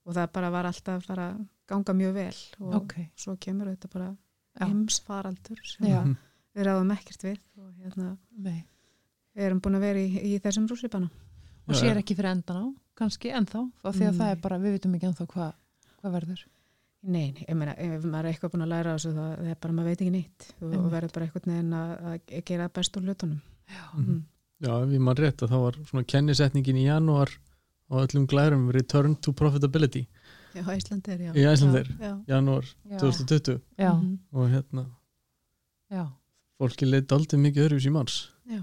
og 0.05 0.15
það 0.15 0.33
bara 0.33 0.51
var 0.51 0.67
alltaf 0.67 0.99
að 1.01 1.07
fara 1.07 1.29
að 1.33 1.47
ganga 1.67 1.93
mjög 1.97 2.13
vel 2.15 2.37
og 2.61 2.75
ok, 2.83 2.95
svo 3.17 3.37
kemur 3.41 3.67
þetta 3.73 3.89
bara 3.93 4.17
heimsfaraldur 4.61 5.61
sem 5.65 5.87
Já. 5.89 6.01
við 6.55 6.67
ráðum 6.69 6.93
ekkert 6.95 7.25
við 7.27 7.39
og 7.59 7.71
hérna, 7.83 8.17
Nei. 8.37 8.65
við 9.35 9.47
erum 9.49 9.61
búin 9.65 9.79
að 9.79 9.87
vera 9.89 9.99
í, 10.05 10.11
í 10.35 10.39
þessum 10.45 10.69
rússipana 10.71 11.09
og 11.67 11.75
sér 11.79 11.97
ekki 12.03 12.15
fyrir 12.19 12.35
endan 12.35 12.61
á 12.61 12.67
kannski 12.95 13.33
ennþá, 13.35 13.65
af 13.83 13.97
því 13.97 14.05
að 14.11 14.19
það 14.21 14.29
er 14.31 14.37
Nei. 14.37 14.43
bara 14.45 14.59
við 14.63 14.77
vitum 14.77 14.95
ekki 14.99 15.09
ennþá 15.09 15.27
hvað 15.33 15.55
hva 16.03 16.13
verður 16.19 16.45
Nei, 17.05 17.33
nei, 17.37 17.43
ég 17.49 17.57
meina, 17.59 17.75
ef 17.77 18.05
maður 18.09 18.25
er 18.25 18.31
eitthvað 18.33 18.53
búin 18.55 18.63
að 18.65 18.71
læra 18.73 18.93
á 18.93 18.97
þessu 18.97 19.11
það, 19.13 19.33
það 19.41 19.49
er 19.53 19.59
bara, 19.61 19.75
maður 19.77 19.89
veit 19.91 19.99
ekki 20.05 20.13
neitt 20.15 20.47
og, 20.61 20.71
og 20.79 20.87
verður 20.95 21.13
bara 21.17 21.27
eitthvað 21.27 21.49
neginn 21.51 21.75
að, 21.77 21.91
að 22.05 22.39
gera 22.49 22.69
best 22.79 22.97
úr 22.97 23.05
hlutunum 23.09 23.41
Já. 23.69 23.83
Mhm. 23.99 24.23
Já, 24.63 24.71
ef 24.85 24.91
ég 24.95 25.01
mann 25.03 25.17
rétt 25.19 25.43
að 25.43 25.51
þá 25.51 25.59
var 25.65 25.79
svona 25.89 26.05
kennisetningin 26.07 26.79
í 26.79 26.85
janúar 26.87 27.31
á 27.91 27.95
öllum 28.05 28.27
glærum 28.31 28.69
Return 28.73 29.17
to 29.21 29.33
Profitability 29.37 30.07
Já, 30.55 30.63
Íslandir, 30.77 31.19
já 31.19 31.33
Í 31.35 31.43
já. 31.43 32.13
janúar 32.29 32.65
Já. 32.87 32.99
2020 33.03 33.61
Já. 33.79 33.91
Mhm. 33.93 34.19
og 34.33 34.49
hérna 34.53 34.85
Já. 35.91 36.05
fólki 36.61 36.87
leitt 36.87 37.11
aldrei 37.13 37.41
mikið 37.43 37.67
örjus 37.67 37.87
í 37.87 37.93
mars 37.93 38.31
já. 38.47 38.63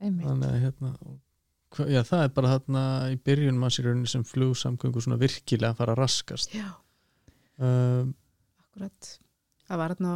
einmitt 0.00 0.26
þannig 0.26 0.48
að 0.50 0.60
hérna 0.64 0.90
já, 1.94 2.02
það 2.02 2.24
er 2.24 2.28
bara 2.34 2.48
hérna 2.56 2.82
í 3.12 3.16
byrjun 3.22 3.58
manns 3.58 3.78
í 3.78 3.84
rauninni 3.86 4.08
sem 4.10 4.24
flugsamgöngu 4.26 5.00
svona 5.00 5.18
virkilega 5.20 5.70
að 5.72 5.76
fara 5.78 5.94
að 5.94 5.98
raskast 6.02 6.54
já. 6.58 6.66
um, 7.62 8.14
Akkurat. 8.58 9.18
Það 9.68 9.78
var 9.78 9.94
hérna 9.94 10.12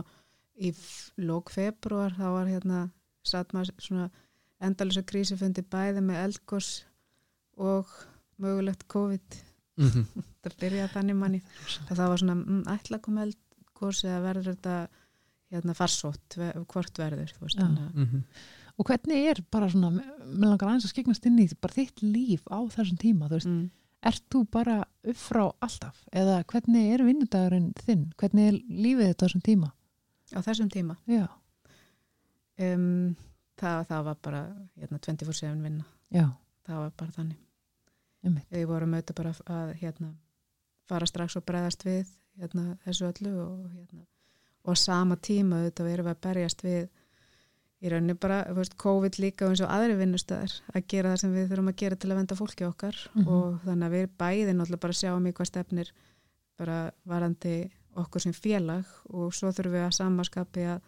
í 0.62 0.73
lók 1.18 1.51
februar, 1.51 2.12
þá 2.18 2.27
var 2.35 2.47
hérna 2.51 2.83
satt 3.25 3.53
maður 3.55 3.73
svona 3.79 4.11
endalisa 4.62 5.03
krísifundi 5.03 5.62
bæði 5.66 6.03
með 6.07 6.20
eldgós 6.27 6.70
og 7.59 7.90
mögulegt 8.42 8.87
COVID. 8.88 9.38
mm 9.83 10.07
Það 10.42 10.57
byrjaði 10.59 10.90
þannig 10.90 11.14
manni. 11.20 11.38
Það 11.87 12.01
var 12.11 12.18
svona, 12.18 12.35
mm, 12.35 12.62
ætla 12.72 12.96
að 12.98 13.03
koma 13.05 13.22
eldgós 13.29 14.01
eða 14.05 14.22
verður 14.25 14.48
þetta 14.53 14.72
hérna 15.53 15.75
farsótt, 15.79 16.35
hvort 16.72 16.98
verður, 16.98 17.31
þannig 17.38 17.85
að- 17.85 18.01
-hmm. 18.01 18.22
og 18.79 18.87
hvernig 18.88 19.29
er 19.31 19.42
bara 19.53 19.68
svona, 19.70 19.90
mér 19.92 20.48
langar 20.48 20.68
aðeins 20.68 20.87
að 20.88 20.94
skiknast 20.94 21.27
inn 21.27 21.38
í 21.38 21.46
bara 21.61 21.77
þitt 21.77 22.03
líf 22.03 22.42
á 22.51 22.59
þessum 22.75 22.98
tíma 22.98 23.29
þú 23.29 23.37
veist, 23.38 23.46
Mm. 23.46 23.70
ert 24.03 24.22
þú 24.31 24.40
bara 24.51 24.85
upp 25.05 25.16
frá 25.16 25.53
alltaf 25.62 26.05
eða 26.12 26.42
hvernig 26.44 26.94
er 26.94 27.05
vinnudagurinn 27.05 27.72
þinn, 27.75 28.12
hvernig 28.16 28.48
er 28.48 28.59
lífið 28.66 29.07
þetta 29.12 29.22
á 29.22 29.27
þessum 29.29 29.42
tíma 29.42 29.72
Á 30.35 30.40
þessum 30.42 30.68
tíma. 30.70 30.96
já, 31.07 31.29
Um, 32.59 33.16
það, 33.62 33.83
það 33.90 34.05
var 34.11 34.18
bara 34.27 34.42
hérna, 34.81 34.98
24-7 35.07 35.62
vinna. 35.66 35.85
já, 36.12 36.27
Það 36.66 36.77
var 36.85 36.90
bara 36.96 37.11
þannig. 37.16 37.38
einmitt 38.22 38.51
við 38.55 38.66
vorum 38.70 38.92
auðvitað 38.94 39.16
bara 39.18 39.33
að 39.51 39.70
hérna, 39.81 40.12
fara 40.87 41.07
strax 41.11 41.37
og 41.40 41.44
bregðast 41.48 41.83
við 41.87 42.11
hérna, 42.38 42.77
þessu 42.85 43.09
öllu 43.09 43.33
og, 43.42 43.64
hérna, 43.75 44.05
og 44.64 44.77
sama 44.79 45.16
tíma 45.16 45.59
auðvitað 45.62 45.90
erum 45.92 46.07
við 46.07 46.14
að 46.14 46.20
berjast 46.29 46.62
við 46.62 46.85
í 47.83 47.90
rauninni 47.90 48.14
bara, 48.14 48.37
veist, 48.55 48.77
COVID 48.79 49.18
líka 49.18 49.44
og 49.48 49.51
eins 49.57 49.61
og 49.66 49.72
aðri 49.75 49.96
vinnustæðar 49.98 50.53
að 50.70 50.85
gera 50.92 51.11
það 51.16 51.20
sem 51.25 51.33
við 51.35 51.48
þurfum 51.51 51.70
að 51.72 51.79
gera 51.83 51.96
til 51.98 52.11
að 52.12 52.18
venda 52.20 52.37
fólki 52.38 52.66
okkar 52.68 52.96
Mhm. 53.14 53.27
og 53.27 53.61
þannig 53.66 53.87
að 53.88 53.94
við 53.96 54.07
bæði 54.22 54.53
náttúrulega 54.55 54.85
bara 54.87 54.98
sjáum 55.01 55.27
í 55.27 55.33
hvað 55.35 55.51
stefnir 55.51 55.90
bara 56.59 56.77
varandi 57.05 57.57
okkur 57.96 58.20
sem 58.22 58.33
félag 58.33 58.85
og 59.11 59.35
svo 59.35 59.51
þurfum 59.51 59.75
við 59.75 59.87
að 59.88 59.96
samaskapi 59.98 60.62
að 60.77 60.81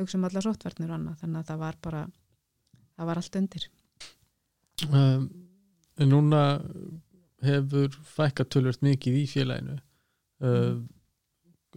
hugsa 0.00 0.18
um 0.18 0.24
allar 0.26 0.42
sóttvarnir 0.42 0.90
og 0.90 0.98
annað, 0.98 1.20
þannig 1.22 1.38
að 1.38 1.46
það 1.52 1.58
var 1.62 1.76
bara 1.82 2.02
það 3.00 3.08
var 3.10 3.20
allt 3.22 3.36
undir. 3.40 3.66
Um, 4.90 5.24
en 6.00 6.08
núna 6.12 6.42
hefur 7.44 7.94
fækka 8.14 8.44
tölvört 8.52 8.82
mikið 8.84 9.16
í 9.22 9.26
félaginu. 9.28 9.78
Um, 10.40 10.86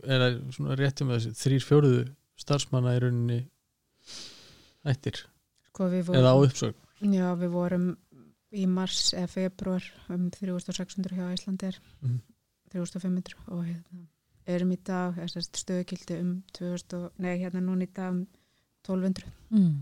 er 0.03 0.19
það 0.23 0.38
svona 0.55 0.75
réttum 0.79 1.09
með 1.12 1.19
þessi 1.21 1.39
þrýr 1.43 1.65
fjóruðu 1.67 2.03
starfsmanna 2.43 2.95
í 2.97 3.01
rauninni 3.03 3.41
ættir 4.89 5.19
sko, 5.69 5.88
við 5.91 6.09
eða 6.17 6.31
á 6.33 6.36
vorum, 6.36 6.47
uppsögn? 6.49 6.79
Já, 7.13 7.27
við 7.39 7.51
vorum 7.53 7.86
í 8.53 8.65
mars 8.69 9.12
eða 9.17 9.29
februar 9.33 9.86
um 10.13 10.29
3600 10.33 11.15
hjá 11.17 11.27
Íslandir 11.36 11.77
Mhm. 12.01 12.19
3500 12.73 13.36
og 13.53 13.63
hérna 13.67 14.07
erum 14.47 14.71
í 14.73 14.77
dag, 14.83 15.15
stöðukildi 15.29 16.19
um 16.19 16.31
2000, 16.57 16.97
og- 16.97 17.12
nei 17.19 17.38
hérna 17.39 17.62
núna 17.62 17.83
í 17.88 17.93
dag 17.93 18.12
um 18.12 18.27
1200 18.83 19.23
mm. 19.51 19.77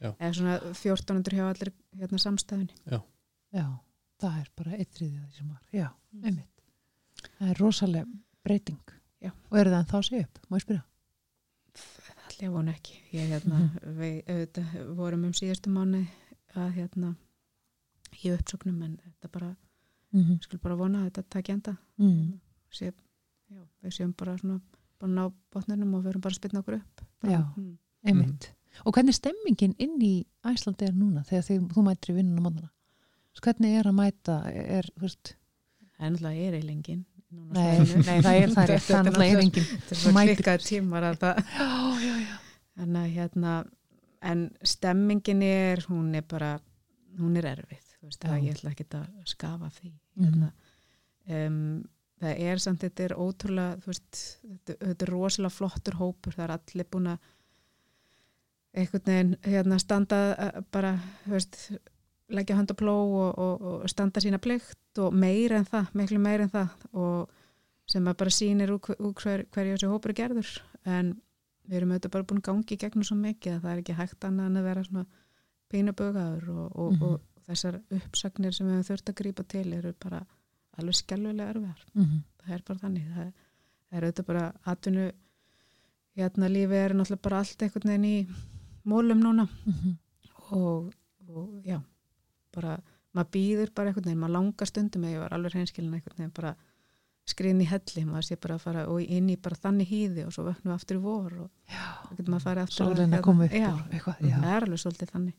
Eða 0.00 0.32
svona 0.34 0.58
1400 0.70 1.38
hjá 1.38 1.44
allir 1.48 1.72
hérna 1.98 2.20
samstæðunni. 2.22 2.76
Já, 3.54 3.66
það 4.22 4.38
er 4.42 4.50
bara 4.60 4.76
eitt 4.76 4.94
þriðið 4.94 5.18
því 5.24 5.38
sem 5.38 5.50
var, 5.50 5.62
já, 5.74 5.88
einmitt. 6.22 6.64
Það 7.38 7.52
er 7.52 7.62
rosalega 7.62 8.06
breyting. 8.46 8.94
Já. 9.18 9.32
og 9.50 9.56
eru 9.58 9.72
það 9.72 9.80
en 9.80 9.88
þá 9.90 9.98
sé 10.06 10.18
upp, 10.22 10.36
má 10.46 10.56
ég 10.58 10.62
spyrja? 10.62 10.82
Allir 12.28 12.50
vona 12.54 12.74
ekki. 12.76 12.98
Ég 13.10 13.32
hérna, 13.32 13.64
við 13.98 14.18
auðvitað 14.30 14.76
vorum 15.00 15.24
um 15.26 15.32
síðustu 15.34 15.72
mánu 15.74 16.04
að 16.54 16.68
hérna 16.76 17.14
í 18.22 18.30
uppsögnum 18.30 18.84
en 18.86 18.94
þetta 19.02 19.30
bara, 19.34 19.48
mm 20.14 20.22
-hmm. 20.22 20.38
skil 20.44 20.60
bara 20.62 20.76
vona 20.78 21.00
að 21.00 21.08
þetta 21.08 21.24
takja 21.34 21.54
enda. 21.54 21.76
Mm. 21.98 22.38
sé, 22.70 22.92
já, 23.50 23.60
við 23.82 23.92
séum 23.96 24.12
bara 24.12 24.38
svona 24.38 24.60
bara 25.00 25.12
ná 25.12 25.32
botninum 25.50 25.94
og 25.94 26.04
við 26.04 26.10
erum 26.10 26.20
bara 26.20 26.32
að 26.32 26.36
spilna 26.36 26.60
okkur 26.60 26.74
upp. 26.74 27.02
Já. 27.22 27.42
Mm. 27.56 27.78
einmitt 28.04 28.52
og 28.84 28.94
hvernig 28.94 29.14
er 29.14 29.18
stemmingin 29.18 29.74
inn 29.78 29.96
í 30.04 30.14
Æslandi 30.46 30.88
er 30.88 30.96
núna 30.96 31.24
þegar 31.28 31.46
þið, 31.48 31.68
þú 31.74 31.84
mætir 31.88 32.12
í 32.14 32.18
vinnunum 32.18 32.48
mannana 32.48 32.70
hvernig 33.38 33.76
er 33.78 33.86
að 33.86 33.94
mæta 33.94 34.36
er, 34.50 34.88
veist, 34.98 35.34
það 35.98 36.06
er 36.06 36.10
náttúrulega 36.14 36.48
er 36.48 36.56
eilingin 36.58 37.04
nei, 37.28 37.78
nei, 37.78 38.20
það 38.24 38.38
er 38.42 38.54
það 38.54 38.72
er 38.74 38.82
það 38.88 38.98
er 38.98 39.04
náttúrulega 39.08 39.36
er 39.36 39.42
engin 39.44 39.68
þetta 39.70 39.94
er 39.94 40.00
svo 40.02 40.14
Mætir- 40.16 40.38
klikkaði 40.38 40.68
tímar 40.68 41.06
að 41.12 41.18
það 41.22 41.42
já, 41.44 41.68
já, 42.02 42.14
já. 42.24 42.36
Að 42.78 42.96
hérna, 43.10 43.52
en 44.22 44.42
stemmingin 44.62 45.40
er, 45.42 45.80
hún 45.90 46.14
er 46.14 46.22
bara, 46.30 46.52
hún 47.18 47.34
er 47.40 47.48
erfið, 47.50 47.86
þú 47.98 48.06
veist, 48.10 48.20
það 48.22 48.44
ég 48.46 48.54
ætla 48.54 48.70
ekki 48.70 48.84
að 48.94 49.06
skafa 49.26 49.70
því. 49.74 49.90
Mhm. 50.14 50.26
Hérna, 50.28 50.50
um, 51.40 51.56
það 52.22 52.42
er 52.52 52.62
samt, 52.62 52.84
þetta 52.86 53.04
er 53.08 53.14
ótrúlega, 53.18 53.80
þú 53.82 53.90
veist, 53.90 54.20
þetta, 54.44 54.76
þetta 54.84 55.06
er 55.08 55.12
rosalega 55.14 55.56
flottur 55.56 55.98
hópur, 55.98 56.36
það 56.38 56.44
er 56.46 56.54
allir 56.54 56.88
búin 56.94 57.10
að 57.16 57.26
einhvern 58.74 59.04
veginn 59.06 59.36
hérna, 59.44 59.78
standa 59.78 60.18
eh, 60.38 60.60
bara, 60.72 60.94
veist, 61.26 61.70
leggja 62.28 62.56
hönd 62.58 62.70
á 62.70 62.76
pló 62.76 62.94
og, 62.94 63.38
og, 63.38 63.62
og 63.82 63.88
standa 63.88 64.20
sína 64.20 64.38
plikt 64.38 64.98
og 65.00 65.14
meira 65.16 65.56
en 65.62 65.64
það, 65.68 65.86
miklu 65.94 66.18
meira 66.20 66.44
en 66.44 66.50
það 66.52 66.74
og 66.92 67.30
sem 67.88 68.04
að 68.10 68.18
bara 68.20 68.30
sýnir 68.30 68.70
úr, 68.74 68.80
hver, 69.16 69.46
hverju 69.54 69.76
þessi 69.78 69.88
hópur 69.88 70.12
er 70.12 70.18
gerður 70.18 70.50
en 70.84 71.14
við 71.68 71.76
erum 71.78 71.94
auðvitað 71.94 72.12
bara 72.12 72.24
búin 72.28 72.42
gangi 72.44 72.74
í 72.76 72.80
gegnum 72.80 73.04
svo 73.04 73.16
mikið 73.16 73.54
að 73.56 73.62
það 73.64 73.72
er 73.72 73.80
ekki 73.82 73.96
hægt 73.96 74.24
annað 74.28 74.46
en 74.50 74.60
að 74.60 74.66
vera 74.68 74.84
svona 74.84 75.06
pínubugaður 75.72 76.48
og, 76.52 76.76
og, 76.76 76.92
Mhm. 76.92 77.02
og 77.02 77.20
þessar 77.48 77.80
uppsagnir 77.96 78.52
sem 78.52 78.66
við 78.68 78.74
höfum 78.76 78.88
þurft 78.90 79.08
að 79.12 79.18
grípa 79.22 79.44
til 79.48 79.72
eru 79.72 79.92
bara 80.00 80.20
alveg 80.78 80.94
skelvilega 81.00 81.50
erfiðar 81.54 81.82
Mhm. 81.94 82.22
það 82.44 82.54
er 82.54 82.62
bara 82.68 82.78
þannig 82.78 83.08
það, 83.16 83.32
það 83.88 83.98
er 83.98 84.04
auðvitað 84.08 84.26
bara 84.26 84.52
atvinnu 84.66 85.06
hérna 86.18 86.48
lífi 86.52 86.74
er 86.84 86.94
náttúrulega 86.94 87.22
bara 87.22 87.38
allt 87.38 87.62
einhvern 87.62 87.88
veginn 87.88 88.04
í 88.04 88.28
mólum 88.88 89.20
núna. 89.24 89.48
Mhm. 89.66 89.96
og, 90.56 90.92
og 91.28 91.62
já 91.66 91.78
bara, 92.56 92.78
maður 93.14 93.30
býður 93.34 93.70
bara 93.76 93.90
einhvern 93.90 94.06
veginn 94.08 94.20
maður 94.22 94.36
langar 94.38 94.66
stundum 94.70 95.04
eða 95.04 95.12
ég 95.16 95.20
var 95.26 95.34
alveg 95.36 95.52
hreinskilin 95.52 95.94
einhvern 95.98 96.16
veginn 96.22 96.32
bara 96.38 96.54
skriðin 97.28 97.60
í 97.60 97.66
helli 97.68 98.04
maður 98.08 98.24
sé 98.30 98.36
bara 98.40 98.54
að 98.56 98.62
fara 98.64 98.86
og 98.88 99.02
inn 99.04 99.28
í 99.28 99.36
bara 99.36 99.58
þannig 99.60 99.90
hýði 99.92 100.24
og 100.26 100.32
svo 100.32 100.46
vöknum 100.46 100.70
við 100.72 100.76
aftur 100.78 100.96
í 100.96 101.02
vor 101.04 101.34
og 101.44 101.50
þá 101.68 102.14
getur 102.16 102.30
maður 102.32 102.40
að 102.40 102.46
fara 102.48 102.62
aftur 102.64 102.78
sólinn 102.86 103.12
að- 103.12 103.18
að 103.18 103.26
koma 103.28 103.44
upp 103.44 103.52
já, 103.58 103.68
úr 103.74 103.92
eitthvað, 103.98 104.22
já, 104.30 104.36
það 104.40 104.54
er 104.56 104.66
alveg 104.68 104.80
svolítið 104.84 105.12
þannig. 105.12 105.34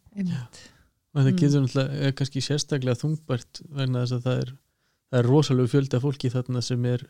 Og 1.10 1.24
þetta 1.24 1.32
Mm. 1.34 1.40
getur 1.42 1.62
náttúrulega 1.66 2.14
kannski 2.20 2.42
sérstaklega 2.46 3.02
þungbært 3.02 3.62
vegna 3.74 4.04
þess 4.06 4.14
að 4.14 4.22
það 4.28 4.42
er, 4.44 4.52
það 5.10 5.20
er 5.20 5.30
rosalegu 5.34 5.68
fjöldi 5.74 5.98
af 5.98 6.04
fólki 6.06 6.30
þarna 6.30 6.62
sem 6.62 6.86
er 6.86 7.08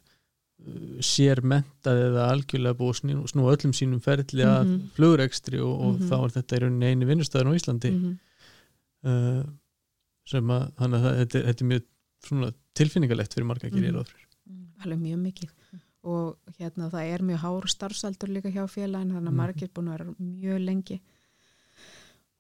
sér 1.00 1.40
mentað 1.42 2.02
eða 2.10 2.26
algjörlega 2.34 2.76
búið 2.78 2.98
snú, 3.32 3.46
öllum 3.54 3.74
sínum 3.74 4.02
ferli 4.04 4.44
að 4.44 4.66
Mhm. 4.68 4.90
flugrekstri 4.98 5.60
og, 5.64 5.80
og 5.80 5.94
Mhm. 6.00 6.10
þá 6.10 6.16
er 6.26 6.32
þetta 6.36 6.56
í 6.58 6.60
rauninni 6.64 6.86
eini 6.92 7.06
vinnustæðan 7.08 7.48
á 7.52 7.58
Íslandi 7.60 7.92
mm 7.92 8.02
-hmm. 8.04 8.18
uh, 9.10 9.44
sem 10.26 10.44
að 10.48 10.72
að 10.78 10.92
þetta, 10.92 11.36
er- 11.40 11.46
þetta 11.54 11.62
er 11.64 11.70
mjög 11.72 11.84
svona, 12.26 12.54
tilfinningalegt 12.76 13.34
fyrir 13.34 13.46
marga 13.48 13.68
að 13.68 13.74
gera 13.74 13.88
Mhm. 13.92 13.96
ráð 13.96 14.08
fyrir 14.08 14.28
alveg 14.84 15.00
mjög 15.00 15.20
mikið 15.20 15.50
og 16.04 16.38
hérna 16.60 16.90
það 16.92 17.14
er 17.14 17.20
mjög 17.22 17.38
hár 17.40 17.68
starfsaldur 17.68 18.30
líka 18.30 18.52
hjá 18.52 18.68
félagin 18.68 19.12
þannig 19.12 19.28
að 19.28 19.34
Mhm. 19.34 19.36
margir 19.36 19.70
búin 19.74 19.88
að 19.88 19.98
vera 19.98 20.14
mjög 20.20 20.66
lengi 20.66 21.00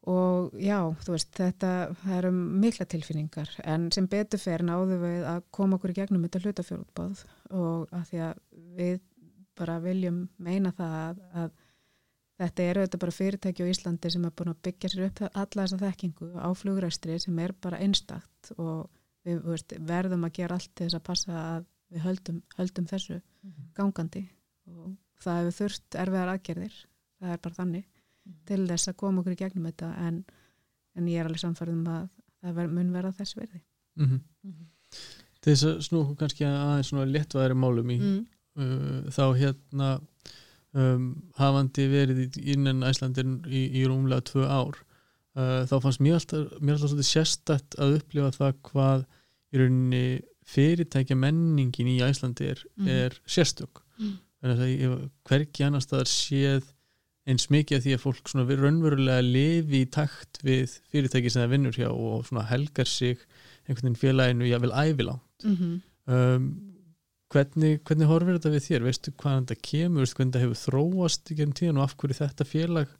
og 0.07 0.51
já, 0.53 0.79
þú 1.03 1.11
veist 1.15 1.31
þetta 1.35 1.95
það 2.05 2.17
eru 2.17 2.31
mikla 2.31 2.85
tilfinningar 2.85 3.49
en 3.65 3.91
sem 3.91 4.07
betur 4.07 4.39
fer 4.39 4.59
náðu 4.59 4.95
við 5.01 5.25
að 5.25 5.43
koma 5.51 5.77
okkur 5.77 5.91
í 5.91 5.93
gegnum 5.99 6.23
þetta 6.27 6.41
hlutafjórútbáð 6.41 7.23
og 7.55 7.89
að 7.95 8.05
því 8.11 8.21
að 8.27 8.43
við 8.77 8.99
bara 9.59 9.79
viljum 9.83 10.21
meina 10.39 10.71
það 10.75 10.95
að, 10.99 11.19
að 11.41 11.49
þetta 12.39 12.67
eru 12.71 12.85
þetta 12.85 13.01
bara 13.01 13.15
fyrirtæki 13.15 13.65
á 13.65 13.71
Íslandi 13.73 14.11
sem 14.13 14.27
er 14.27 14.35
búin 14.39 14.53
að 14.53 14.61
byggja 14.67 14.91
sér 14.93 15.05
upp 15.09 15.23
alla 15.27 15.65
þessa 15.65 15.81
þekkingu 15.81 16.29
á 16.39 16.49
flugræstri 16.55 17.17
sem 17.19 17.41
er 17.43 17.55
bara 17.65 17.81
einstakt 17.83 18.53
og 18.57 18.87
við 19.27 19.41
veist, 19.43 19.75
verðum 19.89 20.23
að 20.27 20.35
gera 20.39 20.55
allt 20.55 20.71
til 20.71 20.87
þess 20.87 20.99
að 20.99 21.07
passa 21.09 21.39
að 21.41 21.67
við 21.89 22.05
höldum, 22.05 22.41
höldum 22.55 22.87
þessu 22.87 23.17
gangandi. 23.75 24.21
Og 24.69 24.93
það 25.23 25.39
hefur 25.39 25.55
þurft 25.57 25.97
erfiðar 25.99 26.33
aðgerðir 26.35 26.75
það 27.19 27.33
er 27.33 27.41
bara 27.43 27.57
þannig 27.57 27.87
til 28.47 28.61
þess 28.69 28.91
að 28.91 28.99
koma 29.01 29.21
okkur 29.21 29.35
í 29.35 29.39
gegnum 29.39 29.67
þetta 29.69 29.89
en, 30.05 30.19
en 30.95 31.09
ég 31.09 31.21
er 31.21 31.29
alveg 31.29 31.41
samfærðum 31.43 31.87
að 31.91 32.09
það 32.39 32.59
ver, 32.59 32.69
mun 32.77 32.93
verða 32.95 33.15
þess 33.19 33.39
verði 33.39 33.61
mm 33.99 34.19
til 35.39 35.53
þess 35.53 35.67
að 35.69 35.81
snú 35.87 36.01
okkur 36.03 36.19
kannski 36.23 36.47
aðeins 36.49 36.91
svona 36.91 37.07
léttvæðari 37.09 37.57
málum 37.59 37.93
í 37.93 37.97
mm. 37.99 38.19
uh, 38.59 39.11
þá 39.15 39.23
hérna 39.39 39.89
um, 40.73 41.09
hafandi 41.39 41.87
verið 41.91 42.39
innan 42.43 42.83
Æslandir 42.87 43.29
í, 43.47 43.65
í 43.79 43.85
rúmlega 43.87 44.25
tvö 44.29 44.47
ár 44.47 44.79
uh, 44.79 45.61
þá 45.69 45.75
fannst 45.85 46.03
mér 46.03 46.19
alltaf, 46.19 46.57
mér 46.59 46.75
alltaf 46.77 46.91
svolítið 46.93 47.11
sérstætt 47.13 47.79
að 47.79 47.99
upplifa 47.99 48.33
það 48.37 48.57
hvað 48.71 49.05
í 49.49 49.61
rauninni 49.63 50.03
fyrirtækja 50.49 51.17
menningin 51.19 51.91
í 51.93 51.99
Æslandi 52.01 52.49
er, 52.55 52.65
Mhm. 52.77 52.89
er 52.89 53.21
sérstök 53.29 53.83
Mm. 53.99 54.15
hvergi 55.27 55.65
annar 55.65 55.81
staðar 55.83 56.07
séð 56.07 56.63
eins 57.27 57.49
mikið 57.51 57.75
að 57.77 57.83
því 57.83 57.95
að 57.95 58.03
fólk 58.05 58.29
raunverulega 58.61 59.25
lifi 59.25 59.81
í 59.83 59.89
takt 59.91 60.39
við 60.41 60.77
fyrirtæki 60.93 61.29
sem 61.29 61.43
það 61.43 61.51
vinnur 61.51 61.75
hjá 61.75 61.89
og 61.91 62.47
helgar 62.47 62.87
sig 62.87 63.19
einhvern 63.69 63.89
veginn 63.89 64.01
félaginu 64.01 64.49
jável 64.49 64.73
ævilangt. 64.73 65.45
Mm 65.45 65.55
-hmm. 65.55 65.79
um, 66.13 66.49
hvernig, 67.29 67.79
hvernig 67.85 68.09
horfir 68.09 68.37
þetta 68.37 68.53
við 68.53 68.65
þér? 68.67 68.85
Veistu 68.89 69.11
hvað 69.11 69.39
þetta 69.39 69.57
kemur, 69.69 70.03
veistu 70.03 70.17
hvernig 70.17 70.33
þetta 70.33 70.45
hefur 70.45 70.61
þróast 70.65 71.31
í 71.31 71.37
gegnum 71.37 71.57
tíðan 71.59 71.79
og 71.79 71.83
af 71.83 71.95
hverju 71.97 72.19
þetta 72.19 72.45
félag 72.45 72.95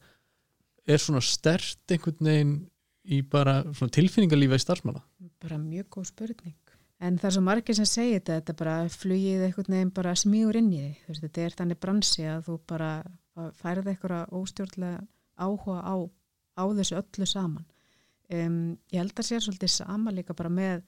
er 0.86 0.98
svona 0.98 1.22
stert 1.22 1.94
einhvern 1.94 2.32
veginn 2.32 2.56
í 3.10 3.22
bara 3.22 3.62
svona 3.74 3.96
tilfinningalífa 3.98 4.60
í 4.60 4.66
starfsmanna? 4.66 5.02
Bara 5.42 5.58
mjög 5.58 5.90
góð 5.96 6.10
spurning. 6.12 6.58
En 7.00 7.18
það 7.18 7.30
er 7.30 7.36
svo 7.36 7.42
margir 7.42 7.76
sem 7.76 7.88
segir 7.88 8.20
þetta 8.20 8.40
þetta 8.40 8.54
bara 8.60 8.76
flugið 8.90 9.46
einhvern 9.46 9.76
veginn 9.76 9.94
bara 9.96 10.16
smígur 10.20 10.60
inn 10.60 10.72
í 10.74 10.84
því 11.08 11.20
þetta 11.22 11.42
er 11.46 11.56
þannig 11.62 11.80
bransi 11.80 12.26
að 12.28 12.42
þú 12.50 12.58
bara 12.68 12.92
færið 13.62 13.92
eitthvað 13.94 14.34
óstjórnlega 14.36 15.06
áhuga 15.40 15.80
á, 15.80 15.96
á 16.60 16.64
þessu 16.76 17.00
öllu 17.00 17.28
saman 17.30 17.66
um, 18.34 18.78
ég 18.92 19.02
held 19.02 19.14
að 19.16 19.28
sé 19.30 19.42
svolítið 19.44 19.74
sama 19.74 20.14
líka 20.16 20.36
bara 20.38 20.52
með 20.54 20.86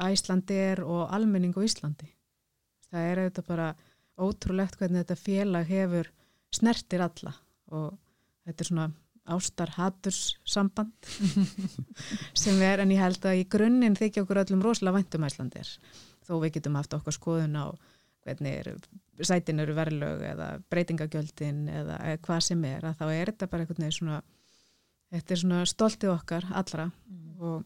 Æslandir 0.00 0.80
og 0.86 1.10
almenning 1.12 1.54
á 1.56 1.60
Íslandi. 1.66 2.08
Það 2.90 3.08
er 3.10 3.22
auðvitað 3.22 3.50
bara 3.50 3.68
ótrúlegt 4.20 4.78
hvernig 4.80 5.04
þetta 5.04 5.20
félag 5.20 5.68
hefur 5.70 6.10
snertir 6.54 7.04
alla 7.04 7.34
og 7.70 7.94
þetta 8.48 8.64
er 8.64 8.70
svona 8.70 8.88
ástar 9.30 9.70
haturs 9.76 10.20
samband 10.48 11.10
sem 12.42 12.58
er 12.64 12.82
en 12.82 12.90
ég 12.90 13.02
held 13.02 13.24
að 13.28 13.42
í 13.42 13.46
grunninn 13.52 13.98
þykja 13.98 14.24
okkur 14.24 14.42
öllum 14.42 14.64
rosalega 14.64 14.98
væntum 14.98 15.26
Æslandir 15.28 15.70
þó 16.26 16.34
við 16.40 16.56
getum 16.56 16.78
haft 16.78 16.96
okkar 16.96 17.14
skoðun 17.14 17.58
á 17.60 17.66
hvernig 18.24 18.58
er, 18.60 18.74
sætin 19.24 19.62
eru 19.62 19.76
verðlög 19.76 20.24
eða 20.32 20.48
breytingagjöldin 20.72 21.62
eða, 21.70 22.00
eða 22.10 22.22
hvað 22.26 22.42
sem 22.48 22.66
er 22.68 22.84
að 22.88 22.98
þá 22.98 23.06
er 23.08 23.32
þetta 23.32 23.50
bara 23.52 23.64
einhvern 23.64 23.84
veginn 23.84 23.96
svona 23.96 24.20
þetta 25.10 25.34
er 25.34 25.42
svona 25.42 25.60
stoltið 25.68 26.14
okkar 26.14 26.46
allra 26.56 26.90
og 27.40 27.64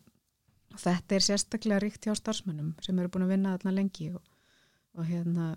þetta 0.80 1.16
er 1.16 1.26
sérstaklega 1.26 1.82
ríkt 1.82 2.06
hjá 2.06 2.14
starfsmönnum 2.18 2.74
sem 2.84 2.98
eru 2.98 3.12
búin 3.12 3.26
að 3.26 3.34
vinna 3.34 3.54
þarna 3.56 3.76
lengi 3.78 4.10
og, 4.14 4.22
og 4.98 5.06
hérna 5.08 5.54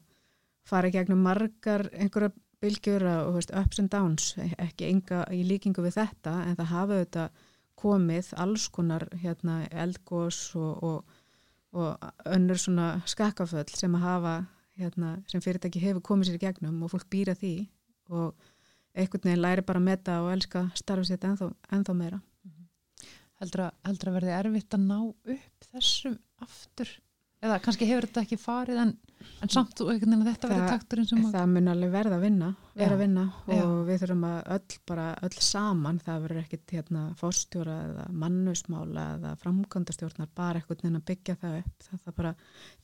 fara 0.67 0.89
í 0.89 0.95
gegnum 0.95 1.23
margar 1.23 1.87
einhverja 1.93 2.33
bylgjur 2.61 3.05
og 3.05 3.35
veist, 3.37 3.53
ups 3.53 3.79
and 3.81 3.91
downs 3.93 4.31
ekki 4.57 4.89
enga 4.89 5.23
í 5.33 5.43
líkingu 5.45 5.83
við 5.85 5.99
þetta 5.99 6.33
en 6.47 6.57
það 6.57 6.73
hafa 6.73 6.99
þetta 7.03 7.29
komið 7.77 8.31
alls 8.41 8.67
konar 8.73 9.05
hérna, 9.21 9.61
eldgós 9.69 10.39
og, 10.57 10.83
og, 10.83 11.17
og 11.77 12.07
önnur 12.25 12.57
svona 12.61 12.87
skakkaföll 13.05 13.69
sem 13.77 13.93
að 13.99 14.05
hafa 14.07 14.35
hérna, 14.77 15.17
sem 15.29 15.43
fyrirtæki 15.43 15.81
hefur 15.83 16.05
komið 16.09 16.31
sér 16.31 16.39
í 16.39 16.43
gegnum 16.47 16.81
og 16.85 16.93
fólk 16.93 17.05
býra 17.13 17.37
því 17.37 17.55
og 18.09 18.49
einhvern 18.97 19.29
veginn 19.29 19.43
læri 19.43 19.65
bara 19.67 19.81
að 19.81 19.89
meta 19.89 20.19
og 20.23 20.31
elska 20.33 20.67
starfið 20.77 21.11
sitt 21.11 21.27
ennþá, 21.27 21.51
ennþá 21.77 21.97
meira. 21.97 22.21
Heldur 23.37 23.67
að, 23.67 23.75
heldur 23.85 24.09
að 24.09 24.15
verði 24.17 24.37
erfitt 24.39 24.77
að 24.77 24.87
ná 24.87 24.97
upp 25.05 25.67
þessu 25.71 26.15
aftur? 26.41 26.95
Eða 27.37 27.59
kannski 27.61 27.85
hefur 27.85 28.07
þetta 28.07 28.21
ekki 28.25 28.37
farið 28.41 28.79
en, 28.81 28.91
en 29.45 29.51
samt 29.53 29.77
og 29.83 29.91
einhvern 29.91 30.15
veginn 30.15 30.23
að 30.23 30.31
þetta 30.31 30.49
verði 30.49 30.69
takturinn 30.71 31.07
sem 31.11 31.19
að 31.27 31.35
það 31.35 31.51
mun 31.51 31.69
alveg 31.69 31.91
verða 31.93 32.17
að 32.17 32.23
vinna, 32.25 32.47
vera 32.73 32.87
Já, 32.87 32.95
að 32.95 33.03
vinna 33.03 33.25
og 33.43 33.51
já. 33.53 33.65
við 33.89 33.99
þurfum 34.01 34.25
að 34.31 34.39
öll 34.55 34.79
bara 34.89 35.05
öll 35.27 35.37
saman, 35.45 35.99
það 36.07 36.23
verður 36.25 36.41
ekkit 36.41 36.73
hérna 36.73 37.03
fórstjóra 37.19 37.77
eða 37.91 38.07
mannusmála 38.23 39.05
eða 39.19 39.35
framkvæmdastjórnar, 39.43 40.31
bara 40.41 40.63
eitthvað 40.63 40.89
að 40.89 41.05
byggja 41.11 41.37
það 41.43 41.59
upp, 41.59 41.85
það, 41.85 42.01
það 42.07 42.17
bara 42.23 42.35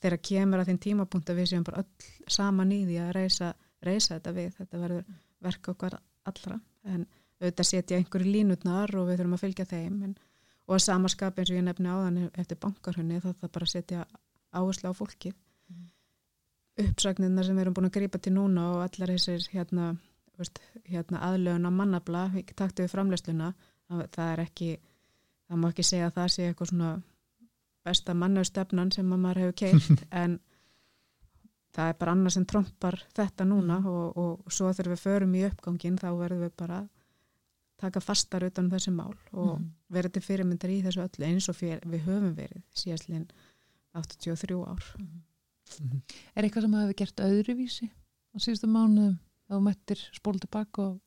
þegar 0.06 0.18
kemur 0.30 0.62
að 0.62 0.70
þinn 0.70 0.82
tímapunkt 0.86 1.34
að 1.34 1.42
við 1.42 1.50
séum 1.50 1.66
bara 1.66 1.82
öll 1.82 2.32
saman 2.38 2.76
í 2.78 2.82
því 2.86 3.00
að 3.08 3.14
reysa, 3.18 3.52
reysa 3.82 4.14
þetta 4.14 4.36
við, 4.38 4.54
þetta 4.60 4.84
verður 4.86 5.14
verka 5.44 5.74
okkar 5.74 5.98
allra, 6.28 6.58
en 6.88 7.06
auðvitað 7.40 7.68
setja 7.68 7.98
einhverju 7.98 8.30
línutnar 8.30 8.92
og 8.96 9.08
við 9.08 9.20
þurfum 9.20 9.36
að 9.36 9.44
fylgja 9.44 9.66
þeim 9.68 9.96
en, 10.08 10.14
og 10.64 10.76
að 10.76 10.84
samaskap 10.86 11.38
eins 11.38 11.52
og 11.52 11.58
ég 11.58 11.66
nefni 11.66 11.90
áðan 11.92 12.20
eftir 12.32 12.60
bankarhunni, 12.60 13.20
það 13.20 13.36
það 13.42 13.52
bara 13.56 13.70
setja 13.70 14.06
áherslu 14.54 14.92
á 14.92 14.94
fólkið. 14.96 15.34
Uppsagnirna 16.84 17.44
sem 17.46 17.54
við 17.54 17.66
erum 17.66 17.76
búin 17.76 17.88
að 17.90 17.96
grípa 17.98 18.18
til 18.18 18.32
núna 18.34 18.64
og 18.72 18.80
allar 18.86 19.12
þessir 19.14 19.44
hérna, 19.52 19.92
hérna 20.88 21.20
aðlögun 21.28 21.68
á 21.68 21.70
mannabla 21.70 22.24
taktu 22.56 22.82
við 22.82 22.94
framleysluna 22.96 23.52
það, 23.54 24.06
það 24.16 24.32
er 24.32 24.42
ekki, 24.42 24.70
það 25.46 25.60
má 25.60 25.68
ekki 25.70 25.86
segja 25.86 26.08
að 26.08 26.16
það 26.16 26.32
sé 26.34 26.48
eitthvað 26.48 26.72
svona 26.72 26.90
besta 27.84 28.16
mannauðstefnan 28.18 28.92
sem 28.94 29.12
að 29.12 29.22
maður 29.22 29.42
hefur 29.44 29.56
keilt 29.60 30.04
en 30.22 30.38
það 31.74 31.88
er 31.90 31.96
bara 32.00 32.12
annað 32.14 32.34
sem 32.36 32.44
trompar 32.46 32.96
þetta 33.16 33.44
núna 33.50 33.80
og, 33.90 34.18
og 34.18 34.52
svo 34.52 34.70
þegar 34.72 34.92
við 34.94 35.02
förum 35.04 35.34
í 35.34 35.44
uppgangin 35.48 35.98
þá 35.98 36.08
verðum 36.18 36.44
við 36.46 36.52
bara 36.60 36.82
taka 37.82 38.00
fastar 38.00 38.44
utan 38.46 38.68
um 38.68 38.70
þessi 38.76 38.92
mál 38.94 39.14
og 39.32 39.56
Mhm. 39.58 39.70
vera 39.90 40.08
til 40.08 40.22
fyrirmyndar 40.22 40.70
í 40.70 40.82
þessu 40.84 41.02
öllu 41.02 41.26
eins 41.26 41.48
og 41.50 41.56
fyrir, 41.58 41.80
við 41.84 42.04
höfum 42.06 42.34
verið 42.38 42.62
síðastlinn 42.74 43.26
83 43.94 44.60
ár. 44.66 44.84
Er 46.36 46.44
eitthvað 46.44 46.62
sem 46.66 46.74
hefur 46.78 46.96
gert 46.98 47.20
öðruvísi 47.24 47.88
á 47.90 48.36
síðustu 48.42 48.68
mánuðum 48.70 49.18
þá 49.48 49.54
mættir 49.64 50.00
spól 50.14 50.38
tilbaka 50.40 50.82
og 50.82 51.00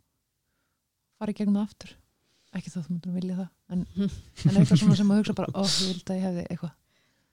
fara 1.20 1.32
í 1.34 1.38
gegnum 1.38 1.59
það 1.59 1.68
aftur? 1.70 1.95
Ekki 2.57 2.72
þá 2.74 2.78
þú 2.82 2.89
myndir 2.93 3.15
vilja 3.18 3.36
það 3.38 3.49
en, 3.76 3.86
en 3.97 4.51
er 4.51 4.59
eitthvað 4.61 4.97
sem 4.97 5.11
að 5.11 5.20
hugsa 5.22 5.36
bara 5.38 5.51
ó, 5.55 5.61
ég 5.63 5.89
vildi 5.91 6.13
að 6.13 6.18
ég 6.20 6.26
hefði 6.28 6.45
eitthvað 6.47 6.74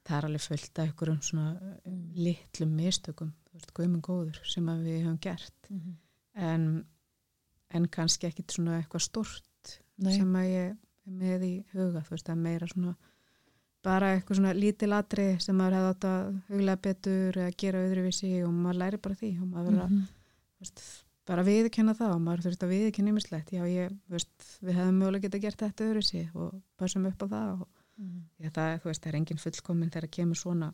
það 0.05 0.17
er 0.19 0.27
alveg 0.29 0.45
fullt 0.45 0.79
af 0.79 0.85
einhverjum 0.89 1.21
svona 1.25 1.47
mm. 1.87 2.01
litlum 2.17 2.75
mistökum, 2.77 3.33
þú 3.49 3.59
veist, 3.59 3.73
guðmund 3.77 4.05
góður 4.05 4.41
sem 4.45 4.67
við 4.85 5.01
höfum 5.05 5.19
gert 5.25 5.71
en, 6.35 6.67
en 7.71 7.89
kannski 7.89 8.29
ekkit 8.29 8.51
svona 8.57 8.81
eitthvað 8.81 9.07
stort 9.07 9.79
Nei. 9.97 10.13
sem 10.19 10.35
að 10.37 10.49
ég 10.51 10.71
er 10.71 10.77
með 11.05 11.43
í 11.47 11.55
huga, 11.73 12.03
þú 12.05 12.15
veist, 12.17 12.27
það 12.27 12.35
er 12.37 12.43
meira 12.49 12.67
svona 12.71 12.95
bara 13.85 14.15
eitthvað 14.15 14.39
svona 14.39 14.53
lítil 14.57 14.93
atri 14.97 15.25
sem 15.45 15.57
maður 15.61 15.75
hefði 15.77 15.89
átt 15.93 16.05
að 16.09 16.29
huglega 16.49 16.83
betur 16.87 17.37
eða 17.43 17.57
gera 17.61 17.83
öðruvísi 17.85 18.31
og 18.47 18.53
maður 18.57 18.79
læri 18.81 19.01
bara 19.05 19.19
því 19.21 19.33
og 19.41 19.49
maður 19.51 19.67
verður 19.69 19.83
að 19.85 19.91
Mhm. 19.91 20.07
veist, 20.65 20.85
bara 21.29 21.43
viðkenna 21.45 21.95
það 21.99 22.15
og 22.15 22.23
maður 22.25 22.45
þurft 22.47 22.65
að 22.65 22.73
viðkenna 22.73 23.13
ýmislegt 23.13 23.53
já 23.53 23.63
ég, 23.69 23.93
veist, 24.09 24.47
við 24.65 24.75
hefðum 24.79 24.99
mögulega 25.03 25.27
geta 25.27 25.39
gert 25.45 25.61
þetta 25.65 25.85
öðruvísi 25.91 26.23
og 26.35 26.63
passum 26.81 27.07
upp 27.07 27.23
á 27.25 27.27
það 27.29 27.53
og 27.61 27.69
Já, 28.43 28.49
það, 28.51 28.81
veist, 28.85 29.03
það 29.05 29.11
er 29.13 29.19
engin 29.21 29.39
fullkomin 29.39 29.91
þegar 29.95 30.11
kemur 30.11 30.37
svona 30.41 30.73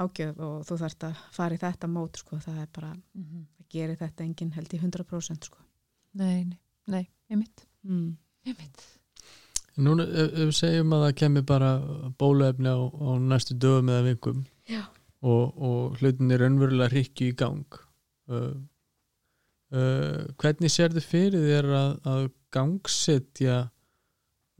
ágjöf 0.00 0.38
og 0.42 0.64
þú 0.66 0.78
þarft 0.80 1.04
að 1.10 1.20
fara 1.34 1.54
í 1.54 1.60
þetta 1.62 1.88
mót 1.90 2.16
sko, 2.22 2.36
það 2.42 2.62
er 2.62 2.68
bara, 2.74 2.90
Mhm. 3.14 3.44
það 3.58 3.68
gerir 3.74 3.96
þetta 4.00 4.24
engin 4.24 4.52
held 4.56 4.74
í 4.74 4.78
100% 4.82 5.44
sko. 5.50 5.58
Nei, 6.14 6.44
nei, 6.44 6.58
nei, 6.86 7.08
einmitt 7.30 7.66
Mm. 7.86 8.16
Einmitt 8.46 8.82
Núna, 9.78 10.02
ef, 10.04 10.32
ef 10.34 10.48
við 10.50 10.56
segjum 10.58 10.90
að 10.92 11.04
það 11.06 11.14
kemur 11.16 11.42
bara 11.46 11.68
bóluefni 12.18 12.68
á, 12.68 12.76
á 12.76 13.08
næstu 13.22 13.54
dögum 13.56 13.88
eða 13.88 14.02
vikum 14.14 14.42
Já. 14.68 14.82
og, 15.22 15.54
og 15.62 15.96
hlutin 16.00 16.30
er 16.34 16.38
raunverulega 16.42 16.90
hrykki 16.92 17.30
í 17.30 17.36
gang 17.36 17.64
uh, 18.28 18.52
uh, 19.72 20.26
hvernig 20.36 20.72
sérðu 20.74 21.00
fyrir 21.04 21.40
þér 21.46 21.70
að, 21.78 21.94
að 22.12 22.26
gangsetja 22.52 23.56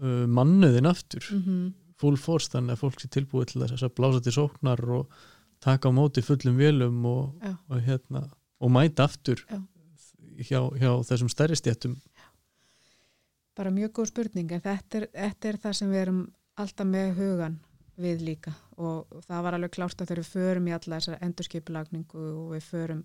uh, 0.01 0.25
mannuðin 0.27 0.89
aftur. 0.91 1.25
Mm 1.31 1.43
-hmm. 1.45 1.73
full 2.01 2.17
force 2.17 2.49
þannig 2.49 2.73
að 2.73 2.81
fólk 2.81 3.01
sé 3.01 3.09
tilbúið 3.09 3.47
til 3.47 3.61
þess 3.61 3.83
að 3.85 3.95
blása 3.95 4.21
til 4.25 4.33
sóknar 4.33 4.81
og 4.89 5.11
taka 5.61 5.89
á 5.89 5.93
móti 5.93 6.23
fullum 6.25 6.57
vélum 6.57 7.05
og, 7.05 7.35
og, 7.69 7.81
hérna, 7.81 8.23
og 8.61 8.71
mæta 8.71 9.05
aftur 9.05 9.45
Já. 9.45 9.61
hjá, 10.49 10.61
hjá 10.81 10.91
þessum 11.05 11.29
stærri 11.29 11.57
stjættum 11.57 11.99
Bara 13.57 13.71
mjög 13.71 13.93
góð 13.93 14.07
spurning 14.07 14.53
en 14.53 14.63
þetta 14.65 14.99
er, 14.99 15.07
þetta 15.13 15.49
er 15.49 15.57
það 15.57 15.73
sem 15.77 15.91
við 15.91 16.01
erum 16.01 16.21
alltaf 16.57 16.87
með 16.87 17.11
hugan 17.19 17.59
við 18.01 18.25
líka. 18.25 18.53
Og 18.81 19.21
það 19.27 19.45
var 19.45 19.57
alveg 19.57 19.75
klárt 19.75 20.01
að 20.01 20.09
þegar 20.09 20.23
við 20.23 20.31
förum 20.35 20.69
í 20.69 20.75
alla 20.77 20.99
þessar 21.01 21.25
endurskipulagningu 21.27 22.27
og 22.31 22.55
við 22.55 22.69
förum 22.71 23.03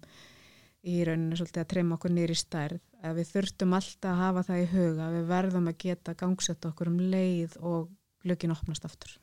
í 0.85 0.99
rauninu 1.07 1.39
svolítið 1.39 1.63
að 1.63 1.71
treyma 1.73 1.97
okkur 1.97 2.13
nýri 2.13 2.37
stærð 2.37 2.79
að 3.05 3.19
við 3.19 3.31
þurftum 3.33 3.75
alltaf 3.77 4.11
að 4.11 4.21
hafa 4.21 4.43
það 4.47 4.61
í 4.61 4.67
huga 4.73 5.11
við 5.13 5.29
verðum 5.29 5.69
að 5.71 5.79
geta 5.85 6.15
gangsett 6.19 6.67
okkur 6.69 6.91
um 6.91 6.99
leið 7.13 7.57
og 7.61 7.87
glöggin 8.25 8.55
opnast 8.55 8.87
aftur. 8.87 9.15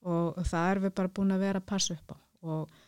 Og 0.00 0.38
það 0.48 0.70
erum 0.70 0.86
við 0.86 0.94
bara 0.98 1.14
búin 1.18 1.34
að 1.34 1.44
vera 1.44 1.60
að 1.60 1.68
passa 1.70 1.96
upp 1.96 2.14
á. 2.14 2.18
Og 2.40 2.78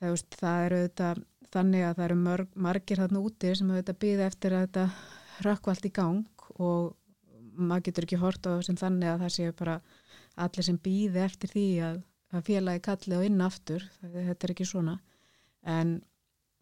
það, 0.00 0.64
eru 0.66 0.80
auðvitað 0.80 1.22
þannig 1.54 1.86
að 1.86 1.96
það 1.96 2.04
eru 2.06 2.18
mörg, 2.20 2.56
margir 2.66 3.02
þarna 3.02 3.22
úti 3.24 3.52
sem 3.58 3.70
auðvitað 3.70 4.00
býða 4.04 4.28
eftir 4.30 4.54
að 4.54 4.66
þetta 4.66 5.44
rökkva 5.46 5.74
allt 5.74 5.88
í 5.88 5.92
gang 5.94 6.48
og 6.62 6.94
maður 7.54 7.86
getur 7.88 8.06
ekki 8.06 8.22
hort 8.22 8.48
á 8.50 8.52
sem 8.66 8.78
þannig 8.78 9.10
að 9.10 9.22
það 9.24 9.34
séu 9.36 9.54
bara 9.58 9.76
allir 10.44 10.66
sem 10.66 10.78
býði 10.82 11.22
eftir 11.22 11.52
því 11.52 11.66
að, 11.88 12.00
að 12.34 12.48
félagi 12.48 12.82
kalli 12.88 13.18
og 13.18 13.26
inn 13.28 13.44
aftur, 13.44 13.86
þetta 14.02 14.46
er 14.46 14.54
ekki 14.54 14.66
svona. 14.68 14.96
En 15.62 15.96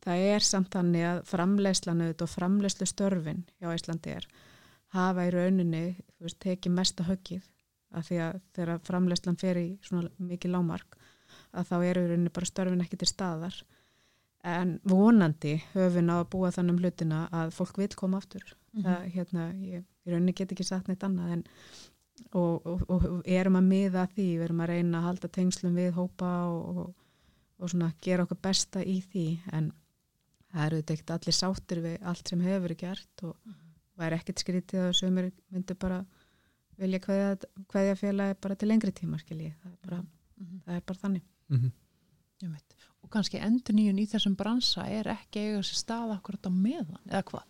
það 0.03 0.25
er 0.35 0.47
samt 0.47 0.73
þannig 0.75 1.07
að 1.09 1.21
framleyslan 1.31 2.07
og 2.11 2.31
framleyslu 2.31 2.89
störfin 2.89 3.45
hjá 3.61 3.71
Íslandi 3.73 4.17
er 4.17 4.27
hafa 4.97 5.27
í 5.27 5.33
rauninni 5.33 5.85
veist, 6.21 6.41
tekið 6.43 6.75
mesta 6.77 7.07
höggið 7.07 7.45
af 7.93 8.09
því 8.09 8.19
að 8.25 8.41
þegar 8.57 8.83
framleyslan 8.89 9.39
fer 9.41 9.61
í 9.61 9.69
svona 9.85 10.11
mikið 10.19 10.55
lámark 10.55 10.99
að 11.53 11.69
þá 11.69 11.77
eru 11.79 12.03
í 12.03 12.11
rauninni 12.11 12.33
bara 12.33 12.49
störfin 12.49 12.83
ekki 12.85 12.99
til 13.01 13.09
staðar. 13.11 13.55
En 14.43 14.79
vonandi 14.89 15.55
höfum 15.73 16.09
við 16.09 16.13
að 16.17 16.29
búa 16.33 16.51
þannig 16.51 16.75
um 16.75 16.83
hlutina 16.83 17.21
að 17.31 17.53
fólk 17.55 17.79
vil 17.79 17.93
koma 17.95 18.19
aftur. 18.19 18.43
Mhm. 18.73 18.85
það, 18.87 19.03
hérna, 19.15 19.47
ég 19.61 19.85
í 19.85 20.11
rauninni 20.11 20.35
get 20.35 20.53
ekki 20.53 20.65
sagt 20.65 20.89
neitt 20.89 21.05
annað 21.05 21.37
en 21.37 21.45
og, 22.33 22.67
og, 22.67 22.83
og 22.89 23.05
erum 23.29 23.59
að 23.59 23.69
miða 23.69 24.07
því 24.15 24.27
við 24.39 24.45
erum 24.47 24.63
að 24.65 24.73
reyna 24.73 24.99
að 24.99 25.07
halda 25.09 25.29
tengslum 25.29 25.77
við 25.77 25.93
hópa 25.97 26.31
og, 26.49 26.83
og, 26.83 26.95
og 27.59 27.71
svona 27.71 27.93
gera 28.03 28.25
okkur 28.27 28.41
besta 28.43 28.83
í 28.85 29.01
því. 29.13 29.27
En 29.53 29.71
það 30.53 30.67
eru 30.67 30.81
þetta 30.81 30.95
ekkert 30.97 31.11
allir 31.17 31.37
sáttir 31.39 31.81
við 31.85 32.03
allt 32.13 32.29
sem 32.29 32.41
hefur 32.45 32.65
verið 32.67 32.81
gert 32.83 33.23
og 33.29 33.37
væri 34.03 34.19
ekkert 34.19 34.43
skrítið 34.43 34.81
að 34.89 34.97
sömur 34.99 35.31
myndu 35.53 35.75
bara 35.79 36.01
vilja 36.83 36.99
hverja 37.05 37.95
félagi 38.01 38.39
bara 38.43 38.55
til 38.59 38.69
lengri 38.69 38.93
tíma 38.97 39.19
skilji, 39.21 39.53
það 39.63 39.73
er 39.73 39.79
bara, 39.87 40.03
Mhm. 40.43 40.61
það 40.67 40.77
er 40.77 40.81
bara 40.87 40.99
þannig. 40.99 41.23
Mm 41.49 41.59
-hmm. 41.59 41.73
Og 43.03 43.11
kannski 43.11 43.39
endur 43.39 43.75
nýjun 43.75 43.99
í 44.01 44.07
þessum 44.09 44.37
bransa 44.37 44.87
er 44.89 45.05
ekki 45.07 45.39
eiga 45.39 45.59
sér 45.63 45.79
stað 45.79 46.15
akkurat 46.17 46.47
á 46.47 46.51
meðan 46.51 46.99
eða 47.09 47.23
hvað? 47.23 47.43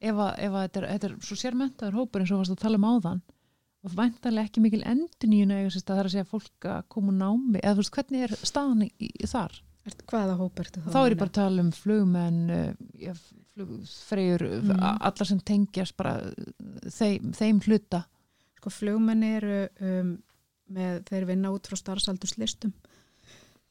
Ef, 0.00 0.14
að, 0.14 0.38
ef 0.38 0.52
að 0.52 0.62
þetta, 0.68 0.82
er, 0.82 0.88
þetta 0.98 1.06
er 1.06 1.16
svo 1.20 1.36
sérmentaður 1.36 1.94
hópur 1.94 2.20
eins 2.20 2.30
og 2.32 2.38
varst 2.38 2.50
að 2.52 2.60
tala 2.60 2.76
um 2.76 2.84
áðan 2.84 3.22
og 3.84 3.90
væntanlega 3.94 4.44
ekki 4.48 4.60
mikil 4.60 4.82
endur 4.84 5.28
nýjun 5.28 5.52
eiga 5.52 5.70
sér 5.70 5.80
stað 5.80 5.96
þar 5.96 6.04
að 6.04 6.10
segja 6.10 6.24
fólk 6.24 6.60
að 6.64 6.82
koma 6.88 7.12
námi 7.12 7.60
eða 7.62 7.72
þú 7.74 7.76
veist 7.76 7.94
hvernig 7.96 8.22
er 8.22 8.36
staðan 8.44 8.82
í, 8.82 8.90
í 8.98 9.26
þar 9.26 9.62
hvaða 10.10 10.36
hóp 10.38 10.60
ertu 10.62 10.80
þá? 10.80 10.90
þá 10.94 11.00
er 11.04 11.10
ég 11.14 11.18
bara 11.20 11.30
að 11.30 11.38
tala 11.40 11.62
um 11.64 11.70
flugmenn 11.72 12.40
já, 12.98 13.12
flugfreyjur 13.54 14.44
Mm. 14.64 14.80
allar 14.80 15.26
sem 15.28 15.40
tengjast 15.40 15.96
bara 15.96 16.14
uh, 16.24 16.90
þeim, 16.90 17.32
þeim 17.36 17.60
hluta 17.66 18.04
Sko 18.58 18.70
flugmenn 18.72 19.22
eru 19.22 19.68
um, 19.84 20.14
með, 20.72 21.02
þeir 21.10 21.26
vinna 21.28 21.50
út 21.52 21.66
frá 21.68 21.76
starfsaldurslistum 21.76 22.72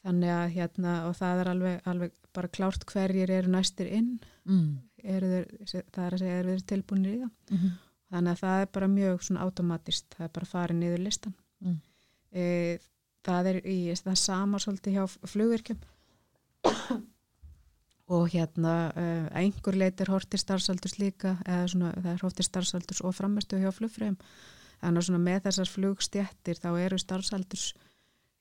þannig 0.04 0.30
að 0.30 0.52
hérna 0.54 0.94
og 1.08 1.16
það 1.18 1.40
er 1.42 1.50
alveg, 1.54 1.80
alveg 1.90 2.12
bara 2.34 2.48
klárt 2.54 2.86
hverjir 2.86 3.32
eru 3.32 3.50
næstir 3.56 3.88
inn 3.90 4.20
mm. 4.46 4.68
eru 5.04 5.30
þeir, 5.32 5.84
það 5.96 6.06
er 6.06 6.14
að 6.14 6.20
segja 6.24 6.38
eru 6.44 6.54
þeir 6.54 6.68
tilbúinir 6.74 7.16
í 7.16 7.22
það 7.24 7.32
Mm 7.54 7.58
-hmm. 7.58 7.74
þannig 8.14 8.32
að 8.32 8.40
það 8.44 8.62
er 8.62 8.68
bara 8.74 8.88
mjög 8.88 9.24
svona 9.24 9.42
automatist 9.48 10.06
það 10.18 10.26
er 10.28 10.34
bara 10.34 10.46
fara 10.46 10.74
niður 10.74 11.00
listan 11.08 11.34
Mm. 11.64 11.80
e, 12.36 12.78
það 13.24 13.46
er 13.48 13.58
í 13.66 13.94
það 13.96 14.16
sama 14.20 14.58
svolítið 14.60 14.94
hjá 14.98 15.04
flugvirkjum 15.32 15.80
og 18.14 18.28
hérna 18.34 18.74
uh, 18.92 19.28
einhver 19.40 19.78
leitir 19.80 20.12
horti 20.12 20.38
starfsaldurs 20.38 20.98
líka 21.00 21.38
eða 21.46 21.70
svona 21.72 21.94
það 21.96 22.12
er 22.14 22.26
horti 22.26 22.46
starfsaldurs 22.46 23.02
og 23.06 23.16
framistu 23.18 23.60
hjá 23.62 23.72
flugfröðum 23.74 24.18
þannig 24.84 25.00
að 25.00 25.08
svona 25.08 25.24
með 25.24 25.40
þessar 25.48 25.72
flugstjættir 25.72 26.60
þá 26.60 26.70
eru 26.84 27.00
starfsaldurs 27.00 27.70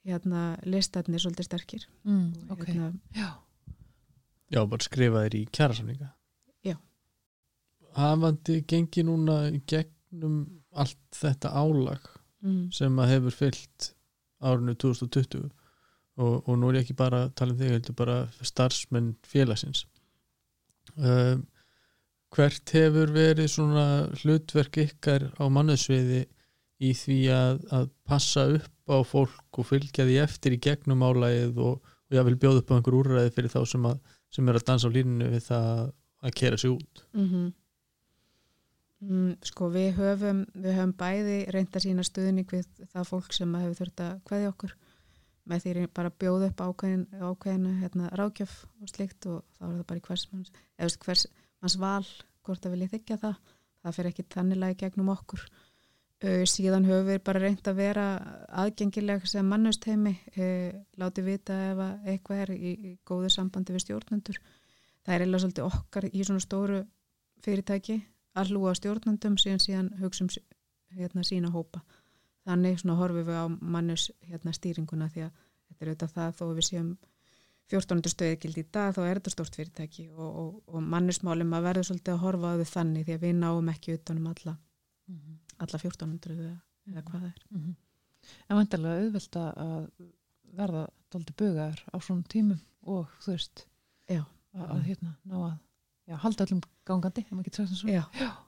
hérna 0.02 0.56
listarnir 0.66 1.22
svolítið 1.22 1.46
sterkir. 1.46 1.84
Mm, 2.02 2.32
Og 2.50 2.56
ok, 2.56 2.64
hérna, 2.66 2.88
já. 3.14 3.28
Já, 4.52 4.60
bara 4.66 4.82
skrifa 4.84 5.22
þér 5.24 5.36
í 5.38 5.42
kjærasamninga 5.54 6.08
Já. 6.66 6.74
Hafandi 7.96 8.58
gengi 8.68 9.04
núna 9.06 9.36
í 9.54 9.62
gegnum 9.70 10.42
allt 10.74 10.98
þetta 11.16 11.52
álag 11.54 12.02
mm, 12.42 12.66
sem 12.74 12.98
að 12.98 13.12
hefur 13.14 13.38
fyllt 13.38 13.92
árinu 14.42 14.74
2020 14.74 15.48
og, 16.20 16.42
og 16.48 16.58
nú 16.58 16.70
er 16.70 16.80
ég 16.80 16.86
ekki 16.86 16.98
bara 16.98 17.24
að 17.26 17.32
tala 17.38 17.54
um 17.54 17.60
þig, 17.60 17.72
heldur 17.76 17.96
bara 17.98 18.18
starfsmenn 18.44 19.14
félagsins. 19.28 19.86
Um, 20.96 21.46
hvert 22.32 22.74
hefur 22.74 23.12
verið 23.14 23.50
svona 23.52 23.86
hlutverk 24.22 24.80
ykkar 24.86 25.28
á 25.36 25.44
mannesviði 25.52 26.24
í 26.82 26.92
því 26.98 27.18
að, 27.32 27.64
að 27.72 27.88
passa 28.08 28.46
upp 28.58 28.92
á 28.92 28.98
fólk 29.06 29.60
og 29.60 29.68
fylgja 29.68 30.08
því 30.08 30.18
eftir 30.24 30.56
í 30.56 30.60
gegnum 30.62 31.04
álægið 31.06 31.60
og, 31.62 31.80
og 31.80 32.16
ég 32.16 32.28
vil 32.28 32.38
bjóða 32.40 32.62
upp 32.64 32.72
á 32.72 32.76
einhver 32.76 32.98
úrræði 32.98 33.34
fyrir 33.36 33.52
þá 33.52 33.60
sem, 33.70 33.88
að, 33.88 34.00
sem 34.32 34.48
er 34.48 34.58
að 34.58 34.68
dansa 34.68 34.90
á 34.90 34.94
línunu 34.96 35.32
við 35.32 35.44
það 35.48 35.82
að 36.22 36.38
kera 36.40 36.60
sig 36.60 36.74
út? 36.74 37.04
Mm 37.14 37.52
Mm, 39.02 39.32
sko 39.42 39.66
við 39.72 39.96
höfum, 39.96 40.44
við 40.54 40.76
höfum 40.76 40.92
bæði 40.94 41.38
reynd 41.50 41.74
að 41.74 41.84
sína 41.88 42.04
stuðning 42.06 42.46
við 42.52 42.68
það 42.92 43.08
fólk 43.08 43.32
sem 43.34 43.54
hefur 43.58 43.78
þurft 43.80 44.02
að 44.04 44.20
kveðja 44.28 44.50
okkur 44.52 44.74
með 45.48 45.64
því 45.64 45.86
bara 45.94 46.10
að 46.12 46.18
bjóða 46.22 46.50
upp 46.50 46.62
ákveðin, 46.62 47.02
ákveðin 47.18 47.80
hérna, 47.80 48.10
rákjöf 48.18 48.54
og 48.80 48.90
slikt 48.90 49.26
og 49.26 49.42
þá 49.56 49.64
er 49.66 49.74
það 49.74 49.88
bara 49.90 50.00
í 50.00 50.04
hvers 50.06 50.24
manns, 50.30 50.52
eða 50.78 51.02
hvers 51.06 51.26
manns 51.62 51.76
val 51.82 52.06
hvort 52.46 52.66
að 52.66 52.74
vilja 52.76 52.92
þykja 52.94 53.18
það. 53.24 53.36
Það 53.82 53.96
fyrir 53.96 54.12
ekki 54.12 54.24
tannilega 54.30 54.78
gegnum 54.78 55.10
okkur. 55.10 55.44
Uh, 56.22 56.44
síðan 56.46 56.86
höfum 56.86 57.08
við 57.08 57.20
bara 57.26 57.42
reynd 57.42 57.66
að 57.66 57.80
vera 57.80 58.06
aðgengileg 58.62 59.24
sem 59.26 59.48
mannustheimi 59.50 60.12
uh, 60.36 60.70
láti 61.02 61.24
vita 61.26 61.56
ef 61.72 61.82
að 61.82 62.10
eitthvað 62.12 62.42
er 62.44 62.52
í, 62.54 62.72
í 62.72 62.92
góðu 63.08 63.32
sambandi 63.34 63.74
við 63.74 63.86
stjórnendur. 63.88 64.38
Það 65.02 65.16
er 65.16 65.24
eða 65.26 65.42
svolítið 65.42 65.66
okkar 65.66 66.06
í 66.06 66.22
svona 66.22 66.44
stóru 66.44 66.84
fyrirtæki 67.42 67.98
að 68.38 68.52
hlúa 68.52 68.76
stjórnandum 68.78 69.34
síðan 69.40 69.64
síðan 69.64 69.90
hugsa 69.98 70.28
um 70.28 70.30
hérna, 70.94 71.26
sína 71.26 71.50
hópa. 71.50 71.82
Þannig 72.48 72.80
svona 72.80 72.98
horfum 72.98 73.26
við 73.28 73.38
á 73.38 73.46
mannus 73.48 74.10
hérna, 74.26 74.52
stýringuna 74.56 75.08
því 75.12 75.26
að 75.26 75.32
þetta 75.68 75.84
er 75.84 75.90
auðvitað 75.90 76.14
það 76.16 76.38
þó 76.38 76.44
við 76.56 76.66
séum 76.68 76.88
14. 77.72 78.10
stöðigild 78.12 78.58
í 78.58 78.64
dag 78.74 78.94
þá 78.96 79.00
er 79.04 79.20
þetta 79.20 79.32
stórt 79.32 79.56
fyrirtæki 79.56 80.08
og, 80.10 80.26
og, 80.42 80.56
og 80.66 80.82
mannusmálum 80.92 81.54
að 81.56 81.68
verða 81.68 81.86
svolítið 81.88 82.14
að 82.16 82.24
horfa 82.24 82.50
á 82.52 82.54
þau 82.60 82.72
þannig 82.72 83.06
því 83.06 83.14
að 83.16 83.24
við 83.24 83.38
náum 83.38 83.70
ekki 83.72 83.94
utanum 83.96 84.26
alla, 84.32 84.56
mm 85.08 85.20
-hmm. 85.20 85.38
alla 85.64 85.78
1400 85.78 86.36
eða, 86.36 86.56
eða 86.90 87.04
hvað 87.06 87.20
það 87.20 87.30
er. 87.30 87.46
Mm 87.50 87.62
-hmm. 87.62 87.76
En 88.48 88.56
vantarlega 88.56 89.04
auðvelt 89.04 89.36
að 89.36 89.86
verða 90.58 90.86
doldi 91.12 91.34
bugaður 91.38 91.84
á 91.94 91.96
svona 92.00 92.28
tímum 92.28 92.60
og 92.82 93.08
þú 93.22 93.36
veist 93.36 93.66
Já. 94.08 94.24
að, 94.54 94.66
að 94.68 94.82
hérna 94.88 95.14
ná 95.24 95.36
að 95.38 95.58
já, 96.08 96.16
halda 96.18 96.44
öllum 96.46 96.60
gangandi. 96.84 97.24
Já, 97.88 98.02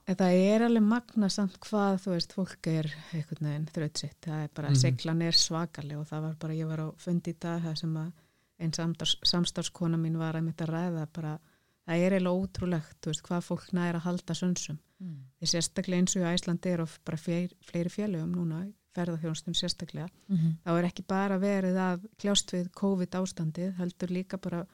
en 0.09 0.17
það 0.17 0.39
er 0.55 0.65
alveg 0.67 0.83
magna 0.83 1.29
samt 1.31 1.59
hvað, 1.61 2.01
þú 2.03 2.11
veist, 2.15 2.33
fólk 2.35 2.67
er 2.67 2.89
einhvern 3.15 3.49
veginn 3.49 3.67
þrautsitt, 3.75 4.21
það 4.27 4.45
er 4.45 4.49
bara, 4.55 4.69
Mhm. 4.71 4.77
seglan 4.83 5.23
er 5.23 5.33
svakaleg 5.33 5.99
og 6.01 6.07
það 6.09 6.21
var 6.23 6.35
bara, 6.35 6.53
ég 6.55 6.67
var 6.69 6.79
á 6.79 6.89
fundi 6.99 7.31
í 7.33 7.39
dag 7.39 7.63
það 7.63 7.79
sem 7.79 7.95
að 7.95 8.13
einn 8.61 8.73
samstars, 8.73 9.17
samstarfskona 9.25 9.97
mín 9.99 10.17
var 10.19 10.35
að 10.35 10.45
mitt 10.45 10.57
að 10.59 10.69
ræða 10.75 11.07
bara, 11.13 11.39
það 11.87 11.99
er 12.07 12.13
eiginlega 12.13 12.41
ótrúlegt, 12.41 12.97
þú 13.03 13.07
veist, 13.13 13.23
hvað 13.23 13.43
fólk 13.45 13.73
næri 13.73 13.97
að 13.99 14.07
halda 14.09 14.35
sönsum. 14.35 14.79
Mm. 15.03 15.17
Því 15.41 15.47
sérstaklega 15.51 15.99
eins 16.01 16.17
og 16.17 16.23
í 16.23 16.35
Æslandi 16.35 16.67
er 16.73 16.81
of 16.81 16.99
bara 17.05 17.17
fleiri, 17.19 17.53
fleiri 17.63 17.91
félögum 17.91 18.33
núna, 18.35 18.73
ferðarþjónustum 18.95 19.55
sérstaklega, 19.59 20.09
Mhm. 20.31 20.59
þá 20.65 20.71
er 20.79 20.85
ekki 20.89 21.07
bara 21.07 21.39
verið 21.39 21.75
að 21.77 22.07
kljást 22.19 22.53
við 22.53 22.71
COVID 22.73 23.11
ástandið, 23.11 23.75
heldur 23.77 24.09
líka 24.09 24.41
bara 24.41 24.67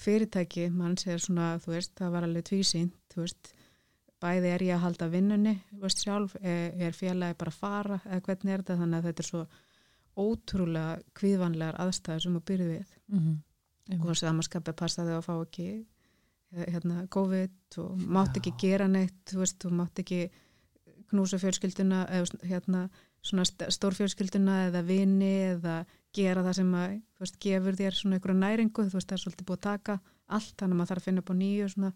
fyrirtæki, 0.00 0.68
mann 0.72 0.96
segir 1.00 1.20
svona, 1.22 1.52
þú 1.62 1.74
veist, 1.76 1.92
það 2.00 2.12
var 2.14 2.26
alveg 2.26 2.46
tvísýnt, 2.48 2.94
þú 3.14 3.24
veist, 3.24 3.50
bæði 4.20 4.50
er 4.54 4.64
ég 4.66 4.74
að 4.76 4.82
halda 4.86 5.08
vinnunni, 5.12 5.54
þú 5.72 5.82
veist 5.84 6.02
sjálf, 6.04 6.34
er, 6.40 6.72
er 6.88 6.96
félagi 6.96 7.36
bara 7.40 7.52
að 7.54 7.60
fara, 7.60 8.00
eða 8.06 8.22
hvernig 8.28 8.52
er 8.54 8.62
þetta, 8.64 8.78
þannig 8.82 8.98
að 9.00 9.08
þetta 9.10 9.24
er 9.24 9.28
svo 9.30 9.44
ótrúlega 10.20 10.98
kvíðvanlegar 11.16 11.78
aðstæður 11.84 12.24
sem 12.24 12.36
þú 12.38 12.42
byrði 12.50 12.68
við. 12.74 12.96
Mhm. 13.14 13.38
og 14.06 14.14
samanskapið 14.14 14.76
passaði 14.78 15.14
að 15.16 15.24
fá 15.26 15.32
ekki 15.42 15.64
eh, 16.54 16.66
hérna, 16.70 17.06
COVID 17.10 17.78
og 17.82 18.02
mátt 18.14 18.36
ekki 18.38 18.52
gera 18.60 18.86
neitt, 18.86 19.16
þú 19.32 19.40
veist, 19.42 19.56
þú 19.64 19.70
mátt 19.74 19.98
ekki 19.98 20.20
knúsa 21.10 21.40
fjölskylduna 21.42 22.04
eða 22.14 22.38
hérna, 22.46 22.84
svona 23.22 23.42
st- 23.48 23.66
stórfjölskylduna 23.74 24.60
eða 24.68 24.84
vini 24.86 25.32
eða 25.56 25.80
gera 26.16 26.42
það 26.46 26.56
sem 26.60 26.72
að, 26.74 26.94
þú 27.16 27.24
veist, 27.24 27.36
gefur 27.44 27.78
þér 27.80 27.98
svona 27.98 28.18
einhverja 28.18 28.40
næringu, 28.40 28.86
þú 28.86 28.96
veist, 28.98 29.08
það 29.10 29.16
er 29.18 29.22
svolítið 29.24 29.46
búið 29.50 29.58
að 29.60 29.66
taka 29.66 29.98
allt, 30.30 30.54
þannig 30.58 30.74
að 30.74 30.80
maður 30.80 30.90
þarf 30.90 31.02
að 31.02 31.08
finna 31.08 31.22
upp 31.24 31.30
á 31.30 31.34
nýju 31.40 31.68
svona, 31.74 31.92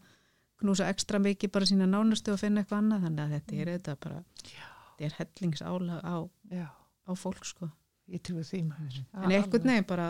knúsa 0.62 0.88
ekstra 0.92 1.20
mikið 1.24 1.52
bara 1.54 1.68
sína 1.70 1.88
nánustu 1.90 2.32
og 2.34 2.40
finna 2.40 2.62
eitthvað 2.62 2.82
annað, 2.84 3.06
þannig 3.08 3.24
að 3.24 3.34
þetta 3.34 3.58
er 3.58 3.72
þetta 3.74 3.96
bara, 4.04 4.20
þetta 4.44 5.08
er 5.08 5.16
hellingsálag 5.18 6.06
á, 6.06 6.16
Já, 6.54 6.66
á 6.70 7.12
fólk, 7.18 7.44
sko. 7.48 7.70
Ég 8.12 8.20
trúi 8.22 8.44
því 8.44 8.62
maður. 8.68 9.02
en 9.16 9.32
einhvern 9.32 9.70
veginn 9.70 9.86
bara 9.88 10.08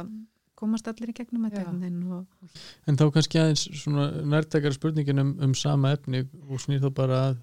komast 0.59 0.89
allir 0.91 1.13
í 1.13 1.15
gegnum 1.15 1.45
þetta 1.47 1.61
Já. 1.63 1.67
einhvern 1.69 1.83
veginn 1.85 2.13
og 2.13 2.87
En 2.91 2.99
þá 2.99 3.05
kannski 3.15 3.39
aðeins 3.39 3.65
svona 3.81 4.07
nærtækara 4.27 4.75
spurningin 4.75 5.23
um, 5.23 5.31
um 5.47 5.55
sama 5.55 5.93
efni 5.95 6.25
og 6.49 6.59
snýr 6.63 6.83
þá 6.83 6.91
bara 6.95 7.21
að 7.29 7.37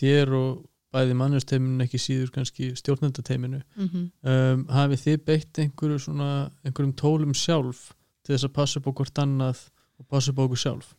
þér 0.00 0.34
og 0.38 0.64
bæði 0.94 1.16
mannusteiminun 1.18 1.84
ekki 1.84 2.00
síður 2.00 2.34
kannski 2.34 2.72
stjórnendateiminu 2.80 3.60
mm 3.60 4.04
um, 4.34 4.66
hafið 4.70 5.06
þið 5.06 5.24
beitt 5.30 5.62
einhverju 5.64 6.02
svona 6.06 6.30
einhverjum 6.64 6.94
tólum 6.98 7.34
sjálf 7.34 7.90
til 8.24 8.34
þess 8.34 8.48
að 8.48 8.56
passa 8.60 8.80
upp 8.80 8.88
á 8.88 8.96
hvort 9.00 9.24
annað 9.24 9.66
og 9.98 10.06
passa 10.08 10.32
upp 10.32 10.38
á 10.40 10.44
okkur 10.46 10.62
sjálf 10.64 10.94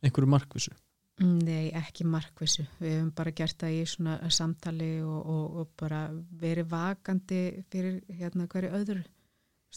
einhverju 0.00 0.30
markvissu 0.30 0.76
Nei, 1.20 1.68
ekki 1.76 2.06
markvissu. 2.08 2.64
Við 2.80 2.94
hefum 2.94 3.08
bara 3.12 3.32
gert 3.36 3.58
það 3.60 3.74
í 3.76 3.80
svona 3.88 4.14
samtali 4.32 4.88
og, 5.04 5.18
og, 5.20 5.56
og 5.60 5.72
bara 5.76 6.06
verið 6.40 6.70
vakandi 6.70 7.40
fyrir 7.72 7.98
hérna 8.16 8.46
hverju 8.48 8.70
öðru. 8.78 9.02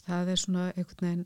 Það 0.05 0.31
er 0.31 0.39
svona 0.39 0.67
einhvern 0.71 1.07
veginn, 1.07 1.25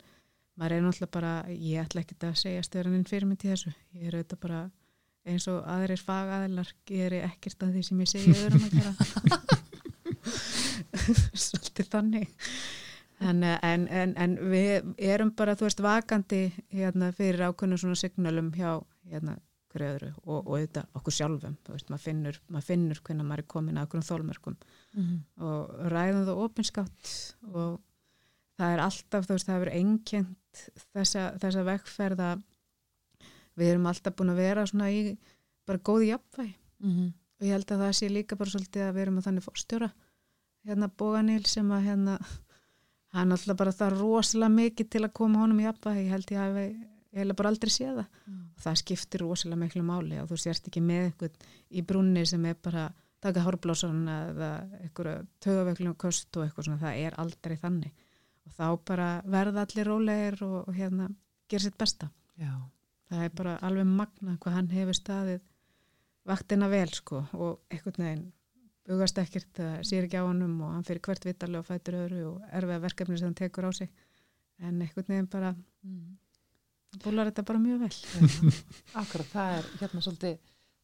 maður 0.58 0.76
er 0.76 0.84
náttúrulega 0.88 1.14
bara, 1.14 1.34
ég 1.54 1.84
ætla 1.84 2.02
ekki 2.02 2.18
að 2.26 2.34
segja 2.42 2.66
stöðraninn 2.66 3.06
fyrir 3.08 3.30
mig 3.30 3.40
til 3.44 3.52
þessu. 3.54 3.76
Ég 3.94 4.10
er 4.10 4.18
auðvitað 4.18 4.42
bara 4.48 4.64
eins 5.28 5.48
og 5.52 5.64
aðrir 5.70 6.02
fagaðilar, 6.04 6.70
er 6.90 7.16
ekkert 7.28 7.64
að 7.68 7.76
því 7.78 7.84
sem 7.90 8.04
ég 8.04 8.12
segi 8.14 8.36
öðrum 8.38 8.68
að 8.68 8.76
gera. 8.78 8.94
Svolítið 11.38 11.90
þannig. 11.94 12.28
En, 13.24 13.42
en, 13.44 13.88
en, 13.90 14.12
en 14.22 14.36
við 14.52 14.92
erum 15.02 15.32
bara, 15.38 15.56
þú 15.58 15.66
veist, 15.66 15.80
vakandi 15.82 16.42
hérna, 16.76 17.10
fyrir 17.18 17.48
ákveðnum 17.50 17.80
svona 17.82 17.98
signalum 17.98 18.52
hjá 18.54 18.76
hérna, 19.10 19.40
hverju 19.74 19.88
öðru 19.96 20.10
og, 20.22 20.36
og 20.38 20.52
auðvitað 20.54 20.92
okkur 21.00 21.16
sjálfum, 21.18 21.56
þú 21.66 21.74
veist, 21.74 21.90
maður 21.90 22.04
finnur, 22.06 22.38
maður 22.54 22.68
finnur 22.70 23.02
hvernig 23.08 23.28
maður 23.28 23.42
er 23.44 23.48
komin 23.56 23.80
að 23.82 23.88
okkur 23.90 24.06
þólmörkum 24.12 24.60
Mhm. 24.98 25.18
og 25.46 25.74
ræðum 25.94 26.24
það 26.30 26.40
opinskátt 26.46 27.10
og 27.54 27.74
það 28.58 28.72
er 28.78 28.80
alltaf, 28.86 29.26
þú 29.28 29.34
veist, 29.36 29.48
það 29.50 29.58
hefur 29.58 29.74
einkent 29.74 30.62
þessa, 30.96 31.26
þessa 31.42 31.66
vegferða 31.68 32.30
við 33.58 33.72
erum 33.74 33.88
alltaf 33.90 34.16
búin 34.16 34.32
að 34.34 34.42
vera 34.44 34.66
svona 34.70 34.90
í 34.94 35.18
bara 35.68 35.80
góði 35.80 36.12
jafnvæg 36.14 36.54
Mhm. 36.80 37.14
og 37.40 37.46
ég 37.48 37.52
held 37.56 37.66
að 37.74 37.80
það 37.82 37.94
sé 37.98 38.10
líka 38.10 38.38
bara 38.38 38.50
svolítið 38.54 38.84
að 38.88 38.94
við 38.96 39.02
erum 39.02 39.18
að 39.18 39.26
þannig 39.28 39.44
fórstjóra 39.48 39.92
hérna 40.68 40.88
Bóganil 40.98 41.46
sem 41.48 41.70
að 41.72 41.84
hérna 41.88 42.20
hann 43.16 43.32
alltaf 43.32 43.58
bara 43.58 43.72
það 43.72 43.98
rosalega 44.02 44.54
mikið 44.54 44.90
til 44.94 45.02
að 45.08 45.14
koma 45.14 45.40
honum 45.40 45.60
í 45.60 45.66
jafnvæg, 45.66 45.98
ég 46.04 46.10
held 46.12 46.32
ég 46.32 46.40
að 46.44 46.58
ég 46.62 46.76
hef 47.18 47.36
bara 47.40 47.50
aldrei 47.50 47.72
séð 47.72 47.96
það 47.98 48.08
Mm. 48.28 48.42
og 48.56 48.62
það 48.62 48.76
skiptir 48.82 49.22
rosalega 49.24 49.60
miklu 49.64 49.84
máli 49.84 50.20
og 50.22 50.28
þú 50.30 50.38
sérst 50.38 50.68
ekki 50.70 50.82
með 50.84 51.12
eitthvað 51.12 51.32
í 51.72 51.82
brunni 51.86 52.26
sem 52.28 52.46
er 52.46 52.56
bara 52.62 52.94
taka 53.22 53.42
hárblósan 53.42 54.04
eða 54.08 54.50
eitthvað 54.84 55.28
tögaveiklum 55.42 55.96
kost 55.98 56.38
og 56.38 56.46
eitthvað 56.46 56.66
svona, 56.68 56.80
það 56.84 57.00
er 57.08 57.14
aldrei 57.18 57.58
þannig 57.58 57.92
og 58.46 58.52
þá 58.54 58.86
bara 58.86 59.22
verða 59.26 59.66
allir 59.66 59.86
rólegir 59.88 60.42
og, 60.44 60.68
og 60.68 60.74
hérna 60.76 61.10
gera 61.50 61.60
sitt 61.64 61.78
besta. 61.78 62.12
Já, 62.38 62.54
Það 63.08 63.24
er 63.24 63.30
bara 63.40 63.54
alveg 63.64 63.86
magna 63.88 64.38
hvað 64.42 64.54
hann 64.58 64.70
hefur 64.74 64.98
staðið 64.98 65.42
vaktina 66.28 66.68
vel 66.72 66.90
sko 66.92 67.22
og 67.34 67.62
eitthvað 67.72 68.02
neginn 68.04 68.26
bugast 68.88 69.18
ekkert, 69.20 69.50
það 69.56 69.82
sér 69.88 70.06
ekki 70.08 70.20
á 70.20 70.28
honum 70.28 70.56
og 70.64 70.74
hann 70.76 70.86
fyrir 70.88 71.02
hvert 71.04 71.26
vittalega 71.28 71.60
og 71.60 71.68
fætur 71.68 71.98
öðru 72.06 72.22
og 72.30 72.44
erfiða 72.56 72.84
verkefni 72.86 73.18
sem 73.20 73.28
hann 73.28 73.36
tekur 73.36 73.68
á 73.68 73.72
sig 73.76 73.90
en 74.64 74.82
eitthvað 74.82 75.12
neginn 75.12 75.28
bara 75.32 75.54
mm. 75.84 76.18
búlar 77.04 77.28
þetta 77.32 77.44
bara 77.48 77.60
mjög 77.64 77.84
vel. 77.84 78.52
akkurat, 79.02 79.32
það 79.34 79.58
er 79.58 79.70
hérna 79.82 80.04
svolítið 80.06 80.38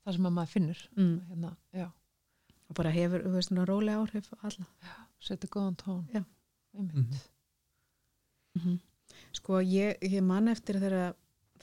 það 0.03 0.17
sem 0.17 0.27
að 0.29 0.35
maður 0.37 0.51
finnur 0.55 0.81
Mm. 0.99 1.13
hérna, 1.29 1.53
já, 1.73 1.87
og 2.67 2.75
bara 2.79 2.91
hefur, 2.91 3.23
svona 3.47 3.65
rólega 3.67 3.99
áhrif 4.03 4.31
alla. 4.41 4.67
setja 5.19 5.49
góðan 5.49 5.79
tón 5.79 6.07
Já. 6.13 6.23
Einmitt. 6.73 6.95
Mhm. 6.95 7.19
Mhm. 8.59 8.79
Sko 9.33 9.61
ég, 9.61 9.97
ég 10.01 10.21
man 10.23 10.47
eftir 10.47 10.79
þegar 10.81 11.15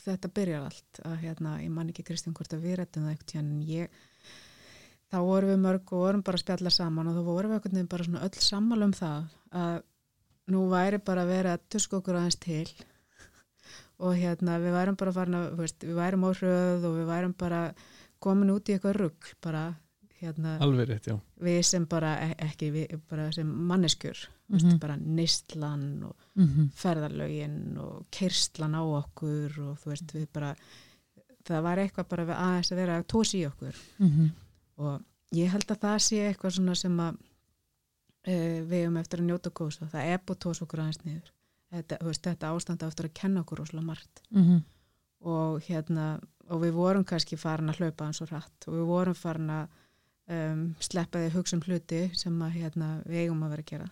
þetta 0.05 0.31
byrjar 0.37 0.69
allt 0.69 1.03
að 1.07 1.17
hérna, 1.25 1.57
ég 1.63 1.73
man 1.75 1.91
ekki 1.93 2.07
Kristján 2.07 2.37
hvort 2.37 2.55
að 2.57 2.65
við 2.67 2.81
rættum 2.81 3.07
það 3.07 3.15
eitthvað 3.15 3.41
en 3.43 3.51
ég 3.69 4.01
þá 5.11 5.19
vorum 5.27 5.51
við 5.51 5.61
mörg 5.65 5.93
og 5.95 6.05
vorum 6.05 6.25
bara 6.27 6.39
að 6.39 6.45
spjalla 6.45 6.73
saman 6.75 7.11
og 7.11 7.19
þá 7.19 7.23
vorum 7.27 7.53
við 7.53 7.59
einhvern 7.59 7.77
veginn 7.79 7.93
bara 7.95 8.07
svona 8.07 8.25
öll 8.27 8.47
sammála 8.47 8.89
um 8.89 8.97
það 8.97 9.37
að 9.61 9.77
nú 10.51 10.65
væri 10.71 11.03
bara 11.11 11.25
að 11.25 11.33
vera 11.35 11.55
að 11.57 11.69
tuska 11.75 11.99
okkur 11.99 12.19
aðeins 12.21 12.41
til 12.43 12.67
og 14.05 14.19
hérna 14.19 14.59
við 14.63 14.77
værum 14.79 14.99
bara 15.01 15.15
farin 15.17 15.39
að 15.41 15.49
veist, 15.61 15.87
við 15.87 15.99
værum 15.99 16.27
á 16.27 16.31
hröð 16.31 16.89
og 16.89 16.99
við 16.99 17.09
værum 17.11 17.37
bara 17.45 17.63
komin 18.23 18.53
út 18.55 18.69
í 18.69 18.77
eitthvað 18.77 18.99
rugg 19.01 19.33
bara 19.43 19.65
hérna 20.21 20.59
rétt, 20.61 21.09
við 21.41 21.63
sem 21.67 21.87
bara 21.89 22.17
e- 22.29 22.37
ekki 22.51 22.71
við, 22.75 22.99
bara 23.11 23.31
sem 23.35 23.49
manneskjur 23.49 24.29
mm 24.51 24.57
Mhm. 24.59 24.79
bara 24.81 24.97
nistlan 24.97 26.03
og 26.05 26.17
Mhm. 26.37 26.71
ferðarlögin 26.75 27.79
og 27.79 28.07
kyrslan 28.11 28.75
á 28.75 28.83
okkur 28.83 29.59
og 29.71 29.79
þú 29.79 29.87
veist 29.93 30.13
við 30.13 30.27
bara 30.33 30.57
það 31.45 31.63
var 31.63 31.77
eitthvað 31.79 32.09
bara 32.09 32.25
við 32.27 32.37
aðeins 32.37 32.73
að 32.73 32.77
vera 32.77 32.99
að 33.01 33.07
tósi 33.07 33.41
í 33.41 33.47
okkur 33.47 33.75
Mhm. 33.99 34.31
og 34.79 35.03
ég 35.33 35.49
held 35.49 35.67
að 35.67 35.79
það 35.81 35.99
sé 35.99 36.17
eitthvað 36.35 36.53
svona 36.59 36.77
sem 36.77 36.97
að 36.99 37.17
e, 38.27 38.61
við 38.63 38.83
hefum 38.85 38.97
eftir 39.01 39.21
að 39.21 39.27
njóta 39.31 39.51
góðs 39.51 39.81
og 39.83 39.89
það 39.89 40.05
er 40.13 40.19
búið 40.19 40.37
að 40.37 40.45
tósa 40.45 40.63
okkur 40.67 40.81
aðeins 40.81 41.05
niður 41.05 41.31
þetta, 41.73 41.99
veist, 42.05 42.23
þetta 42.23 42.51
ástand 42.57 42.83
á 42.83 42.87
eftir 42.91 43.07
að 43.09 43.15
kenna 43.15 43.41
okkur 43.45 43.59
rosalega 43.59 43.87
margt 43.87 44.21
Mhm. 44.33 44.65
og 45.23 45.61
hérna 45.63 46.21
og 46.51 46.61
við 46.63 46.73
vorum 46.73 47.05
kannski 47.05 47.39
farin 47.39 47.69
að 47.71 47.77
hlaupa 47.79 48.07
eins 48.07 48.21
og 48.21 48.29
hratt 48.29 48.67
og 48.67 48.75
við 48.75 48.87
vorum 48.87 49.15
farin 49.15 49.49
að 49.49 49.69
um, 50.29 50.75
sleppa 50.81 51.19
því 51.19 51.31
hugsa 51.33 51.55
um 51.57 51.61
hluti 51.63 52.11
sem 52.17 52.39
að 52.43 52.53
hérna, 52.53 53.03
við 53.05 53.27
eigum 53.29 53.43
að 53.43 53.51
vera 53.51 53.63
að 53.63 53.67
gera 53.67 53.91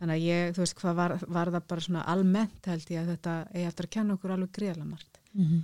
þannig 0.00 0.14
að 0.16 0.24
ég, 0.26 0.54
þú 0.56 0.62
veist, 0.64 0.76
hvað 0.80 0.94
var, 0.96 1.14
var 1.28 1.50
það 1.54 1.66
bara 1.68 1.80
svona 1.86 2.04
almennt 2.08 2.66
held 2.70 2.90
ég 2.90 3.02
að 3.02 3.10
þetta 3.14 3.34
eigi 3.54 3.66
eftir 3.68 3.86
að 3.86 3.90
kenna 3.96 4.14
okkur 4.16 4.32
alveg 4.36 4.52
greiðlega 4.58 4.88
margt 4.90 5.20
Mhm. 5.34 5.58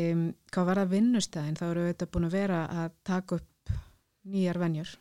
um, 0.00 0.34
hvað 0.52 0.66
var 0.70 0.76
það 0.82 0.90
vinnustæðin 0.94 1.56
þá 1.58 1.64
eru 1.70 1.80
við 1.86 1.92
þetta 1.94 2.10
búin 2.14 2.26
að 2.28 2.36
vera 2.36 2.58
að 2.68 2.90
taka 3.04 3.34
upp 3.40 3.72
nýjar 4.30 4.58
venjur 4.62 4.92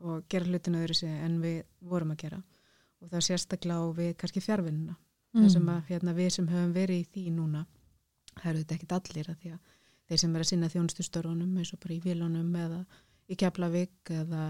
og 0.00 0.24
gera 0.28 0.44
hlutinu 0.48 0.80
öðru 0.84 0.94
sig 0.94 1.10
en 1.24 1.40
við 1.42 1.62
vorum 1.82 2.10
að 2.14 2.22
gera 2.24 2.42
og 3.02 3.08
það 3.10 3.18
er 3.18 3.26
sérstaklega 3.28 3.82
á 3.82 3.86
við 3.98 4.14
kannski 4.16 4.40
fjárvinnuna 4.40 4.96
Mhm. 5.34 5.42
það 5.44 5.50
sem 5.52 5.66
að 5.68 5.82
hérna, 5.88 6.14
við 6.14 6.28
sem 6.30 6.46
höfum 6.48 6.72
verið 6.74 7.00
í 7.00 7.06
því 7.12 7.32
núna 7.32 7.66
það 8.36 8.50
eru 8.50 8.58
þetta 8.62 8.74
ekkit 8.74 8.92
allir 8.92 9.26
að 9.32 9.36
því 9.42 9.52
að 9.52 9.58
þeir 10.08 10.18
sem 10.18 10.36
er 10.36 10.40
að 10.40 10.48
sinna 10.48 10.68
þjónustustörunum 10.68 11.58
eins 11.58 11.72
og 11.74 11.80
bara 11.80 11.94
í 11.94 12.00
vilunum 12.02 12.52
eða 12.56 12.86
í 13.32 13.38
Keflavík 13.40 14.12
eða, 14.12 14.44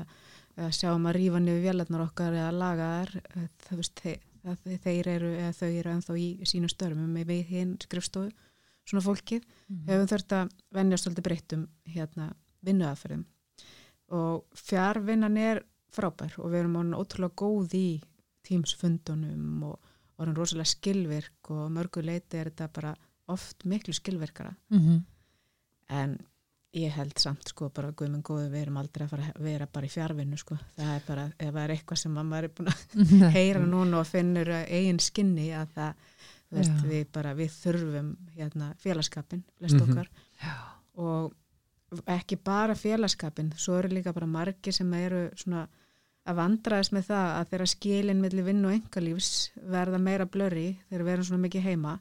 eða 0.56 0.70
sjáum 0.76 1.06
að 1.08 1.16
rífa 1.18 1.40
niður 1.40 1.64
vélarnar 1.66 2.04
okkar 2.08 2.36
eða 2.36 2.52
laga 2.52 2.88
þær 3.06 3.16
eh, 3.36 3.48
það 3.66 3.82
þeir, 4.02 4.78
þeir 4.84 5.08
eru 5.16 5.32
eða 5.38 5.52
þau 5.58 5.68
eru 5.70 5.90
ennþá 5.96 6.16
í 6.18 6.28
sínu 6.50 6.68
störfum 6.72 7.12
með 7.14 7.28
við 7.32 7.44
hinn 7.54 7.76
skrifstofu 7.80 8.32
svona 8.84 9.04
fólkið 9.06 9.44
Mhm. 9.72 9.84
hefum 9.88 10.08
þurft 10.10 10.32
að 10.36 10.48
venjast 10.74 11.04
svolítið 11.06 11.22
breyttum 11.28 11.68
hérna 11.86 12.24
vinnuaðferðum 12.66 13.24
og 14.12 14.42
fjárvinnan 14.58 15.36
er 15.38 15.62
frábær 15.94 16.34
og 16.42 16.50
við 16.50 16.58
erum 16.64 16.94
ótrúlega 16.98 17.36
góð 17.38 17.74
í 17.78 17.86
tímsfundunum 18.44 19.62
og 19.70 19.78
orðin 20.20 20.36
rosalega 20.36 20.68
skilvirk 20.72 21.50
og 21.54 21.70
mörgu 21.72 22.02
leiti 22.04 22.36
er 22.40 22.50
þetta 22.50 22.68
bara 22.74 22.92
oft 23.32 23.64
miklu 23.64 23.94
skilvirkara 23.96 24.54
Mhm. 24.70 25.04
en 25.88 26.18
ég 26.72 26.92
held 26.96 27.18
samt 27.20 27.50
sko 27.52 27.68
bara 27.74 27.90
guðminn 27.92 28.22
góðu 28.24 28.46
við 28.52 28.62
erum 28.62 28.78
aldrei 28.80 29.04
að 29.04 29.10
fara 29.12 29.26
að 29.34 29.42
vera 29.44 29.66
bara 29.72 29.86
í 29.88 29.92
fjárvinnu 29.92 30.38
sko 30.40 30.56
það 30.78 30.94
er 30.94 31.02
bara, 31.06 31.24
ef 31.38 31.50
það 31.52 31.62
er 31.66 31.74
eitthvað 31.74 32.00
sem 32.00 32.14
að 32.16 32.30
maður 32.30 32.48
er 32.48 32.54
búin 32.56 32.72
að 32.72 33.34
heyra 33.36 33.64
núna 33.66 34.00
og 34.00 34.08
finnur 34.08 34.52
eigin 34.62 35.00
skinni 35.04 35.50
að 35.56 35.74
það 35.76 36.08
veist, 36.52 36.80
við 36.88 37.04
bara, 37.12 37.34
við 37.36 37.52
þurfum 37.62 38.08
hérna 38.36 38.70
félagskapin, 38.80 39.44
flest 39.58 39.76
Mhm. 39.76 39.84
okkar 39.90 40.08
Já. 40.42 40.56
og 40.96 42.02
ekki 42.08 42.36
bara 42.40 42.74
félagskapin, 42.74 43.52
svo 43.56 43.76
eru 43.78 43.88
líka 43.92 44.12
bara 44.16 44.26
margir 44.26 44.72
sem 44.72 44.92
eru 44.96 45.26
svona 45.36 45.66
að 46.24 46.36
vandraðist 46.38 46.92
með 46.94 47.06
það 47.10 47.28
að 47.36 47.48
þeirra 47.52 47.66
skilin 47.72 48.20
millir 48.22 48.44
vinn 48.46 48.64
og 48.64 48.72
engalífs 48.76 49.50
verða 49.68 49.98
meira 50.00 50.24
blurri 50.24 50.78
þegar 50.88 51.04
við 51.04 51.12
erum 51.16 51.24
svona 51.28 51.42
mikið 51.48 51.62
heima 51.66 51.94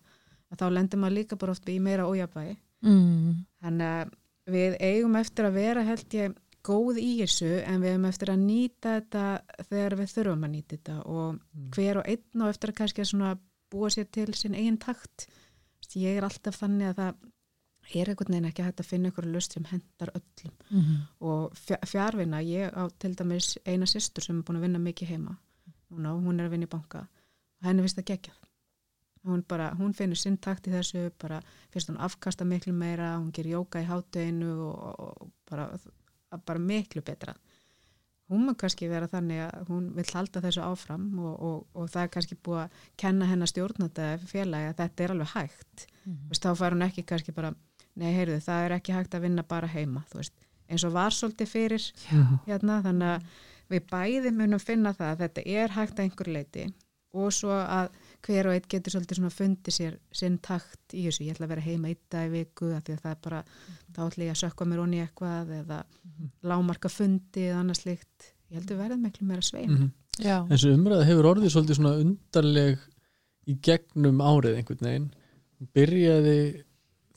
að 0.51 0.57
þá 0.61 0.65
lendir 0.75 0.99
maður 1.01 1.15
líka 1.17 1.39
bara 1.41 1.51
oft 1.55 1.69
í 1.73 1.79
meira 1.81 2.05
ójabæi 2.07 2.57
mm. 2.85 3.45
þannig 3.63 3.87
að 3.87 4.11
við 4.49 4.77
eigum 4.81 5.15
eftir 5.19 5.45
að 5.45 5.53
vera 5.59 5.83
held 5.85 6.13
ég 6.17 6.35
góð 6.65 6.97
í 7.01 7.11
þessu 7.21 7.51
en 7.65 7.81
við 7.81 7.91
eigum 7.95 8.05
eftir 8.05 8.29
að 8.33 8.39
nýta 8.45 8.95
þetta 8.99 9.23
þegar 9.69 9.95
við 9.97 10.11
þurfum 10.15 10.43
að 10.47 10.51
nýta 10.55 10.75
þetta 10.77 10.97
og 11.09 11.39
hver 11.75 11.97
og 12.01 12.09
einn 12.13 12.41
og 12.45 12.49
eftir 12.53 12.69
að 12.73 12.75
kannski 12.81 13.01
að 13.01 13.09
svona 13.11 13.31
búa 13.71 13.89
sér 13.89 14.07
til 14.11 14.33
sinn 14.35 14.55
eigin 14.55 14.77
takt. 14.77 15.27
Ég 15.95 16.17
er 16.17 16.23
alltaf 16.27 16.59
þannig 16.61 16.91
að 16.91 16.99
það 17.01 17.15
er 18.01 18.09
einhvern 18.11 18.31
veginn 18.35 18.45
ekki 18.51 18.63
hægt 18.63 18.79
að 18.83 18.85
finna 18.91 19.09
ykkur 19.11 19.25
lust 19.33 19.53
sem 19.57 19.63
hendar 19.67 20.11
öllum. 20.15 20.53
Mm. 20.69 20.99
og 21.19 21.53
fja- 21.57 21.81
fjárvinna, 21.87 22.39
ég 22.45 22.71
á 22.71 22.83
til 22.99 23.15
dæmis 23.15 23.57
eina 23.65 23.85
systur 23.89 24.23
sem 24.23 24.37
er 24.39 24.43
búin 24.43 24.59
að 24.61 24.67
vinna 24.67 24.79
mikið 24.79 25.07
heima. 25.15 25.37
Núna, 25.91 26.13
og 26.13 26.21
hún 26.23 26.39
er 26.39 26.45
að 26.47 26.51
vinna 26.51 26.67
í 26.69 26.71
banka. 26.71 27.01
Og 27.61 27.67
henni 27.67 27.81
finnst 27.83 27.97
það 27.99 28.05
geggjað 28.13 28.37
hún, 29.27 29.43
bara, 29.47 29.71
hún 29.79 29.93
finnur 29.97 30.19
sinn 30.19 30.37
takt 30.41 30.67
í 30.67 30.73
þessu 30.73 31.09
bara 31.21 31.41
finnst 31.73 31.91
hún 31.91 32.01
afkasta 32.01 32.47
miklu 32.47 32.73
meira 32.73 33.15
hún 33.17 33.31
gerir 33.35 33.57
jóka 33.57 33.81
í 33.81 33.87
hátteginu 33.89 34.51
og, 34.67 35.07
og 35.07 35.31
bara, 35.49 35.69
bara 36.45 36.59
miklu 36.59 37.03
betra. 37.05 37.35
Hún 38.31 38.45
má 38.47 38.53
kannski 38.55 38.87
vera 38.87 39.09
þannig 39.11 39.41
að 39.43 39.65
hún 39.67 39.89
vil 39.97 40.05
halda 40.13 40.39
þessu 40.45 40.61
áfram 40.63 41.09
og, 41.19 41.33
og, 41.35 41.57
og 41.75 41.89
það 41.91 42.05
er 42.05 42.13
kannski 42.13 42.37
búið 42.39 42.61
að 42.61 42.85
kenna 43.03 43.27
hennar 43.27 43.51
stjórnanda 43.51 44.13
félagi 44.23 44.69
að 44.69 44.77
þetta 44.79 45.03
er 45.03 45.13
alveg 45.15 45.33
hægt. 45.33 45.83
Mm. 46.05 46.15
Þú 46.21 46.31
veist, 46.31 46.45
þá 46.45 46.61
fær 46.61 46.77
hún 46.77 46.85
ekki 46.87 47.03
kannski 47.09 47.35
bara 47.35 47.51
nei, 47.99 48.11
heyrðu, 48.15 48.39
það 48.43 48.65
er 48.65 48.75
ekki 48.77 48.95
hægt 48.95 49.15
að 49.15 49.25
vinna 49.25 49.45
bara 49.47 49.69
heima 49.71 50.03
þú 50.11 50.21
veist, 50.21 50.35
eins 50.71 50.85
og 50.87 50.95
var 50.95 51.15
svolítið 51.15 51.51
fyrir 51.51 51.87
hérna, 52.47 52.79
þannig 52.85 53.15
að 53.15 53.27
við 53.71 53.85
bæði 53.91 54.33
munum 54.35 54.61
finna 54.61 54.93
það 54.95 55.11
að 55.13 55.25
þetta 55.25 55.45
er 55.63 55.75
hægt 55.75 55.99
að 55.99 56.07
einhver 56.07 56.31
leiti 56.31 56.65
og 57.11 57.35
svo 57.35 57.55
að 57.55 57.91
hver 58.21 58.47
og 58.47 58.53
einn 58.53 58.67
getur 58.69 58.93
svolítið 58.93 59.17
svona 59.19 59.33
fundið 59.33 59.73
sér 59.75 59.95
sinn 60.11 60.37
takt 60.37 60.93
í 60.93 61.05
þessu, 61.07 61.23
ég 61.25 61.33
ætla 61.35 61.45
að 61.47 61.53
vera 61.55 61.61
heima 61.65 61.87
eitt 61.89 62.03
dag 62.13 62.27
í 62.27 62.31
viku 62.35 62.71
af 62.75 62.83
því 62.83 62.93
að 62.93 63.01
það 63.01 63.11
er 63.11 63.21
bara, 63.23 63.43
þá 63.95 64.01
ætla 64.07 64.23
ég 64.27 64.31
að 64.35 64.41
sökka 64.43 64.65
mér 64.69 64.83
onni 64.83 65.01
eitthvað 65.01 65.49
eða 65.61 65.79
lámarka 66.43 66.89
fundi 66.89 67.47
eða 67.49 67.59
annað 67.63 67.81
slíkt 67.81 68.29
ég 68.51 68.59
held 68.59 68.71
að 68.71 68.81
verða 68.83 68.97
miklu 69.01 69.27
meira 69.27 69.41
svein 69.41 69.71
Mhm. 69.71 69.91
Já. 70.19 70.45
þessu 70.49 70.73
umræða 70.75 71.05
hefur 71.07 71.29
orðið 71.31 71.53
svolítið 71.53 71.75
svona 71.79 71.93
undarleg 72.03 72.79
í 73.47 73.55
gegnum 73.63 74.19
árið 74.21 74.57
einhvern 74.59 74.85
veginn 74.85 75.11
byrjaði 75.73 76.63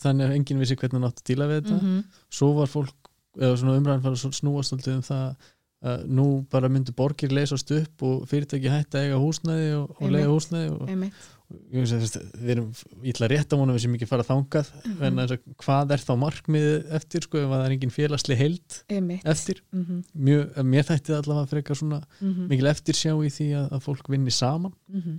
þannig 0.04 0.28
að 0.28 0.36
enginn 0.38 0.60
vissi 0.62 0.76
hvernig 0.76 0.98
hann 1.00 1.08
átti 1.08 1.22
að 1.24 1.28
díla 1.30 1.48
við 1.50 1.60
þetta 1.62 1.78
-hmm. 1.80 2.04
svo 2.30 2.52
var 2.54 2.66
fólk, 2.70 3.10
eða 3.36 3.56
svona 3.60 3.76
umræðan 3.80 4.02
fara 4.04 4.14
að 4.14 4.38
snúast 4.38 4.70
svolítið 4.72 4.94
um 4.94 5.02
það 5.02 5.36
að 5.84 6.04
nú 6.16 6.26
bara 6.50 6.68
myndu 6.72 6.92
borgir 6.96 7.32
leysast 7.34 7.70
upp 7.76 8.02
og 8.08 8.26
fyrirtæki 8.30 8.70
hætti 8.72 8.96
að 8.98 9.04
eiga 9.08 9.18
húsnæði 9.20 9.70
og, 9.78 9.90
og 10.00 10.10
lega 10.14 10.30
húsnæði 10.32 10.70
og 10.72 10.88
ég 11.70 11.84
veist, 11.84 12.16
við 12.40 12.50
erum 12.54 12.70
ítla 13.04 13.28
rétt 13.28 13.52
á 13.52 13.56
honum 13.60 13.76
við 13.76 13.82
sem 13.84 13.94
ekki 13.98 14.08
fara 14.08 14.24
þangað 14.24 14.70
Mhm. 14.84 15.02
en 15.04 15.20
þess 15.20 15.34
að 15.36 15.42
hvað 15.60 15.92
er 15.94 16.04
þá 16.06 16.12
markmiðið 16.22 16.88
eftir 16.98 17.20
sko 17.28 17.38
ef 17.38 17.44
að 17.50 17.52
það 17.60 17.66
er 17.66 17.74
engin 17.76 17.92
félagsli 17.98 18.36
heild 18.40 18.78
einmitt. 18.88 19.24
eftir, 19.26 19.60
Mm 19.72 19.84
-hmm. 19.84 20.00
mjög, 20.16 20.56
mér 20.64 20.84
þætti 20.88 21.12
það 21.12 21.20
allavega 21.22 21.50
frekar 21.52 21.76
svona 21.76 22.00
Mm 22.20 22.48
mikil 22.48 22.66
eftir 22.66 22.94
sjá 22.94 23.12
í 23.20 23.28
því 23.36 23.48
að, 23.60 23.68
að 23.72 23.80
fólk 23.84 24.08
vinni 24.08 24.30
saman 24.30 24.72
-hmm. 24.90 25.18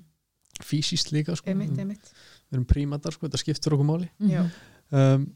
fysiskt 0.63 1.11
líka 1.11 1.35
sko 1.35 1.49
einmitt, 1.51 1.71
við 1.71 1.79
einmitt. 1.79 2.11
erum 2.51 2.65
prímatar 2.65 3.13
sko, 3.13 3.27
þetta 3.27 3.37
skiptur 3.37 3.73
okkur 3.77 3.85
máli 3.85 4.09
um, 4.91 5.27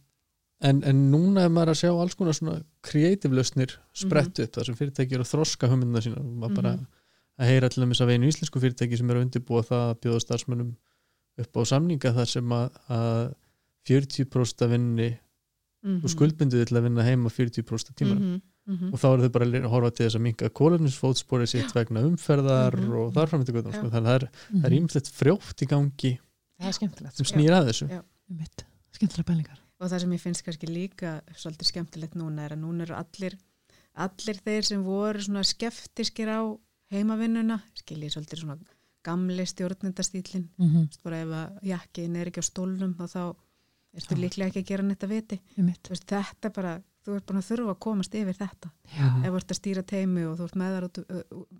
en, 0.62 0.84
en 0.84 1.12
núna 1.12 1.46
er 1.46 1.50
maður 1.50 1.70
að 1.74 1.80
sjá 1.84 1.92
alls 2.02 2.16
konar 2.16 2.34
svona 2.34 2.64
creative 2.84 3.36
lausnir 3.36 3.78
sprett 3.94 4.40
upp 4.44 4.52
þar 4.58 4.66
sem 4.66 4.76
fyrirtæki 4.76 5.14
eru 5.16 5.24
að 5.24 5.34
þroska 5.34 5.70
hugmyndina 5.72 6.02
sína 6.04 6.24
maður 6.24 6.56
bara 6.56 6.74
Mhm. 6.76 6.86
að 7.40 7.48
heyra 7.48 7.70
til 7.70 7.84
dæmis 7.84 8.02
af 8.02 8.10
einu 8.10 8.28
íslensku 8.28 8.60
fyrirtæki 8.60 8.98
sem 8.98 9.10
eru 9.10 9.20
að 9.22 9.26
undirbúa 9.30 9.64
það 9.64 9.86
að 9.94 10.00
bjóða 10.04 10.20
starfsmönnum 10.26 10.76
upp 11.40 11.54
á 11.56 11.62
samninga 11.64 12.12
þar 12.14 12.28
sem 12.28 12.50
að, 12.52 12.70
að 12.90 13.34
40% 13.88 14.62
af 14.66 14.70
vinni 14.76 15.10
Mm 15.82 16.02
og 16.04 16.10
skuldbynduði 16.12 16.66
til 16.68 16.76
að 16.76 16.84
vinna 16.90 17.04
heima 17.08 17.30
40% 17.32 17.90
af 17.90 17.96
tímanum 17.96 18.24
-hmm. 18.36 18.42
Mm 18.68 18.76
-hmm. 18.78 18.94
og 18.94 19.00
þá 19.00 19.06
eru 19.14 19.22
þau 19.24 19.30
bara 19.32 19.46
að 19.46 19.68
horfa 19.72 19.90
til 19.96 20.06
þess 20.06 20.16
að 20.16 20.22
minka 20.22 20.50
kólunisfótspori 20.50 21.46
sitt 21.48 21.72
vegna 21.76 22.02
umferðar 22.04 22.76
Mhm. 22.76 22.92
og 22.92 23.14
þar 23.14 23.28
fram 23.30 23.42
eftir 23.42 23.54
göttum 23.56 23.72
sko. 23.74 23.88
Þannig 23.90 23.96
að 23.96 24.04
það 24.06 24.16
er, 24.16 24.30
það 24.60 24.66
er 24.66 24.72
ímyndilegt 24.78 25.12
frjótt 25.12 25.62
í 25.64 25.66
gangi 25.68 26.20
Það 26.60 26.68
er 26.68 26.72
skemmtilegt. 26.74 27.16
sem 27.16 27.26
snýr 27.26 27.52
að 27.56 27.68
þessu 27.70 27.88
Já. 27.90 28.02
Einmitt. 28.30 28.66
Skemmtilega 28.92 29.24
bælingar. 29.24 29.60
Og 29.80 29.90
það 29.90 30.02
sem 30.04 30.16
ég 30.16 30.24
finnst 30.24 30.46
kannski 30.46 30.68
líka 30.70 31.20
svolítið 31.36 31.72
skemmtilegt 31.72 32.18
núna 32.20 32.46
er 32.46 32.56
að 32.56 32.64
núna 32.64 32.86
eru 32.88 32.98
allir 33.00 33.38
allir 34.00 34.42
þeir 34.46 34.68
sem 34.68 34.84
voru 34.84 35.22
svona 35.24 35.44
skeftiskir 35.48 36.30
á 36.32 36.42
heimavinnuna 36.94 37.60
skiljið 37.82 38.16
svolítið 38.16 38.44
svona 38.44 38.58
gamli 39.04 39.46
stjórnendastýlin 39.48 40.50
Mm 40.58 40.68
-hmm. 40.70 41.04
bara 41.04 41.22
ef 41.22 41.28
að 41.28 41.60
jakkin 41.64 42.16
er 42.16 42.28
ekki 42.28 42.44
á 42.44 42.50
stólnum 42.52 42.96
þá 42.96 43.36
ertu 43.94 44.16
líklega 44.16 44.48
ekki 44.50 44.60
að 44.60 44.70
gera 44.70 44.84
netta 44.84 45.08
viti. 45.08 45.40
Þetta 46.06 46.50
bara, 46.54 46.82
þú 47.10 47.18
ert 47.20 47.26
bara 47.30 47.40
að 47.42 47.48
þurfa 47.50 47.74
að 47.74 47.80
komast 47.86 48.16
yfir 48.20 48.38
þetta 48.40 48.70
Já. 48.96 49.08
ef 49.20 49.30
þú 49.30 49.40
ert 49.40 49.54
að 49.54 49.60
stýra 49.60 49.84
teimi 49.92 50.24
og 50.30 50.38
þú 50.40 50.48
ert 50.50 50.58
með, 50.62 50.76
þar 50.76 50.88
út, 50.90 51.00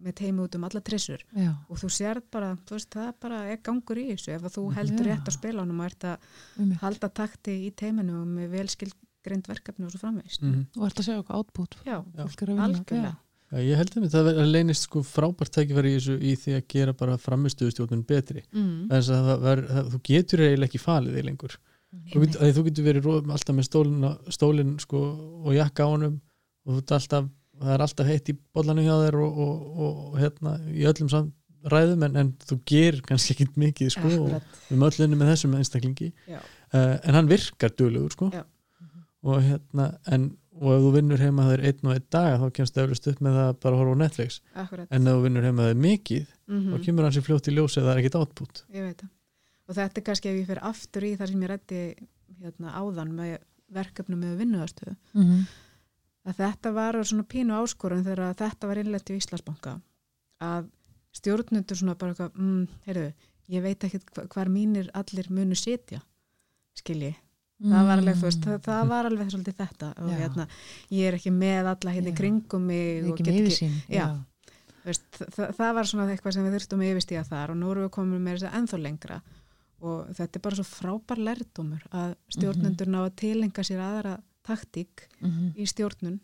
með 0.08 0.16
teimi 0.22 0.44
út 0.46 0.56
um 0.60 0.68
alla 0.70 0.82
trissur 0.90 1.24
Já. 1.36 1.52
og 1.70 1.78
þú 1.84 1.92
sérð 2.00 2.24
bara, 2.32 2.50
þú 2.66 2.78
veist, 2.78 2.90
það 2.96 3.14
bara 3.26 3.42
er 3.54 3.58
gangur 3.64 3.98
í 4.02 4.08
þessu 4.14 4.34
ef 4.38 4.48
að 4.50 4.56
þú 4.60 4.66
heldur 4.80 5.06
Já. 5.06 5.16
rétt 5.16 5.30
á 5.30 5.32
spilanum 5.38 5.80
og 5.80 5.86
ert 5.92 6.08
að 6.14 6.18
Einmitt. 6.60 6.82
halda 6.84 7.10
takti 7.22 7.58
í 7.68 7.72
teiminu 7.76 8.22
og 8.22 8.28
með 8.28 8.52
velskilgrind 8.58 9.48
verkefni 9.52 9.86
og 9.86 9.92
svo 9.96 10.00
framvegist. 10.06 10.42
mm 10.42 10.68
Og 10.80 10.86
ert 10.88 11.00
að 11.00 11.10
segja 11.10 11.24
okkur 11.24 11.40
átbút. 11.44 11.76
Algjörlega. 12.58 13.16
Já, 13.50 13.58
ég 13.66 13.80
held 13.80 13.96
að 13.98 14.12
það 14.14 14.28
ver- 14.28 14.46
leynist 14.46 14.84
sko 14.86 15.02
frábært 15.02 15.50
tækifæri 15.56 15.96
í 15.96 15.98
þessu 15.98 16.16
í 16.22 16.34
því 16.38 16.52
að 16.60 16.68
gera 16.70 16.94
bara 16.94 17.16
framistuðustjórnun 17.18 18.04
betri 18.06 18.44
Mm. 18.54 18.88
þess 18.92 19.10
að 19.10 19.24
það 19.26 19.40
ver, 19.42 19.62
það, 19.72 19.88
þú 19.90 20.00
getur 20.06 20.40
eiginlega 20.46 20.70
ekki 20.70 20.82
falið 20.84 21.16
því 21.18 21.24
lengur 21.26 21.56
þú, 22.14 22.22
get, 22.24 22.38
að 22.42 22.54
þú 22.58 22.64
getur 22.70 22.88
verið 22.90 23.10
alltaf 23.18 23.56
með 23.58 23.68
stólin, 23.70 24.08
stólin 24.36 24.76
sko, 24.84 25.02
og 25.46 25.56
jakka 25.58 25.88
á 25.88 25.90
honum 25.90 26.20
og 26.70 26.80
alltaf, 26.86 27.30
það 27.60 27.74
er 27.76 27.84
alltaf 27.86 28.08
heitt 28.12 28.30
í 28.30 28.38
bollanum 28.56 28.86
hjá 28.86 28.96
þér 29.08 29.20
og, 29.24 29.40
og, 29.46 29.68
og, 29.80 30.00
og 30.14 30.20
hérna 30.22 30.56
í 30.70 30.86
öllum 30.90 31.10
sam, 31.12 31.32
ræðum 31.74 32.06
en, 32.08 32.16
en 32.22 32.30
þú 32.46 32.60
gerir 32.70 33.02
kannski 33.08 33.34
ekkit 33.36 33.58
mikið 33.60 33.90
sko, 33.96 34.08
og 34.16 34.30
Akkurat. 34.38 34.60
við 34.70 34.84
möllunum 34.86 35.20
með 35.24 35.32
þessum 35.34 35.58
einstaklingi 35.60 36.12
uh, 36.30 36.94
en 37.04 37.18
hann 37.18 37.28
virkar 37.32 37.74
duglegur 37.76 38.14
sko. 38.16 38.30
Já. 38.32 38.46
og 39.26 39.42
hérna 39.44 39.90
en, 40.14 40.30
og 40.60 40.72
ef 40.76 40.82
þú 40.86 40.92
vinnur 40.96 41.20
heima 41.24 41.48
þeir 41.50 41.66
einn 41.70 41.90
og 41.90 41.94
einn 41.98 42.06
dag 42.16 42.38
þá 42.40 42.46
kemst 42.56 42.76
það 42.78 42.86
eflust 42.86 43.10
upp 43.12 43.20
með 43.26 43.36
það 43.40 43.50
að 43.50 43.60
bara 43.66 43.80
horfa 43.80 43.96
á 43.96 44.02
Netflix 44.04 44.40
Akkurat. 44.64 44.88
en 44.92 45.08
ef 45.12 45.18
þú 45.18 45.26
vinnur 45.26 45.48
heima 45.50 45.68
þeir 45.70 45.82
mikið 45.88 46.28
Mm 46.50 46.72
þá 46.74 46.80
kemur 46.86 47.06
hann 47.06 47.14
sér 47.14 47.24
fljótt 47.28 47.48
í 47.52 47.52
ljósi 47.54 47.78
að 47.80 47.86
það 47.86 47.92
er 47.94 48.00
ekkit 48.02 48.16
átbút 48.20 48.62
Ég 48.74 48.86
veit 48.88 49.02
það. 49.04 49.10
Og 49.70 49.76
þetta 49.78 50.02
er 50.02 50.06
kannski 50.10 50.30
ef 50.32 50.40
ég 50.42 50.48
fer 50.50 50.62
aftur 50.66 51.06
í 51.06 51.12
þar 51.20 51.30
sem 51.32 51.44
ég 51.46 51.52
rætti 51.52 51.82
hérna, 52.42 52.72
áðan 52.80 53.12
með 53.14 53.36
verkefnum 53.70 54.20
með 54.24 54.38
vinnuðarstöðu. 54.42 54.96
Mm 55.14 55.24
-hmm. 55.28 55.48
Að 56.30 56.36
þetta 56.42 56.72
var 56.74 56.98
svona 57.06 57.24
pínu 57.24 57.54
áskorun 57.54 58.04
þegar 58.06 58.34
þetta 58.36 58.68
var 58.68 58.78
innlegt 58.82 59.10
í 59.10 59.18
Íslandsbanka. 59.20 59.76
Að 60.42 60.70
stjórnundur 61.14 61.78
svona 61.78 61.96
bara 61.96 62.12
eitthvað, 62.14 62.34
mm, 62.36 62.68
heyrðu, 62.88 63.14
ég 63.50 63.62
veit 63.64 63.84
ekki 63.84 64.00
hvar 64.30 64.50
mínir 64.50 64.90
allir 64.94 65.30
munu 65.30 65.56
sitja, 65.56 66.02
skilji. 66.78 67.16
það 67.62 67.86
var 67.88 67.98
alveg, 68.00 68.16
veist, 68.24 68.42
það, 68.46 68.60
það 68.64 68.88
var 68.88 69.06
alveg 69.06 69.30
svolítið 69.32 69.56
þetta 69.60 69.88
og 69.98 70.06
Mm. 70.06 70.10
Já. 70.10 70.18
hérna, 70.20 70.48
ég 70.92 71.08
er 71.08 71.14
ekki 71.18 71.32
með 71.32 71.66
alla 71.68 71.92
hérna 71.92 72.08
í 72.10 72.14
Já. 72.14 72.16
kringum 72.18 72.62
mig 72.66 73.04
og 73.04 73.10
Ekki 73.20 73.24
get 73.24 73.36
yfirsýn. 73.36 73.74
Já. 73.90 74.06
Þú 74.80 74.86
veist, 74.86 75.12
það, 75.36 75.50
það 75.58 75.74
var 75.76 75.84
svona 75.84 76.08
eitthvað 76.14 76.34
sem 76.34 76.46
við 76.46 76.54
þurftum 76.56 76.80
að 76.80 76.92
yfirstíða 76.94 77.26
þar 77.28 77.50
og 77.52 77.58
nú 77.58 77.72
erum 77.72 77.84
við 77.84 77.90
komin 77.92 78.22
með 78.24 78.34
þess 78.38 78.48
að 78.48 78.58
ennþá 78.60 78.78
lengra 78.82 79.22
og 79.82 80.08
þetta 80.16 80.36
er 80.40 80.42
bara 80.42 80.56
svo 80.56 80.64
frábær 80.68 81.18
lærdómur 81.28 81.84
að 81.92 82.16
stjórnendur 82.36 82.88
ná 82.88 83.00
að 83.06 83.16
tilenga 83.16 83.64
sér 83.64 83.80
aðra 83.80 84.18
taktík 84.44 85.08
Mhm. 85.22 85.54
í 85.58 85.66
stjórnun 85.68 86.20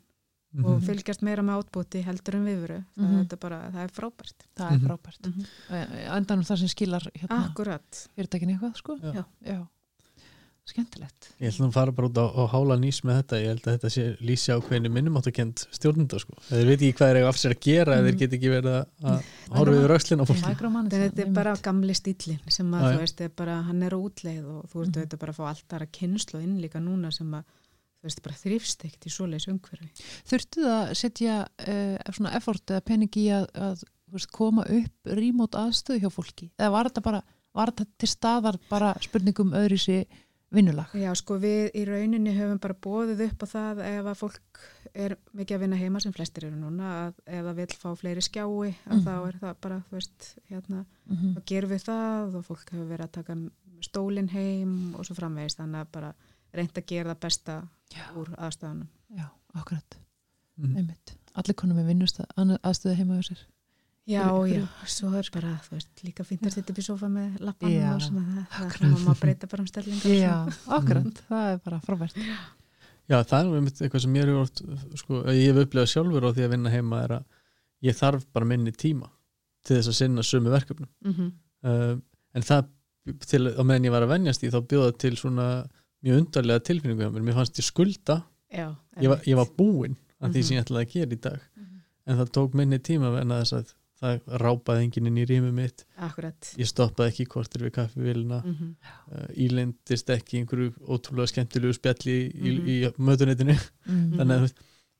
Mhm. 0.55 0.65
og 0.65 0.81
fylgjast 0.81 1.21
meira 1.21 1.41
með 1.43 1.63
átbúti 1.65 2.01
heldur 2.03 2.35
en 2.35 2.45
viðveru 2.45 2.85
það, 2.95 3.03
Mhm. 3.09 3.23
þetta 3.25 3.39
bara, 3.39 3.71
það 3.71 3.83
er 3.83 3.91
frábært 3.91 4.39
Það 4.55 4.71
er 4.71 4.77
Mhm. 4.79 4.87
frábært. 4.87 5.25
mm 5.27 5.33
-hmm. 5.33 5.45
Mm 5.69 6.17
Endanum 6.17 6.43
það 6.45 6.57
sem 6.59 6.67
skilar 6.67 7.01
hérna, 7.13 7.45
Akkurat, 7.49 8.07
fyrirtækin 8.17 8.49
eitthvað, 8.59 8.75
sko. 8.77 8.95
Já. 9.01 9.25
Já. 9.45 9.67
Skemmtilegt. 10.65 11.27
Ég 11.37 11.51
held 11.51 11.59
að 11.59 11.63
hún 11.67 11.73
fara 11.75 11.93
bara 11.93 12.07
út 12.09 12.17
á, 12.17 12.25
á 12.25 12.43
hála 12.49 12.75
nýs 12.81 13.03
með 13.05 13.19
þetta 13.19 13.39
ég 13.41 13.51
held 13.51 13.67
að 13.67 13.75
þetta 13.75 13.89
sé 13.93 14.05
lýsi 14.25 14.49
á 14.49 14.57
hvernig 14.65 14.93
minnumáttakend 14.95 15.61
stjórnunda 15.75 16.17
sko. 16.23 16.33
þeir 16.47 16.69
veit 16.71 16.79
ekki 16.79 16.95
hvað 16.97 17.11
þeir 17.11 17.19
eiga 17.19 17.29
af 17.29 17.37
sér 17.41 17.53
að 17.53 17.59
gera 17.67 17.97
mm. 17.99 18.07
Þeir 18.07 18.17
get 18.23 18.33
ekki 18.39 18.51
verið 18.55 18.71
að- 18.71 19.11
að 19.11 19.29
horfa 19.59 19.75
yfir 19.77 19.93
öxlin 19.97 20.23
á 20.23 20.25
fólki 20.25 20.89
þetta 20.95 21.21
er 21.25 21.29
bara 21.37 21.53
gamli 21.67 21.97
stílinn 21.99 22.41
sem 22.57 22.73
að 22.73 22.81
já. 22.81 22.87
þú 22.95 23.03
veist, 23.03 23.21
er 23.21 23.29
bara, 23.43 23.59
hann 23.69 23.83
er 23.85 23.97
útleið 23.99 24.49
og 24.55 24.65
þú 24.73 24.81
veist, 24.81 24.97
þetta 24.97 25.21
bara 25.21 25.35
að 25.35 25.37
fá 25.37 25.45
allt 25.51 25.77
aðra 25.77 25.89
kynslu 25.99 26.41
inn 26.41 26.57
líka 26.63 26.81
núna 26.81 27.13
sem 27.13 27.29
að 27.37 27.45
þú 27.45 28.09
veist, 28.09 28.23
bara 28.25 28.41
þrýfst 28.41 28.85
ekkert 28.89 29.05
í 29.05 29.13
svoleiðis 29.13 29.47
umhverfi. 29.53 29.89
Þurftu 30.29 30.65
það 30.65 30.81
að 30.81 30.93
setja 30.97 31.37
uh, 31.45 31.95
svona 32.09 32.33
effort 32.41 32.73
eða 32.73 32.83
pening 32.89 33.17
í 33.21 33.29
að, 33.37 33.47
að 33.53 33.85
þú 33.85 34.17
veist, 34.17 34.31
koma 34.33 34.65
upp 34.65 35.13
remote 35.21 35.57
aðstöðu 35.61 36.01
hjá 36.03 36.09
fólki? 36.13 36.49
Eða 36.57 36.73
var 36.73 36.89
þetta 36.89 37.05
bara, 37.05 37.21
var 37.55 37.71
þetta 37.71 37.87
til 38.01 38.09
staðar 38.11 38.59
bara 38.69 38.93
spurningum 39.01 39.53
öðru 39.57 39.77
sér 39.81 40.05
vinnulag? 40.53 40.91
Já, 40.93 41.11
sko 41.15 41.37
við 41.41 41.71
í 41.75 41.85
rauninni 41.87 42.33
höfum 42.37 42.59
bara 42.61 42.73
bóðið 42.85 43.23
upp 43.29 43.43
á 43.43 43.47
það 43.49 43.81
ef 43.85 44.05
að 44.11 44.19
fólk 44.19 44.59
er 44.95 45.15
mikið 45.35 45.55
að 45.57 45.59
vinna 45.65 45.75
heima 45.79 45.99
sem 46.03 46.13
flestir 46.15 46.45
eru 46.47 46.55
núna 46.59 46.91
að 47.07 47.13
ef 47.25 47.45
það 47.45 47.55
vil 47.55 47.67
fá 47.81 47.89
fleiri 47.99 48.21
skjái 48.21 48.45
að 48.85 48.95
Mhm. 48.95 49.03
þá 49.05 49.27
er 49.27 49.39
það 49.41 49.55
bara, 49.61 49.83
þú 49.89 49.91
veist, 49.99 50.35
hérna 50.49 50.85
Mm 51.05 51.15
-hmm. 51.17 51.33
þá 51.35 51.41
gerum 51.45 51.69
við 51.69 51.83
það 51.85 52.35
og 52.35 52.45
fólk 52.45 52.69
hefur 52.71 52.87
verið 52.89 53.05
að 53.05 53.11
taka 53.11 53.35
stólinn 53.81 54.29
heim 54.29 54.95
og 54.95 55.05
svo 55.05 55.15
framvegist 55.15 55.57
þannig 55.59 55.81
að 55.81 55.91
bara 55.91 56.13
reynd 56.53 56.73
að 56.73 56.85
gera 56.85 57.13
það 57.15 57.19
besta 57.19 57.67
Já. 57.91 58.03
úr 58.15 58.29
aðstöðanum. 58.37 58.87
Já, 59.17 59.29
akkurat, 59.53 59.97
Mhm. 60.57 60.77
einmitt. 60.77 61.15
Allir 61.35 61.53
konum 61.55 61.77
með 61.77 61.85
vinnust 61.87 62.19
aðstöðu 62.37 62.95
heima 62.95 63.17
hjá 63.19 63.23
sér. 63.31 63.37
Já, 64.05 64.21
já, 64.45 64.61
svo 64.85 65.09
er 65.17 65.29
bara, 65.33 65.55
þú 65.65 65.71
veist, 65.79 65.89
líka 66.05 66.23
fínt 66.27 66.43
að 66.45 66.53
setja 66.53 66.73
upp 66.75 66.77
í 66.77 66.83
sofa 66.85 67.07
með 67.09 67.39
lappan 67.41 67.71
Já. 67.73 67.87
og 67.95 68.01
svona 68.05 68.43
það, 68.53 68.67
það 68.75 68.91
má 68.91 68.99
maður 69.07 69.21
breyta 69.23 69.47
bara 69.49 69.63
um 69.63 69.69
stellingar. 69.71 70.11
Já, 70.13 70.35
akkurat, 70.77 71.21
það 71.29 71.47
er 71.53 71.57
bara 71.65 71.79
frábært. 71.81 72.19
Já, 73.09 73.17
það 73.23 73.39
er 73.39 73.55
einmitt 73.57 73.81
eitthvað 73.81 74.03
sem 74.05 74.13
ég 74.19 74.27
er 74.27 74.35
oft, 74.37 74.61
sko, 75.01 75.23
ég 75.33 75.49
hef 75.49 75.61
upplegað 75.65 75.89
sjálfur 75.89 76.27
á 76.27 76.29
því 76.37 76.45
að 76.45 76.53
vinna 76.53 76.69
heima 76.73 76.99
er 77.05 77.15
að 77.17 77.25
ég 77.89 77.97
þarf 77.97 78.27
bara 78.33 78.45
minni 78.45 78.71
tíma 78.77 79.09
til 79.65 79.77
þess 79.79 79.89
að 79.89 79.97
sinna 79.99 80.21
sömu 80.25 80.53
verkefnum 80.53 80.89
Mhm. 81.05 81.31
uh, 81.65 81.95
en 82.35 82.41
það 82.45 82.69
til, 83.25 83.41
á 83.57 83.61
meðan 83.65 83.85
ég 83.89 83.91
var 83.93 84.05
að 84.05 84.13
venjast 84.13 84.43
í 84.45 84.49
þá 84.53 84.59
bjóða 84.69 84.97
til 85.01 85.15
svona 85.17 85.47
mjög 86.05 86.19
undarlega 86.21 86.61
tilfinningu 86.61 87.01
hjá 87.01 87.09
mér, 87.13 87.25
mér 87.25 87.33
fannst 87.41 87.57
ég 87.57 87.65
skulda 87.65 88.23
Já, 88.53 88.69
ég 89.01 89.09
var, 89.09 89.19
ég 89.25 89.35
var 89.35 89.49
búinn 89.57 89.97
að 90.21 90.29
því 90.33 90.37
Mhm. 90.37 90.43
sem 90.45 90.57
ég 90.57 90.63
ætlaði 90.65 90.85
að 90.85 90.93
gera 90.93 91.11
í 91.17 91.21
dag 91.21 91.39
Mhm. 91.57 91.81
en 92.05 92.17
það 92.17 92.31
tók 92.37 92.53
minni 92.53 92.77
tíma 92.79 93.09
að 93.09 93.41
að 93.53 93.73
það 94.01 94.21
rápaði 94.41 94.83
enginn 94.85 95.07
inn 95.07 95.17
í 95.21 95.25
rýmið 95.29 95.53
mitt 95.55 95.85
Akkurat. 96.03 96.49
ég 96.59 96.67
stoppaði 96.67 97.11
ekki 97.13 97.23
í 97.25 97.29
kortir 97.31 97.61
við 97.63 97.71
kaffivilna 97.77 98.41
mm. 98.43 98.51
Mhm. 98.51 98.75
uh, 99.11 99.27
ílendist 99.45 100.09
ekki 100.09 100.41
einhverju 100.41 100.73
ótrúlega 100.87 101.31
skemmtilegu 101.31 101.73
spjalli 101.77 102.15
í, 102.27 102.31
Mhm. 102.35 102.67
í, 102.67 102.75
í 102.83 102.91
mötunetinu 102.97 103.55
Mm. 103.87 104.11
þannig 104.19 104.35
að 104.41 104.53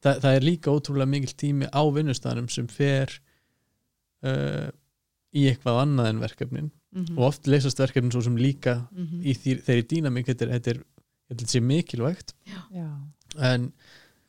það, 0.06 0.20
það 0.22 0.36
er 0.36 0.42
líka 0.48 0.72
ótrúlega 0.72 1.10
mikil 1.10 1.34
tími 1.36 1.68
á 1.74 1.82
vinnustæðanum 1.92 2.50
sem 2.50 2.68
fer 2.68 3.10
uh, 4.24 4.70
í 5.36 5.48
eitthvað 5.52 5.82
annað 5.84 6.10
en 6.14 6.20
verkefnin 6.24 6.72
Mhm. 6.96 7.18
og 7.18 7.26
oft 7.28 7.48
leysast 7.52 7.78
verkefnin 7.84 8.12
svo 8.14 8.22
sem 8.24 8.38
líka 8.38 8.88
Mhm. 8.96 9.20
í 9.26 9.34
því, 9.36 9.58
þeirri 9.66 9.84
dýnamík 9.92 10.26
þetta 10.32 10.46
er, 10.48 10.52
þetta 10.60 10.68
er, 10.72 10.84
þetta 11.34 11.48
sé 11.52 11.60
mikilvægt 11.62 12.34
Já, 12.72 12.88
en 13.42 13.74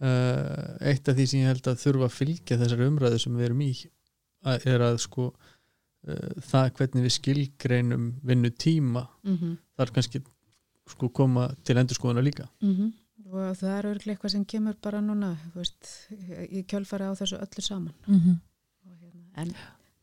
uh, 0.01 0.77
eitt 0.81 1.07
af 1.09 1.15
því 1.17 1.27
sem 1.29 1.41
ég 1.41 1.47
held 1.47 1.63
að 1.71 1.79
þurfa 1.85 2.09
að 2.11 2.17
fylgja 2.19 2.59
þessari 2.59 2.89
umræðu 2.91 3.21
sem 3.21 3.37
við 3.39 3.45
erum 3.47 3.61
í 3.63 3.71
er 4.45 4.81
að 4.81 4.99
sko 5.03 5.33
uh, 6.07 6.31
það 6.41 6.71
hvernig 6.79 7.03
við 7.07 7.15
skilgreinum 7.19 8.13
vinnu 8.25 8.51
tíma 8.51 9.07
Mhm. 9.25 9.57
þar 9.79 9.91
kannski 9.93 10.23
sko 10.89 11.09
koma 11.09 11.49
til 11.65 11.77
endurskoðuna 11.77 12.23
líka. 12.23 12.49
Mhm. 12.63 12.93
og 13.27 13.57
það 13.59 13.73
er 13.79 13.85
örglega 13.91 14.15
eitthvað 14.17 14.31
sem 14.31 14.45
kemur 14.45 14.75
bara 14.81 15.01
núna 15.01 15.37
þú 15.53 15.55
veist, 15.59 15.89
í 16.53 16.63
kjölfari 16.65 17.09
á 17.11 17.13
þessu 17.19 17.41
öllu 17.43 17.63
saman. 17.63 17.95
Mm 18.07 18.37
Og 18.87 18.93
hérna, 19.03 19.25
en 19.37 19.55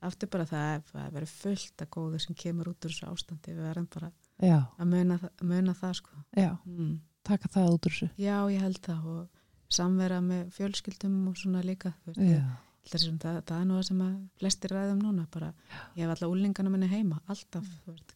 aftur 0.01 0.27
bara 0.29 0.43
það 0.45 0.75
er- 0.75 1.05
er 1.07 1.11
verið 1.11 1.29
fullt 1.29 1.77
að 1.77 1.87
góðu 1.89 2.19
sem 2.21 2.35
kemur 2.35 2.65
út 2.67 2.83
úr 2.85 2.91
þessu 2.91 3.07
ástandi. 3.07 3.55
Við 3.55 3.69
erum 3.71 3.87
bara 3.89 4.11
já, 4.41 4.67
að 4.77 4.87
muna, 4.87 5.19
muna 5.41 5.73
það 5.73 5.93
sko. 5.95 6.09
Já, 6.35 6.57
mm. 6.67 6.99
taka 7.23 7.47
það 7.47 7.69
út 7.73 7.85
úr 7.87 7.91
þessu. 7.91 8.09
já 8.17 8.37
ég 8.51 8.59
held 8.59 8.81
það. 8.81 9.05
Og 9.05 9.29
samvera 9.69 10.19
með 10.21 10.51
fjölskyldum 10.51 11.27
og 11.29 11.35
svona 11.37 11.63
líka 11.63 11.93
þú 12.05 12.13
veist, 12.13 12.43
Já, 12.83 12.97
sem, 12.99 13.15
það, 13.17 13.37
það 13.47 13.59
er 13.61 13.65
nú 13.69 13.75
það 13.79 13.85
sem 13.87 14.01
að 14.03 14.15
flestir 14.41 14.73
ræðum 14.75 14.97
núna 15.05 15.23
bara, 15.31 15.53
ég 15.95 16.03
hef 16.03 16.09
alltaf 16.13 16.33
úlingana 16.33 16.69
minni 16.73 16.89
heima 16.91 17.19
alltaf, 17.31 17.69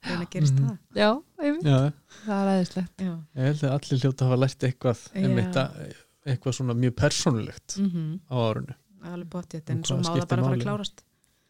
hvernig 0.03 0.29
gerist 0.33 0.57
Mhm. 0.57 0.67
það 0.67 0.99
já, 0.99 1.09
einmitt. 1.39 1.63
Já, 1.63 1.77
það 2.25 2.41
er 2.41 2.51
aðeinslegt. 2.51 2.93
já, 3.07 3.13
ég 3.37 3.47
held 3.47 3.63
að 3.63 3.75
allir 3.77 4.01
hljóta 4.03 4.21
að 4.25 4.27
hafa 4.27 4.39
lært 4.43 4.65
eitthvað 4.67 4.99
Já. 5.07 5.21
einmitt 5.23 5.55
að, 5.63 5.95
eitthvað 6.27 6.57
svona 6.59 6.73
mjög 6.75 6.95
persónulegt 6.99 7.77
mm 7.79 8.19
á 8.27 8.35
árunnu 8.35 8.75
alveg 9.07 9.29
bóttið, 9.29 9.69
en 9.71 9.83
svo 9.87 9.97
má 10.01 10.09
það 10.11 10.27
bara 10.27 10.43
fara 10.43 10.57
að 10.57 10.63
klárast 10.67 11.03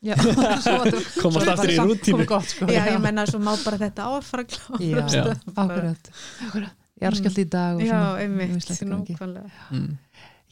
Já, 0.06 0.14
svo 0.62 0.78
að 0.86 0.92
þú- 0.94 1.22
komast 1.24 1.48
aftur 1.50 1.72
í 1.74 1.78
rútínu 1.82 2.26
sko. 2.46 2.66
já, 2.70 2.84
ég 2.94 3.02
menna 3.02 3.26
svo 3.26 3.40
má 3.42 3.56
bara 3.66 3.78
þetta 3.82 4.06
ár 4.14 4.22
fara 4.22 4.44
að 4.46 4.78
Já, 4.78 5.02
klárast 5.02 5.48
akkurat. 5.58 6.12
akkurat. 6.46 6.76
Ég 7.02 7.08
er 7.10 7.14
skjált 7.18 7.38
í 7.42 7.46
dag 7.50 7.76
og 7.78 7.82
já, 7.82 7.98
svona. 7.98 8.22
einmitt, 8.22 8.70
nákvæmlega 8.86 9.50
mm. 9.72 9.98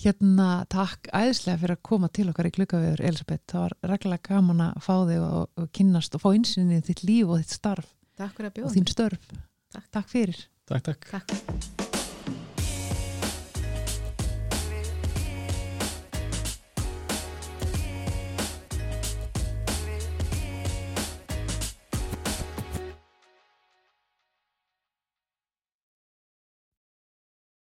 Hérna, 0.03 0.65
takk 0.67 1.07
æðislega 1.15 1.61
fyrir 1.61 1.77
að 1.77 1.85
koma 1.87 2.09
til 2.11 2.27
okkar 2.29 2.49
í 2.49 2.53
gluggaveður, 2.57 3.03
Elisabeth. 3.07 3.45
Það 3.51 3.61
var 3.63 3.75
reglulega 3.93 4.27
gaman 4.27 4.63
að 4.67 4.79
fá 4.83 4.95
þig 5.07 5.23
og, 5.23 5.45
og 5.55 5.69
kynnast 5.77 6.17
og 6.17 6.25
fá 6.25 6.29
insinni 6.35 6.81
þitt 6.83 7.05
líf 7.07 7.31
og 7.31 7.39
þitt 7.43 7.55
starf 7.55 7.91
takk 8.19 8.37
fyrir 8.37 8.51
að 8.51 8.67
og 8.67 8.75
þín 8.75 8.87
störf. 8.91 9.33
Takk. 9.75 9.91
takk 9.91 10.11
fyrir. 10.11 10.47
Takk, 10.65 10.87
takk 10.91 11.11
takk 11.11 11.94